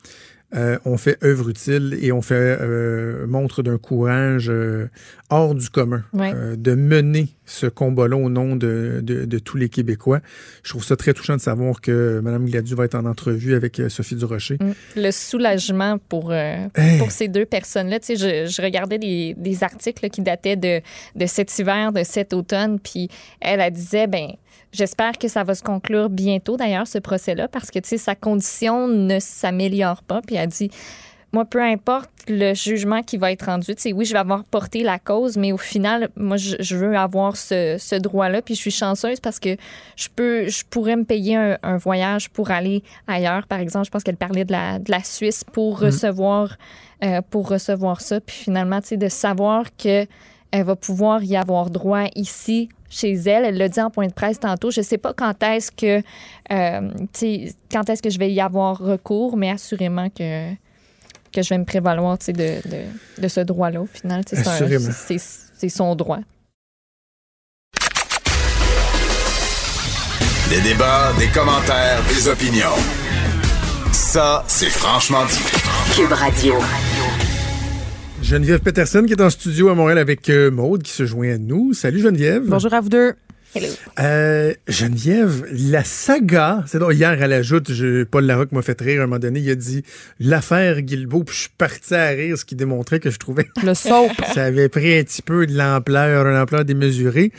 [0.55, 4.87] euh, ont fait œuvre utile et ont fait euh, montre d'un courage euh,
[5.31, 6.31] hors du commun Ouais.
[6.55, 10.19] de mener ce combat-là au nom de, de, de tous les Québécois.
[10.61, 13.81] Je trouve ça très touchant de savoir que Mme Gladu va être en entrevue avec
[13.89, 14.57] Sophie Durocher.
[14.61, 14.71] Mm.
[15.01, 16.99] Le soulagement pour, Hey.
[16.99, 17.99] pour ces deux personnes-là.
[17.99, 20.81] Tu sais, je, je regardais des, des articles là, qui dataient de,
[21.15, 23.09] de cet hiver, de cet automne, puis
[23.41, 24.27] elle, elle disait, ben
[24.73, 28.15] j'espère que ça va se conclure bientôt, d'ailleurs, ce procès-là, parce que, tu sais, sa
[28.15, 30.21] condition ne s'améliore pas.
[30.21, 30.69] Puis elle dit,
[31.31, 34.43] moi, peu importe le jugement qui va être rendu, tu sais, oui, je vais avoir
[34.43, 38.41] porté la cause, mais au final, moi, je, je veux avoir ce, ce droit-là.
[38.41, 39.57] Puis je suis chanceuse parce que
[39.95, 43.47] je peux, je pourrais me payer un, un voyage pour aller ailleurs.
[43.47, 46.55] Par exemple, je pense qu'elle parlait de la, de la Suisse pour recevoir,
[47.03, 48.21] euh, pour recevoir ça.
[48.21, 50.05] Puis finalement, tu sais, de savoir que
[50.51, 53.45] elle va pouvoir y avoir droit ici chez elle.
[53.45, 54.71] Elle l'a dit en point de presse tantôt.
[54.71, 56.01] Je sais pas quand est-ce que
[56.51, 56.89] euh,
[57.71, 60.51] quand est-ce que je vais y avoir recours, mais assurément que
[61.33, 64.23] que je vais me prévaloir de, de, de ce droit-là au final.
[64.27, 66.19] C'est son droit.
[70.49, 72.77] Des débats, des commentaires, des opinions.
[73.91, 75.41] Ça, c'est franchement dit.
[75.95, 76.55] Cube Radio.
[78.23, 81.37] Geneviève Peterson qui est en studio à Montréal avec euh, Maude qui se joint à
[81.37, 81.73] nous.
[81.73, 82.43] Salut Geneviève.
[82.47, 83.13] Bonjour à vous deux.
[83.99, 89.01] Euh, Geneviève, la saga, c'est donc hier, elle ajoute, je, Paul Larocque m'a fait rire
[89.01, 89.83] à un moment donné, il a dit
[90.19, 93.73] l'affaire Guilbeault, puis je suis parti à rire, ce qui démontrait que je trouvais Le
[93.75, 94.11] soap.
[94.33, 97.31] ça avait pris un petit peu de l'ampleur, une ampleur démesurée.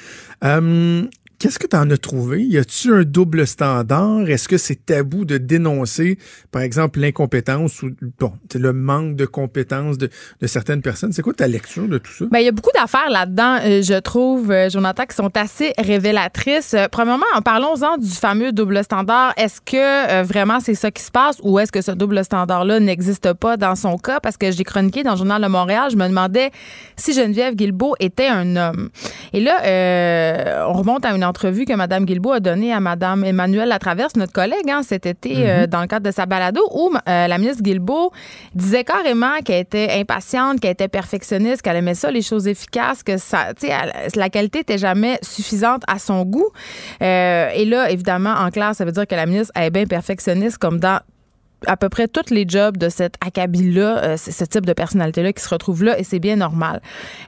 [0.44, 1.02] Euh,
[1.44, 2.42] Qu'est-ce que tu en as trouvé?
[2.42, 4.30] Y a-tu un double standard?
[4.30, 6.16] Est-ce que c'est tabou de dénoncer,
[6.50, 10.08] par exemple, l'incompétence ou bon, le manque de compétences de,
[10.46, 11.12] certaines personnes?
[11.12, 12.24] C'est quoi ta lecture de tout ça?
[12.30, 15.74] Ben, il y a beaucoup d'affaires là-dedans, euh, je trouve, euh, Jonathan, qui sont assez
[15.76, 16.72] révélatrices.
[16.72, 19.34] Euh, premièrement, en parlons-en du fameux double standard.
[19.36, 23.34] Est-ce que vraiment c'est ça qui se passe ou est-ce que ce double standard-là n'existe
[23.34, 24.18] pas dans son cas?
[24.18, 26.52] Parce que j'ai chroniqué dans le Journal de Montréal, je me demandais
[26.96, 28.88] si Geneviève Guilbeault était un homme.
[29.34, 34.16] Et là, on remonte à une que Mme Guilbeault a donnée à Mme Emmanuelle Latraverse,
[34.16, 37.39] notre collègue, hein, cet été, euh, dans le cadre de sa balado, où euh, la
[37.39, 38.12] ministre Guilbeault
[38.55, 43.19] disait carrément qu'elle était impatiente, qu'elle était perfectionniste, qu'elle aimait ça, les choses efficaces, que
[43.19, 46.48] ça, elle- la qualité était jamais suffisante à son goût.
[47.02, 50.59] Euh, et là, évidemment, en classe, ça veut dire que la ministre est bien perfectionniste,
[50.59, 51.01] comme dans
[51.66, 55.42] à peu près tous les jobs de cet acabit-là, euh, ce type de personnalité-là qui
[55.42, 56.80] se retrouve là, et c'est bien normal.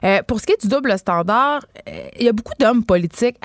[0.03, 3.37] Euh, pour ce qui est du double standard, euh, il y a beaucoup d'hommes politiques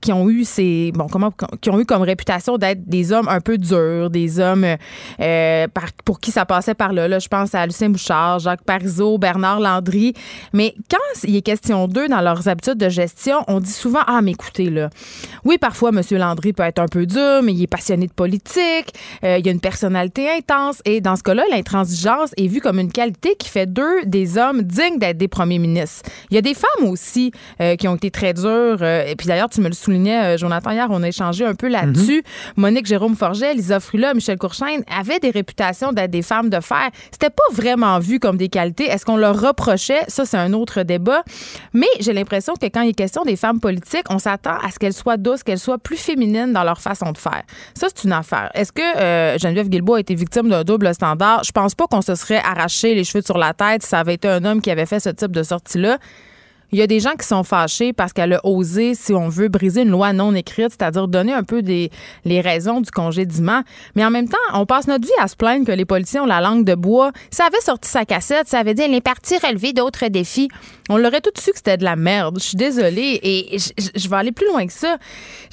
[0.00, 1.30] qui ont eu ces bon comment
[1.60, 4.64] qui ont eu comme réputation d'être des hommes un peu durs, des hommes
[6.06, 7.08] pour qui ça passait par là.
[7.08, 10.14] Là, je pense à Lucien Bouchard, Jacques Parizeau, Bernard Landry.
[10.54, 14.22] Mais quand il est question d'eux dans leurs habitudes de gestion, on dit souvent ah
[14.22, 14.88] mais écoutez là,
[15.44, 18.94] oui parfois Monsieur Landry peut être un peu dur, mais il est passionné de politique,
[19.22, 23.34] il a une personnalité intense et dans ce cas-là, l'intransigeance est vue comme une qualité
[23.38, 26.08] qui fait d'eux des hommes dignes d'être des premiers ministres.
[26.30, 29.26] Il y a des femmes aussi euh, qui ont été très dures euh, et puis
[29.26, 32.22] d'ailleurs tu me le soulignais euh, Jonathan hier, on a échangé un peu là-dessus.
[32.56, 36.90] Monique Jérôme Forget, Lisa Frula, Michel Courchaine avaient des réputations d'être des femmes de fer.
[37.10, 38.84] C'était pas vraiment vu comme des qualités.
[38.84, 40.04] Est-ce qu'on leur reprochait?
[40.08, 41.22] Ça c'est un autre débat.
[41.72, 44.78] Mais j'ai l'impression que quand il est question des femmes politiques, on s'attend à ce
[44.78, 47.42] qu'elles soient douces, qu'elles soient plus féminines dans leur façon de faire.
[47.74, 48.50] Ça, c'est une affaire.
[48.54, 51.44] Est-ce que euh, Geneviève Guilbeault a été victime d'un double standard?
[51.44, 54.14] Je pense pas qu'on se serait arraché les cheveux sur la tête si ça avait
[54.14, 55.98] été un homme qui avait fait ce type de sortie-là.
[56.72, 59.48] Il y a des gens qui sont fâchés parce qu'elle a osé, si on veut,
[59.48, 61.90] briser une loi non écrite, c'est-à-dire donner un peu des,
[62.24, 63.62] les raisons du congédiement.
[63.94, 66.26] Mais en même temps, on passe notre vie à se plaindre que les policiers ont
[66.26, 67.12] la langue de bois.
[67.30, 70.48] Ça avait sorti sa cassette, ça avait dit les partis relever d'autres défis.
[70.88, 72.38] On l'aurait tout su que c'était de la merde.
[72.38, 74.98] Je suis désolée et je, vais aller plus loin que ça.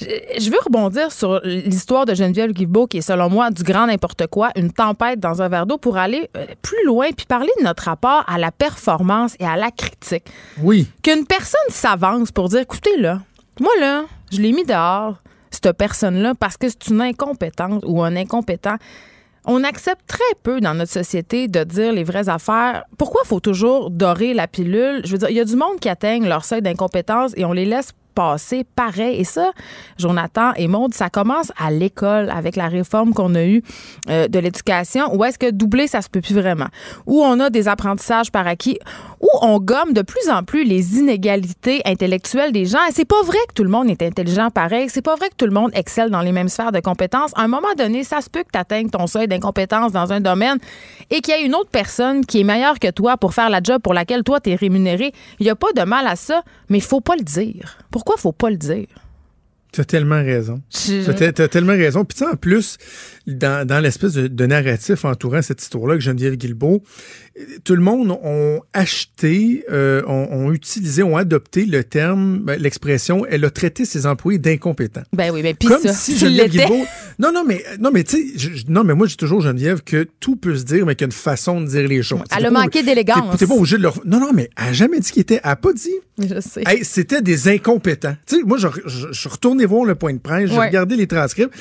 [0.00, 0.06] Je,
[0.38, 4.26] je veux rebondir sur l'histoire de Geneviève Guilbeault qui est, selon moi, du grand n'importe
[4.28, 7.64] quoi, une tempête dans un verre d'eau pour aller euh, plus loin puis parler de
[7.64, 10.24] notre rapport à la performance et à la critique
[10.62, 10.86] Oui.
[11.02, 13.20] qu'une personne s'avance pour dire écoutez là,
[13.60, 15.16] moi là, je l'ai mis dehors,
[15.50, 18.76] cette personne-là, parce que c'est une incompétente ou un incompétent.
[19.46, 22.84] On accepte très peu dans notre société de dire les vraies affaires.
[22.96, 25.02] Pourquoi faut toujours dorer la pilule?
[25.04, 27.52] Je veux dire, il y a du monde qui atteignent leur seuil d'incompétence et on
[27.52, 29.20] les laisse passer pareil.
[29.20, 29.52] Et ça,
[29.98, 33.62] Jonathan et Maude, ça commence à l'école avec la réforme qu'on a eue
[34.08, 35.14] euh, de l'éducation.
[35.14, 36.68] Où est-ce que doubler, ça se peut plus vraiment?
[37.06, 38.78] Où on a des apprentissages par acquis,
[39.20, 42.84] où on gomme de plus en plus les inégalités intellectuelles des gens.
[42.88, 44.88] Et c'est pas vrai que tout le monde est intelligent pareil.
[44.88, 47.32] C'est pas vrai que tout le monde excelle dans les mêmes sphères de compétences.
[47.36, 50.20] À un moment donné, ça se peut que tu atteignes ton seuil d'incompétence dans un
[50.20, 50.58] domaine
[51.10, 53.60] et qu'il y ait une autre personne qui est meilleure que toi pour faire la
[53.62, 55.12] job pour laquelle toi, tu es rémunéré.
[55.40, 57.78] Il n'y a pas de mal à ça, mais il faut pas le dire.
[57.90, 58.86] Pourquoi faut pas le dire?
[59.72, 60.62] Tu as tellement raison.
[60.70, 62.04] Je- Tu as, tellement raison.
[62.04, 62.78] Puis en plus,
[63.26, 66.82] dans, dans l'espèce de, de narratif entourant cette histoire-là, que Geneviève Guilbeault,
[67.64, 73.26] tout le monde ont acheté, euh, ont, ont utilisé, ont adopté le terme, ben, l'expression,
[73.26, 75.02] elle a traité ses employés d'incompétents.
[75.12, 76.48] Ben oui, ben puis Comme ça, si Geneviève.
[76.50, 76.84] Guilbeault.
[77.18, 80.36] Non, non, mais, non, mais tu sais, non, mais moi, j'ai toujours, Geneviève, que tout
[80.36, 82.20] peut se dire, mais qu'il y a une façon de dire les choses.
[82.36, 83.36] Elle a manqué d'élégance.
[83.36, 84.00] T'es pas obligé de leur.
[84.06, 85.40] Non, non, mais elle a jamais dit qu'il était.
[85.42, 85.94] Elle a pas dit.
[86.18, 86.62] Je sais.
[86.66, 88.14] Hey, c'était des incompétents.
[88.26, 90.66] Tu sais, moi, je, je, je suis retourné voir le point de presse, j'ai Ouais.
[90.68, 91.52] regardé les transcripts.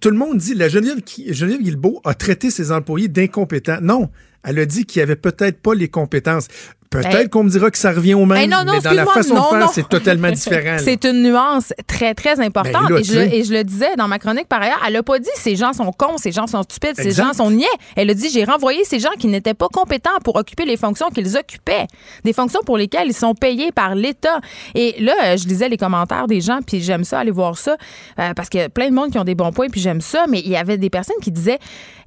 [0.00, 3.78] Tout le monde dit, la Geneviève, qui- Geneviève Guilbeault a traité ses employés d'incompétents.
[3.80, 4.10] Non,
[4.46, 6.48] elle a dit qu'il n'y avait peut-être pas les compétences.
[6.90, 7.28] Peut-être Hey.
[7.28, 9.34] qu'on me dira que ça revient au même, Hey, non, non, mais dans la façon
[9.34, 10.76] non, de faire, c'est totalement différent.
[10.84, 12.88] C'est une nuance très, très importante.
[12.88, 13.36] Ben là, et, je, sais.
[13.36, 15.72] et je le disais dans ma chronique par ailleurs, elle n'a pas dit ces gens
[15.72, 17.66] sont cons, ces gens sont stupides, ces gens sont niais.
[17.96, 21.08] Elle a dit j'ai renvoyé ces gens qui n'étaient pas compétents pour occuper les fonctions
[21.10, 21.86] qu'ils occupaient,
[22.24, 24.40] des fonctions pour lesquelles ils sont payés par l'État.
[24.74, 27.76] Et là, euh, je lisais les commentaires des gens, puis j'aime ça, aller voir ça,
[28.18, 30.00] euh, parce qu'il y a plein de monde qui ont des bons points, puis j'aime
[30.00, 30.26] ça.
[30.28, 31.58] Mais il y avait des personnes qui disaient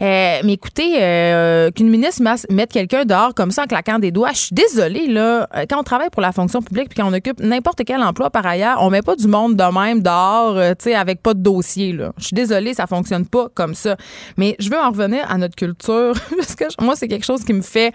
[0.01, 4.31] euh, mais écoutez, euh, qu'une ministre mette quelqu'un dehors comme ça en claquant des doigts,
[4.31, 7.13] je suis désolée, là, euh, quand on travaille pour la fonction publique puis quand on
[7.13, 10.71] occupe n'importe quel emploi par ailleurs, on met pas du monde de même dehors, euh,
[10.71, 12.11] tu sais, avec pas de dossier, là.
[12.17, 13.95] Je suis désolée, ça fonctionne pas comme ça.
[14.37, 17.53] Mais je veux en revenir à notre culture, parce que moi, c'est quelque chose qui
[17.53, 17.93] me fait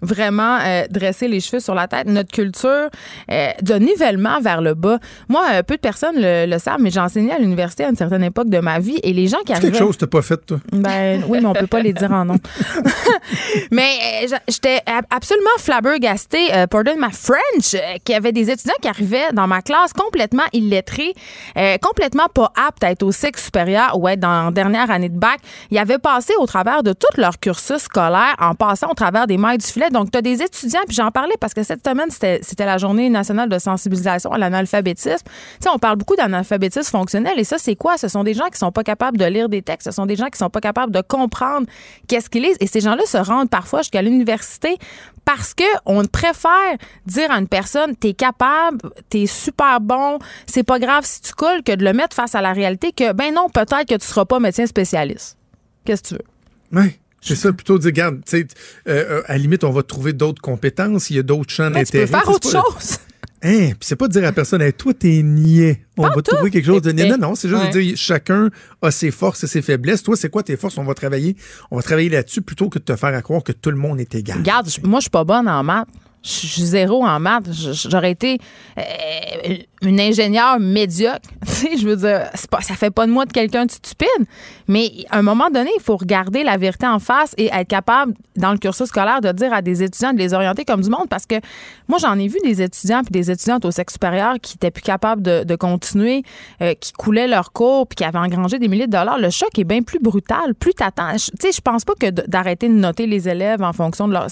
[0.00, 2.06] vraiment euh, dresser les cheveux sur la tête.
[2.06, 2.88] Notre culture
[3.30, 4.98] euh, de nivellement vers le bas.
[5.28, 8.24] Moi, peu de personnes le, le savent, mais j'ai enseigné à l'université à une certaine
[8.24, 9.70] époque de ma vie et les gens qui arrivaient...
[9.70, 10.58] quelque chose t'as pas fait, toi.
[10.72, 12.36] Ben oui, mais on peut pas les dire en nom.
[13.70, 16.11] mais j'étais ab- absolument flabbergastée,
[16.52, 19.92] euh, pardon ma French, euh, qu'il y avait des étudiants qui arrivaient dans ma classe
[19.92, 21.14] complètement illettrés,
[21.56, 25.08] euh, complètement pas aptes à être au sexe supérieur ou être dans la dernière année
[25.08, 25.38] de bac.
[25.70, 29.38] Ils avaient passé au travers de tout leur cursus scolaire en passant au travers des
[29.38, 29.90] mailles du filet.
[29.90, 33.08] Donc, tu as des étudiants, puis j'en parlais parce que cette semaine, c'était la journée
[33.10, 35.24] nationale de sensibilisation à l'analphabétisme.
[35.24, 37.98] Tu sais, on parle beaucoup d'analphabétisme fonctionnel et ça, c'est quoi?
[37.98, 39.88] Ce sont des gens qui sont pas capables de lire des textes.
[39.88, 41.66] Ce sont des gens qui sont pas capables de comprendre
[42.08, 42.56] qu'est-ce qu'ils lisent.
[42.60, 44.78] Et ces gens-là se rendent parfois jusqu'à l'université
[45.36, 46.76] parce que on préfère
[47.06, 48.78] dire à une personne, t'es capable,
[49.08, 52.40] t'es super bon, c'est pas grave si tu coules, que de le mettre face à
[52.42, 55.36] la réalité que, ben non, peut-être que tu seras pas médecin spécialiste.
[55.84, 56.80] Qu'est-ce que tu veux?
[56.80, 56.98] Oui.
[57.24, 58.46] C'est ça, plutôt dire, regarde, tu sais,
[58.88, 61.70] euh, euh, à la limite, on va trouver d'autres compétences, il y a d'autres champs
[61.70, 62.20] Ben, tu peux d'intérêt.
[62.24, 62.98] faire autre chose.
[63.44, 65.84] Hein, puis c'est pas de dire à personne, hey, toi, t'es niais.
[65.96, 67.08] On va trouver quelque chose de niais.
[67.08, 67.70] Non, non, c'est juste Ouais.
[67.70, 68.50] de dire, chacun
[68.80, 70.02] a ses forces et ses faiblesses.
[70.04, 70.78] Toi, c'est quoi tes forces?
[70.78, 71.36] On va travailler,
[71.70, 73.98] on va travailler là-dessus plutôt que de te faire à croire que tout le monde
[74.00, 74.38] est égal.
[74.38, 75.88] Regarde, moi, je suis pas bonne en maths.
[76.22, 77.48] Je suis zéro en maths.
[77.50, 78.38] J'aurais été
[78.78, 78.82] euh,
[79.82, 81.20] une ingénieure médiocre.
[81.62, 84.08] Tu sais, je veux dire, pas, ça fait pas de moi de quelqu'un de stupide.
[84.66, 88.14] Mais à un moment donné, il faut regarder la vérité en face et être capable,
[88.36, 91.08] dans le cursus scolaire, de dire à des étudiants de les orienter comme du monde.
[91.08, 91.36] Parce que
[91.88, 94.82] moi, j'en ai vu des étudiants puis des étudiantes au sexe supérieur qui étaient plus
[94.82, 96.22] capables de, continuer,
[96.62, 99.18] euh, qui coulaient leur cours puis qui avaient engrangé des milliers de dollars.
[99.18, 100.54] Le choc est bien plus brutal.
[100.58, 101.12] Plus t'attends.
[101.12, 104.28] Tu sais, je pense pas que d'arrêter de noter les élèves en fonction de leur.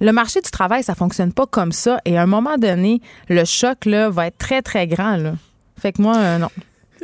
[0.00, 2.00] Le marché du travail, ça fonctionne pas comme ça.
[2.04, 5.16] Et à un moment donné, le choc là, va être très, très grand.
[5.16, 5.34] Là.
[5.80, 6.48] Fait que moi, euh, non.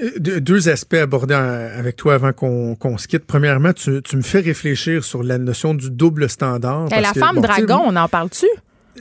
[0.03, 3.27] Euh, Deux, aspects abordés avec toi avant qu'on se quitte.
[3.27, 6.87] Premièrement, tu, tu me fais réfléchir sur la notion du double standard.
[6.87, 8.47] Et parce la que, femme bon, dragon, on en parle-tu?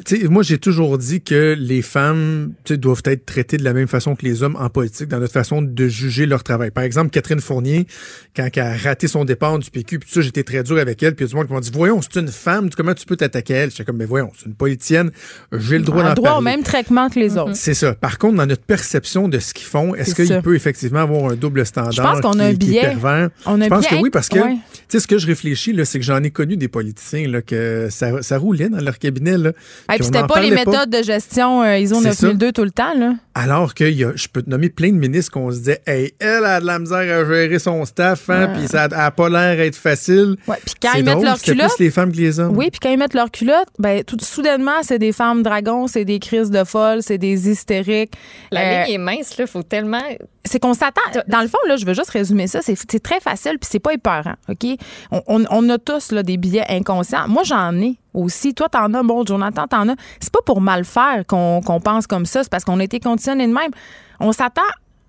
[0.05, 3.63] Tu sais, moi, j'ai toujours dit que les femmes tu sais, doivent être traitées de
[3.63, 6.69] la même façon que les hommes en politique, dans notre façon de juger leur travail.
[6.71, 7.87] Par exemple, Catherine Fournier,
[8.35, 11.01] quand elle a raté son départ du PQ, puis tout ça, j'étais très dur avec
[11.01, 12.93] elle, puis il y a du monde qui m'a dit, voyons, c'est une femme, comment
[12.93, 13.71] tu peux t'attaquer à elle?
[13.71, 15.11] J'étais comme, mais voyons, c'est une politicienne,
[15.53, 17.55] j'ai le droit d'en droit au même traitement que les autres.
[17.55, 17.93] C'est ça.
[17.95, 20.33] Par contre, dans notre perception de ce qu'ils font, est-ce C'est ça.
[20.35, 22.81] qu'il peut effectivement avoir un double standard Je pense qu'on a un est biais.
[22.81, 23.29] pervers?
[23.45, 24.53] On a je un pense biais que oui, parce que ouais.
[24.55, 24.59] tu
[24.89, 27.87] sais, ce que je réfléchis, là, c'est que j'en ai connu des politiciens là, que
[27.89, 29.37] ça, ça roulait dans leur cabinet.
[29.37, 29.53] Là,
[29.93, 32.27] Et puis c'était pas les méthodes de gestion euh, ISO C'est ça.
[32.27, 32.93] 9002 tout le temps.
[32.95, 33.13] Là.
[33.35, 35.81] Alors que il y a- je peux te nommer plein de ministres qu'on se disait,
[35.85, 38.53] hey, elle a de la misère à gérer son staff, hein, Ouais.
[38.59, 40.37] puis ça a pas l'air d'être facile.
[40.47, 41.71] Ouais, puis quand C'est ils mettent leur culotte.
[41.75, 42.55] plus les femmes que les hommes.
[42.57, 46.05] Oui, puis quand ils mettent leur culotte, ben, tout, soudainement, c'est des femmes dragons, c'est
[46.05, 48.13] des crises de folles, c'est des hystériques.
[48.51, 49.45] La Euh, ligne est mince, là.
[49.47, 50.01] Faut tellement.
[50.45, 51.01] c'est qu'on s'attend.
[51.27, 52.59] Dans le fond, là, je veux juste résumer ça.
[52.61, 54.65] C'est c'est très facile, puis c'est pas épeurant, OK?
[55.11, 57.27] On, on- on a tous là, des billets inconscients.
[57.27, 58.53] Moi, j'en ai aussi.
[58.53, 59.03] Toi, t'en as.
[59.03, 59.95] Bon, Jonathan, t'en as.
[60.19, 62.43] C'est pas pour mal faire qu'on pense comme ça.
[62.43, 63.71] C'est parce qu'on a été conditionné de même.
[64.19, 64.61] on s'attend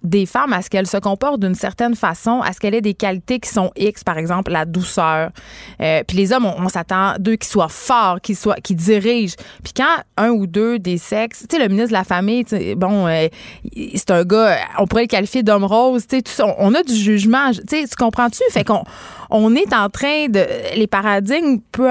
[0.06, 2.94] des femmes à ce qu'elles se comportent d'une certaine façon, à ce qu'elles aient des
[2.94, 5.30] qualités qui sont X, par exemple la douceur.
[5.80, 9.34] Euh, puis les hommes, on, s'attend d'eux qu'ils soient forts, qu'ils soient, qu'ils dirigent.
[9.64, 12.44] Puis quand un ou deux des sexes, tu sais, le ministre de la famille,
[12.76, 13.26] bon, euh,
[13.94, 17.50] c'est un gars, on pourrait le qualifier d'homme rose, tu sais, on, a du jugement,
[17.50, 18.42] tu sais, tu comprends-tu?
[18.50, 18.84] Fait qu'on
[19.30, 20.46] on est en train de,
[20.76, 21.90] les paradigmes peu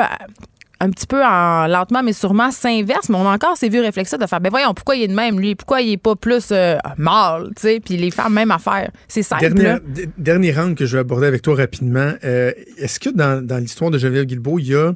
[0.80, 4.18] un petit peu en lentement mais sûrement s'inverse, mais on a encore ces vieux réflexes
[4.18, 6.50] de faire ben voyons pourquoi il est de même lui, pourquoi il est pas plus
[6.52, 8.92] euh, mâle, tu sais, puis les femmes même à faire.
[9.08, 9.54] C'est simple.
[9.54, 9.80] Dernier,
[10.18, 12.14] dernier rang que je vais aborder avec toi rapidement.
[12.24, 14.94] Euh, est-ce que dans, dans l'histoire de Geneviève Guilbeault, il y a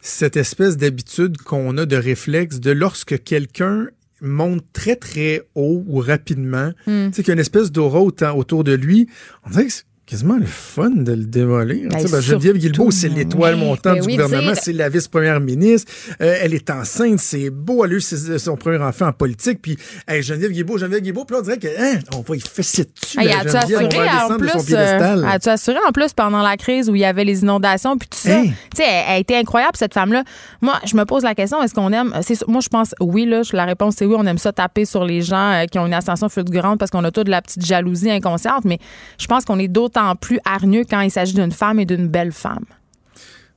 [0.00, 3.86] cette espèce d'habitude qu'on a de réflexe de lorsque quelqu'un
[4.20, 7.08] monte très très haut ou rapidement, hmm.
[7.08, 9.08] tu sais qu'il y a une espèce d'aura autour de lui,
[9.44, 9.72] on dirait que
[10.06, 11.88] quasiment le fun de le démolir.
[11.88, 15.92] Ben, ben, Geneviève Guilbeault, c'est l'étoile montante ben du gouvernement, c'est la vice-première ministre.
[16.20, 17.84] Euh, elle est enceinte, c'est beau.
[17.84, 19.60] Elle a eu son premier enfant en politique.
[19.60, 19.76] Puis
[20.06, 22.84] hey, Geneviève Guilbeault, Geneviève Guilbeault, puis là, on dirait que, hein, on va y fesser
[22.84, 23.20] dessus.
[23.20, 27.04] Hey, as-tu assuré, en plus, euh, assuré en plus pendant la crise où il y
[27.04, 28.42] avait les inondations puis tout ça?
[28.42, 30.22] Tu sais, elle, a été incroyable, cette femme-là.
[30.60, 32.12] Moi, je me pose la question, est-ce qu'on aime,
[32.46, 35.22] moi, je pense oui, là, la réponse c'est oui, on aime ça taper sur les
[35.22, 38.10] gens euh, qui ont une ascension fulgurante parce qu'on a toute de la petite jalousie
[38.10, 38.78] inconsciente, mais
[39.18, 42.32] je pense qu'on est d'autres plus hargneux quand il s'agit d'une femme et d'une belle
[42.32, 42.64] femme.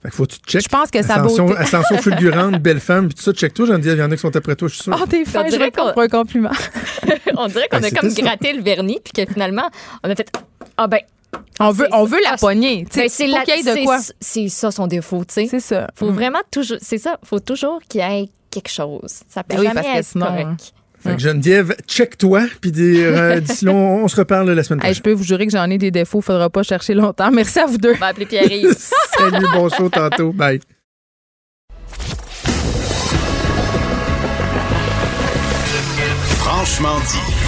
[0.01, 0.63] Fait faut que tu checkes.
[0.63, 3.77] Je pense que ça Ascension, ascension fulgurante, belle femme, puis tout ça, check toi, j'en
[3.77, 4.97] dis, il y en a qui sont après toi, je suis sûr.
[4.97, 6.51] Oh, t'es fin, je réponds pour un compliment.
[7.37, 9.69] on dirait qu'on a comme gratté le vernis, puis que finalement,
[10.03, 10.31] on a fait,
[10.77, 11.01] ah ben,
[11.59, 12.85] on veut, on veut la poignée.
[12.95, 13.99] Ben, c'est de quoi.
[14.21, 15.47] C'est ça son défaut, tu sais.
[15.47, 15.87] C'est ça.
[15.95, 16.15] Faut mm.
[16.15, 17.19] vraiment toujours, c'est ça.
[17.23, 19.21] Faut toujours qu'il y ait quelque chose.
[19.27, 20.73] Ça peut ben jamais être sinon, correct.
[21.01, 24.95] Fait que Geneviève, check-toi, puis euh, d'ici là, on, se reparle la semaine prochaine.
[24.95, 27.31] je peux vous jurer que j'en ai des défauts, faudra pas chercher longtemps.
[27.31, 27.93] Merci à vous deux.
[27.95, 28.75] On va appeler Pierre-Yves.
[29.17, 30.33] Salut, bon show tantôt.
[30.33, 30.59] Bye.
[36.37, 37.39] Franchement dit.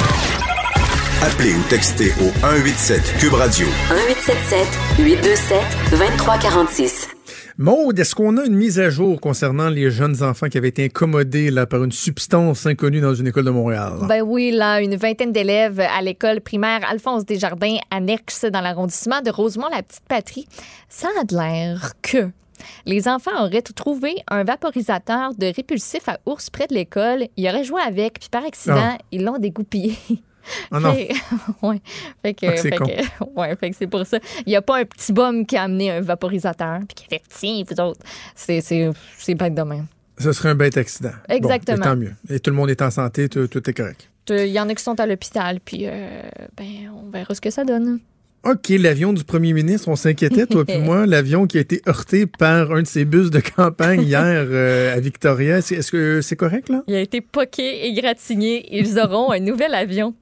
[1.23, 3.67] Appelez ou textez au 187 Cube Radio.
[3.89, 4.67] 1877
[4.97, 5.59] 827
[5.91, 7.20] 2346.
[7.61, 10.85] Maude, est-ce qu'on a une mise à jour concernant les jeunes enfants qui avaient été
[10.85, 13.99] incommodés là, par une substance inconnue dans une école de Montréal?
[14.07, 19.29] Ben oui, là, une vingtaine d'élèves à l'école primaire Alphonse Desjardins, annexe dans l'arrondissement de
[19.29, 20.47] Rosemont-la-Petite-Patrie.
[20.89, 22.31] Ça a l'air que
[22.87, 27.27] les enfants auraient trouvé un vaporisateur de répulsif à ours près de l'école.
[27.37, 28.97] Ils auraient joué avec, puis par accident, ah.
[29.11, 29.95] ils l'ont dégoupillé.
[30.71, 30.95] Ah non.
[31.61, 31.81] ouais.
[32.21, 34.19] Fait que, ah, ouais, fait que c'est pour ça.
[34.45, 37.09] Il n'y a pas un petit bum qui a amené un vaporisateur puis qui a
[37.09, 38.01] fait tiens, vous autres.
[38.35, 39.85] C'est, c'est, c'est bête de même.
[40.17, 41.11] Ce serait un bête accident.
[41.29, 41.83] Exactement.
[41.83, 42.13] tant mieux.
[42.29, 44.09] Et tout le monde est en santé, tout, est correct.
[44.29, 46.21] Il y en a qui sont à l'hôpital, puis euh,
[46.55, 47.99] ben, on verra ce que ça donne.
[48.43, 52.25] OK, l'avion du premier ministre, on s'inquiétait, toi puis moi, l'avion qui a été heurté
[52.25, 55.57] par un de ses bus de campagne hier euh, à Victoria.
[55.57, 56.83] Est-ce que c'est correct, là?
[56.87, 58.65] Il a été poqué et gratigné.
[58.75, 60.15] Ils auront un nouvel avion.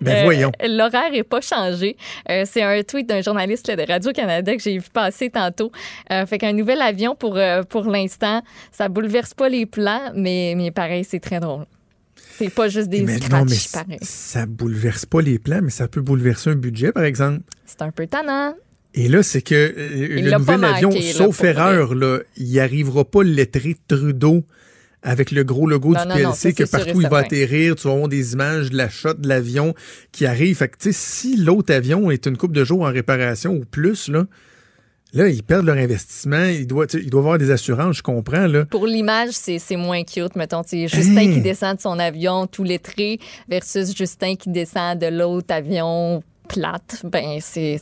[0.00, 0.52] Ben voyons.
[0.62, 1.96] Euh, l'horaire n'est pas changé.
[2.30, 5.72] Euh, c'est un tweet d'un journaliste de Radio-Canada que j'ai vu passer tantôt.
[6.12, 8.42] Euh, fait qu'un nouvel avion pour, pour l'instant,
[8.72, 11.64] ça bouleverse pas les plans, mais, mais pareil, c'est très drôle.
[12.38, 13.98] C'est pas juste des mais non, mais pareil.
[14.02, 17.40] Ça bouleverse pas les plans, mais ça peut bouleverser un budget, par exemple.
[17.64, 18.54] C'est un peu tannant.
[18.92, 23.30] Et là, c'est que le nouvel avion, sauf erreur, là, il n'y arrivera pas le
[23.30, 24.44] lettré Trudeau
[25.02, 28.32] avec le gros logo du PLC que partout il va atterrir, tu vas avoir des
[28.32, 29.74] images de la shot de l'avion
[30.12, 30.56] qui arrive.
[30.56, 34.24] Fait que, si l'autre avion est une coupe de jours en réparation ou plus, là,
[35.12, 36.44] Là, ils perdent leur investissement.
[36.44, 38.46] Ils doivent, ils doivent avoir des assurances, je comprends.
[38.46, 38.66] Là.
[38.66, 40.36] Pour l'image, c'est moins cute.
[40.36, 41.42] Mettons, Justin qui hein?
[41.42, 43.18] descend de son avion tout lettré
[43.48, 47.02] versus Justin qui descend de l'autre avion plate.
[47.04, 47.80] Ben, c'est.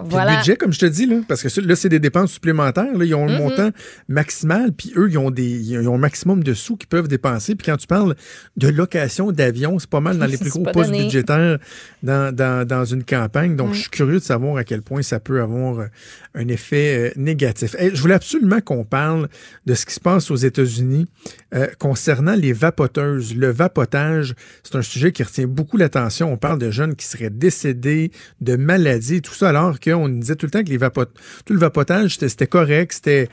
[0.00, 0.32] Voilà.
[0.32, 2.96] Le budget, comme je te dis, là, parce que là, c'est des dépenses supplémentaires.
[2.96, 3.38] Là, ils ont le mm-hmm.
[3.38, 3.70] montant
[4.08, 7.54] maximal, puis eux, ils ont, des, ils ont un maximum de sous qu'ils peuvent dépenser.
[7.54, 8.14] Puis quand tu parles
[8.56, 11.58] de location d'avion, c'est pas mal dans les plus gros postes budgétaires
[12.02, 13.56] dans, dans, dans, une campagne.
[13.56, 15.86] Donc, je suis curieux de savoir à quel point ça peut avoir euh,
[16.34, 17.74] un effet euh, négatif.
[17.80, 19.28] je voulais absolument qu'on parle
[19.64, 21.06] de ce qui se passe aux États-Unis
[21.56, 23.34] euh, concernant les vapoteuses.
[23.34, 26.32] Le vapotage, c'est un sujet qui retient beaucoup l'attention.
[26.32, 28.10] On parle de jeunes qui seraient décédés
[28.40, 31.06] de maladies, tout ça, alors qu'on disait tout le temps que les vapot
[31.44, 33.28] tout le vapotage, c'était correct, c'était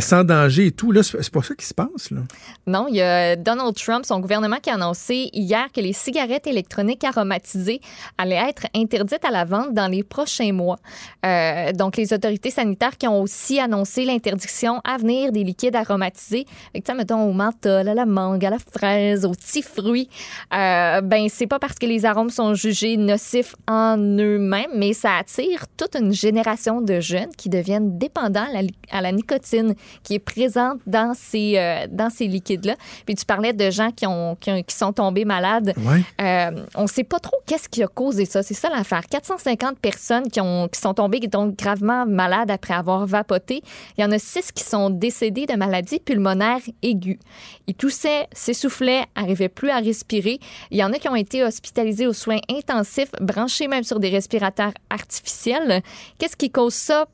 [0.00, 0.92] sans danger et tout.
[0.92, 2.10] Là, c'est pas ça qui se passe.
[2.10, 2.20] Là.
[2.66, 6.46] Non, il y a Donald Trump, son gouvernement, qui a annoncé hier que les cigarettes
[6.46, 7.80] électroniques aromatisées
[8.18, 10.78] allaient être interdites à la vente dans les prochains mois.
[11.24, 16.46] Euh, donc, les autorités sanitaires qui ont aussi annoncé l'interdiction à venir des liquides aromatisés,
[16.74, 20.08] avec, mettons, au menthol, à la mangue, à la fraise, aux petits fruits,
[20.54, 25.16] euh, ben, c'est pas parce que les arômes sont jugés nocifs en eux-mêmes, mais ça
[25.18, 30.14] attire toute une génération de jeunes qui deviennent dépendants à la, à la nicotine qui
[30.14, 32.74] est présente dans ces, euh, dans ces liquides-là.
[33.06, 35.72] Puis tu parlais de gens qui, ont, qui, ont- qui sont tombés malades.
[35.78, 36.02] Ouais.
[36.20, 38.42] Euh, on ne sait pas trop qu'est-ce qui a causé ça.
[38.42, 39.02] C'est ça l'affaire.
[39.10, 43.62] 450 personnes qui, ont, qui sont tombées donc gravement malades après avoir vapoté.
[43.96, 47.18] Il y en a six qui sont décédés de maladies pulmonaires aiguës.
[47.66, 50.38] Ils toussaient, s'essoufflaient, n'arrivaient plus à respirer.
[50.70, 54.10] Il y en a qui ont été hospitalisés aux soins intensifs, branchés même sur des
[54.10, 55.82] respirateurs artificiels.
[56.18, 57.06] Qu'est-ce qui cause ça?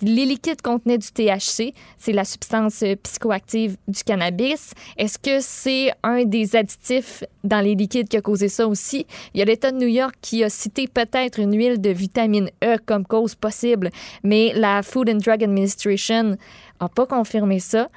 [0.00, 4.72] les liquides contenaient du THC, c'est la substance psychoactive du cannabis.
[4.96, 9.06] Est-ce que c'est un des additifs dans les liquides qui a causé ça aussi?
[9.34, 12.50] Il y a l'État de New York qui a cité peut-être une huile de vitamine
[12.64, 13.90] E comme cause possible,
[14.22, 16.36] mais la Food and Drug Administration
[16.82, 17.88] n'a pas confirmé ça.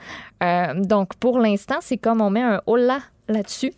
[0.44, 3.74] Euh, donc, pour l'instant, c'est comme on met un hola là-dessus.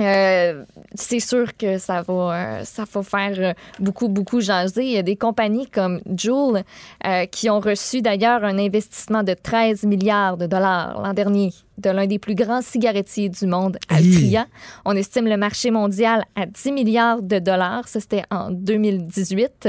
[0.00, 4.84] Euh, c'est sûr que ça va, euh, ça va faire beaucoup, beaucoup jaser.
[4.84, 6.62] Il y a des compagnies comme Juul
[7.06, 11.90] euh, qui ont reçu d'ailleurs un investissement de 13 milliards de dollars l'an dernier de
[11.90, 14.46] l'un des plus grands cigarettiers du monde, Altria.
[14.84, 17.88] On estime le marché mondial à 10 milliards de dollars.
[17.88, 19.68] Ça, c'était en 2018.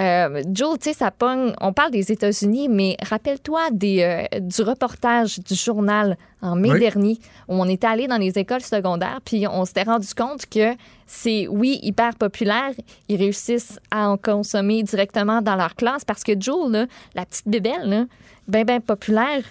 [0.00, 1.52] Euh, tu sais, ça pogne.
[1.60, 6.80] On parle des États-Unis, mais rappelle-toi des, euh, du reportage du journal en mai Oui.
[6.80, 7.18] dernier
[7.48, 10.74] où on était allé dans les écoles secondaires, puis on s'était rendu compte que
[11.06, 12.72] c'est, oui, hyper populaire.
[13.08, 17.46] Ils réussissent à en consommer directement dans leur classe parce que Joel, là, la petite
[17.48, 18.04] bébelle, là,
[18.48, 19.42] ben, ben populaire,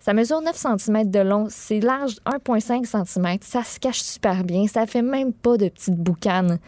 [0.00, 3.38] ça mesure 9 cm de long, c'est large 1,5 cm.
[3.40, 6.58] Ça se cache super bien, ça fait même pas de petites boucanes.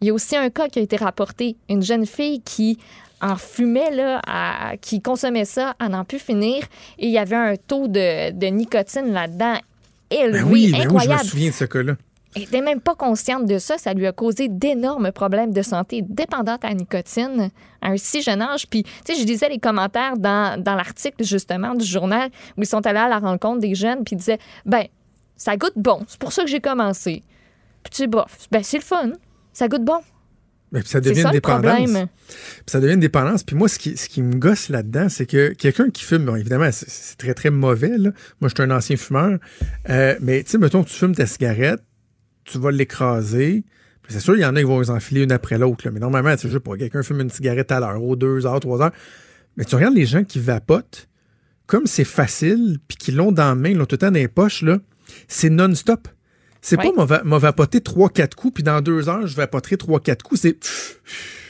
[0.00, 1.56] Il y a aussi un cas qui a été rapporté.
[1.68, 2.78] Une jeune fille qui
[3.20, 6.62] en fumait, là, à- qui consommait ça à n'en plus finir.
[6.98, 9.54] Et il y avait un taux de, de nicotine là-dedans
[10.10, 11.24] élevé, Ben oui, ben oui, je me incroyable.
[11.24, 11.96] souviens de ce cas-là.
[12.36, 13.76] Elle n'était même pas consciente de ça.
[13.78, 17.50] Ça lui a causé d'énormes problèmes de santé dépendante à la nicotine
[17.82, 18.68] à un si jeune âge.
[18.68, 22.66] Puis, tu sais, je lisais les commentaires dans, dans l'article, justement, du journal où ils
[22.66, 24.84] sont allés à la rencontre des jeunes, puis ils disaient, ben,
[25.36, 26.02] ça goûte bon.
[26.06, 27.22] C'est pour ça que j'ai commencé.
[27.82, 29.10] Puis, tu sais, bof, ben, c'est le fun.
[29.52, 29.98] Ça goûte bon.
[30.72, 31.90] Puis ça C'est devient ça, une dépendance.
[32.28, 33.42] Puis ça devient une dépendance.
[33.42, 36.36] Puis moi, ce qui, ce qui me gosse là-dedans, c'est que quelqu'un qui fume, bon,
[36.36, 37.96] évidemment, c'est- c'est très, très mauvais.
[37.96, 38.10] Là.
[38.40, 39.38] Moi, je suis un ancien fumeur.
[39.88, 41.80] Euh, mais tu sais, mettons, tu fumes ta cigarette,
[42.44, 43.64] tu vas l'écraser.
[44.02, 45.88] Puis C'est sûr, il y en a qui vont les enfiler une après l'autre.
[45.90, 48.82] Mais normalement, je sais pas, quelqu'un fume une cigarette à l'heure, aux deux heures, trois
[48.82, 48.92] heures.
[49.56, 51.08] Mais tu regardes les gens qui vapotent,
[51.66, 54.14] comme c'est facile, puis qui l'ont dans la main, ils l'ont tout le temps dans
[54.18, 54.78] les poches, là,
[55.28, 56.08] c'est non-stop.
[56.68, 56.92] C'est Ouais.
[56.92, 60.22] pas m'a m'a vapoté trois, quatre coups, puis dans deux heures, je vapoterai trois, quatre
[60.22, 60.40] coups.
[60.42, 60.58] C'est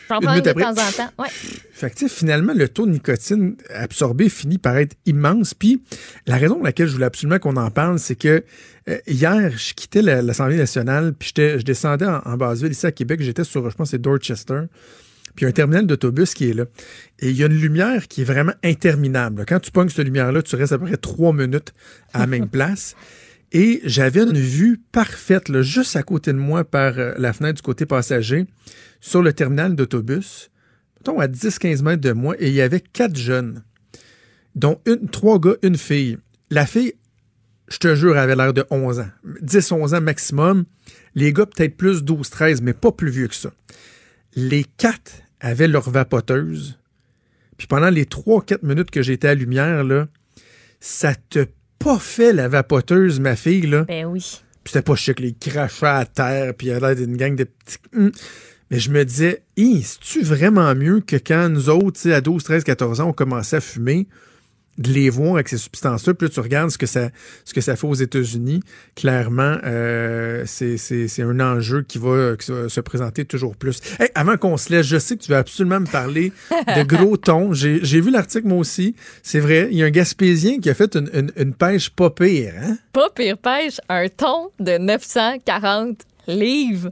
[0.09, 0.62] J'en Une prends une de après.
[0.62, 1.11] temps en temps.
[1.19, 1.28] Ouais.
[1.73, 5.53] fait que, finalement, le taux de nicotine absorbé finit par être immense.
[5.53, 5.82] Puis,
[6.27, 8.43] la raison pour laquelle je voulais absolument qu'on en parle, c'est que
[8.89, 12.93] euh, hier, je quittais la- l'Assemblée nationale, puis je descendais en, en Basse-Ville, ici à
[12.93, 13.20] Québec.
[13.23, 14.61] J'étais sur, je pense, c'est Dorchester.
[15.35, 16.65] Puis, il y a un terminal d'autobus qui est là.
[17.19, 19.45] Et il y a une lumière qui est vraiment interminable.
[19.47, 21.74] Quand tu pognes cette lumière-là, tu restes à peu près trois minutes
[22.15, 22.97] à la même place.
[23.52, 27.62] Et j'avais une vue parfaite, juste à côté de moi, par euh, la fenêtre du
[27.62, 28.46] côté passager,
[29.00, 30.50] sur le terminal d'autobus,
[30.98, 33.62] mettons à 10-15 mètres de moi, et il y avait quatre jeunes,
[34.54, 34.80] dont
[35.12, 36.18] trois gars, une fille.
[36.50, 36.92] La fille,
[37.68, 39.10] je te jure, avait l'air de 11 ans.
[39.42, 40.64] 10-11 ans maximum.
[41.14, 43.50] Les gars, peut-être plus 12-13, mais pas plus vieux que ça.
[44.34, 46.78] Les quatre avaient leur vapoteuse.
[47.56, 49.84] Puis pendant les 3-4 minutes que j'étais à lumière,
[50.80, 51.46] ça te
[51.78, 53.84] pas fait la vapoteuse, ma fille, là.
[53.84, 54.40] Ben oui.
[54.64, 57.34] Puis c'était pas chic, les crachats à terre, puis il y a l'air d'une gang
[57.34, 57.78] de petits.
[57.96, 58.12] Hum.
[58.70, 62.64] Mais je me disais, Hi, c'est-tu vraiment mieux que quand nous autres, à 12, 13,
[62.64, 64.09] 14 ans, on commençait à fumer,
[64.78, 67.10] de les voir avec ces substances-là, puis là, tu regardes ce que ça,
[67.44, 68.60] ce que ça fait aux États-Unis,
[68.94, 73.80] clairement, euh, c'est, c'est, c'est un enjeu qui va, qui va se présenter toujours plus.
[73.98, 76.32] Hey, avant qu'on se laisse, je sais que tu veux absolument me parler
[76.76, 77.52] de gros thon.
[77.52, 78.94] J'ai, j'ai vu l'article, moi aussi.
[79.22, 82.10] C'est vrai, il y a un Gaspésien qui a fait une, une, une pêche pas
[82.10, 82.78] pire, hein?
[82.92, 86.90] Pas pire pêche, un thon de 940 livres.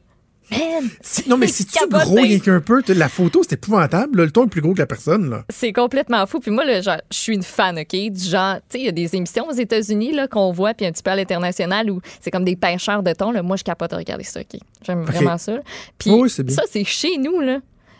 [0.50, 0.88] Man!
[1.26, 4.18] Non, mais si tu gros rien qu'un peu, la photo, c'est épouvantable.
[4.18, 4.24] là.
[4.26, 5.28] le ton est plus gros que la personne.
[5.30, 5.44] Là.
[5.48, 6.38] C'est complètement fou.
[6.40, 7.88] Puis moi, là, genre, je suis une fan, OK?
[8.10, 10.86] Du genre, tu sais, il y a des émissions aux États-Unis là, qu'on voit, puis
[10.86, 13.32] un petit peu à l'international où c'est comme des pêcheurs de thon.
[13.32, 13.42] Là.
[13.42, 14.60] Moi, je capote à regarder ça, OK?
[14.86, 15.58] J'aime vraiment ça.
[15.98, 16.54] Puis Oui, c'est bien.
[16.54, 17.58] ça, c'est chez nous, là.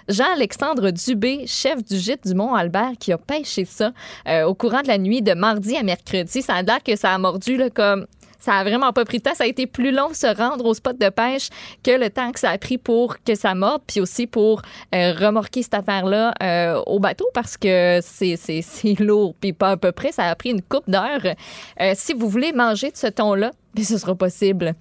[0.09, 3.93] Jean-Alexandre Dubé, chef du gîte du Mont-Albert, qui a pêché ça
[4.29, 6.43] euh, au courant de la nuit de mardi à mercredi.
[6.43, 8.07] Ça a l'air que ça a mordu là, comme
[8.47, 9.35] Ça a vraiment pas pris de temps.
[9.35, 11.49] Ça a été plus long se rendre au spot de pêche
[11.83, 14.63] que le temps que ça a pris pour que ça morde, puis aussi pour
[14.95, 18.63] euh, remorquer cette affaire-là euh, au bateau parce que c'est, c'est,
[19.01, 20.13] lourd, puis pas à peu près.
[20.13, 21.35] Ça a pris une coupe d'heures.
[21.81, 24.75] Euh, si vous voulez manger de ce thon-là, mais ce sera possible.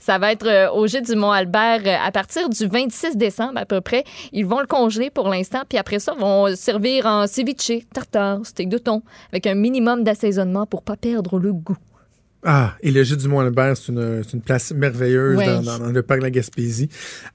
[0.00, 4.02] Ça va être au gîte du Mont-Albert à partir du 26 décembre à peu près.
[4.32, 8.68] Ils vont le congeler pour l'instant, puis après ça, vont servir en ceviche, tartare, steak
[8.68, 9.00] de thon,
[9.30, 11.78] avec un minimum d'assaisonnement pour pas perdre le goût.
[12.44, 16.02] Ah, et le gîte du Mont-Albert, c'est une, une place merveilleuse dans, dans- dans le
[16.02, 16.88] parc de la Gaspésie.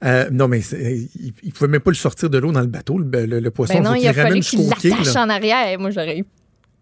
[0.04, 2.98] Euh, non, mais il ne pouvait même pas le sortir de l'eau dans le bateau,
[2.98, 3.74] le, le- le poisson.
[3.74, 5.78] Ben non, il a fallu qu'il l'attache en arrière.
[5.78, 6.24] Moi, j'aurais eu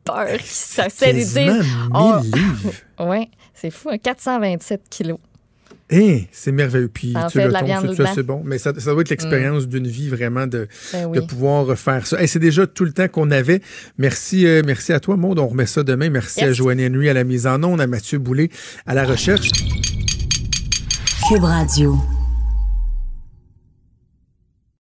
[0.05, 0.27] peur.
[0.45, 1.59] Ça Quasiment
[1.95, 2.73] Oh, 1000 livres.
[3.09, 5.19] ouais, c'est fou, hein, 427 kilos.
[5.93, 6.89] Hein, c'est merveilleux.
[6.93, 8.13] Puis Ça tu le dedans.
[8.15, 8.43] c'est bon.
[8.45, 12.21] Mais ça, ça doit être l'expérience d'une vie vraiment de, Ben de pouvoir faire ça.
[12.21, 13.61] Hey, c'est déjà tout le temps qu'on avait.
[13.99, 15.39] Merci, euh, merci à toi, Maud.
[15.39, 16.11] On remet ça demain.
[16.11, 16.53] Merci à.
[16.53, 18.51] Joanne Henry à la mise en onde, à Mathieu Boulet
[18.87, 19.51] à la recherche.
[21.29, 21.97] Cube Radio.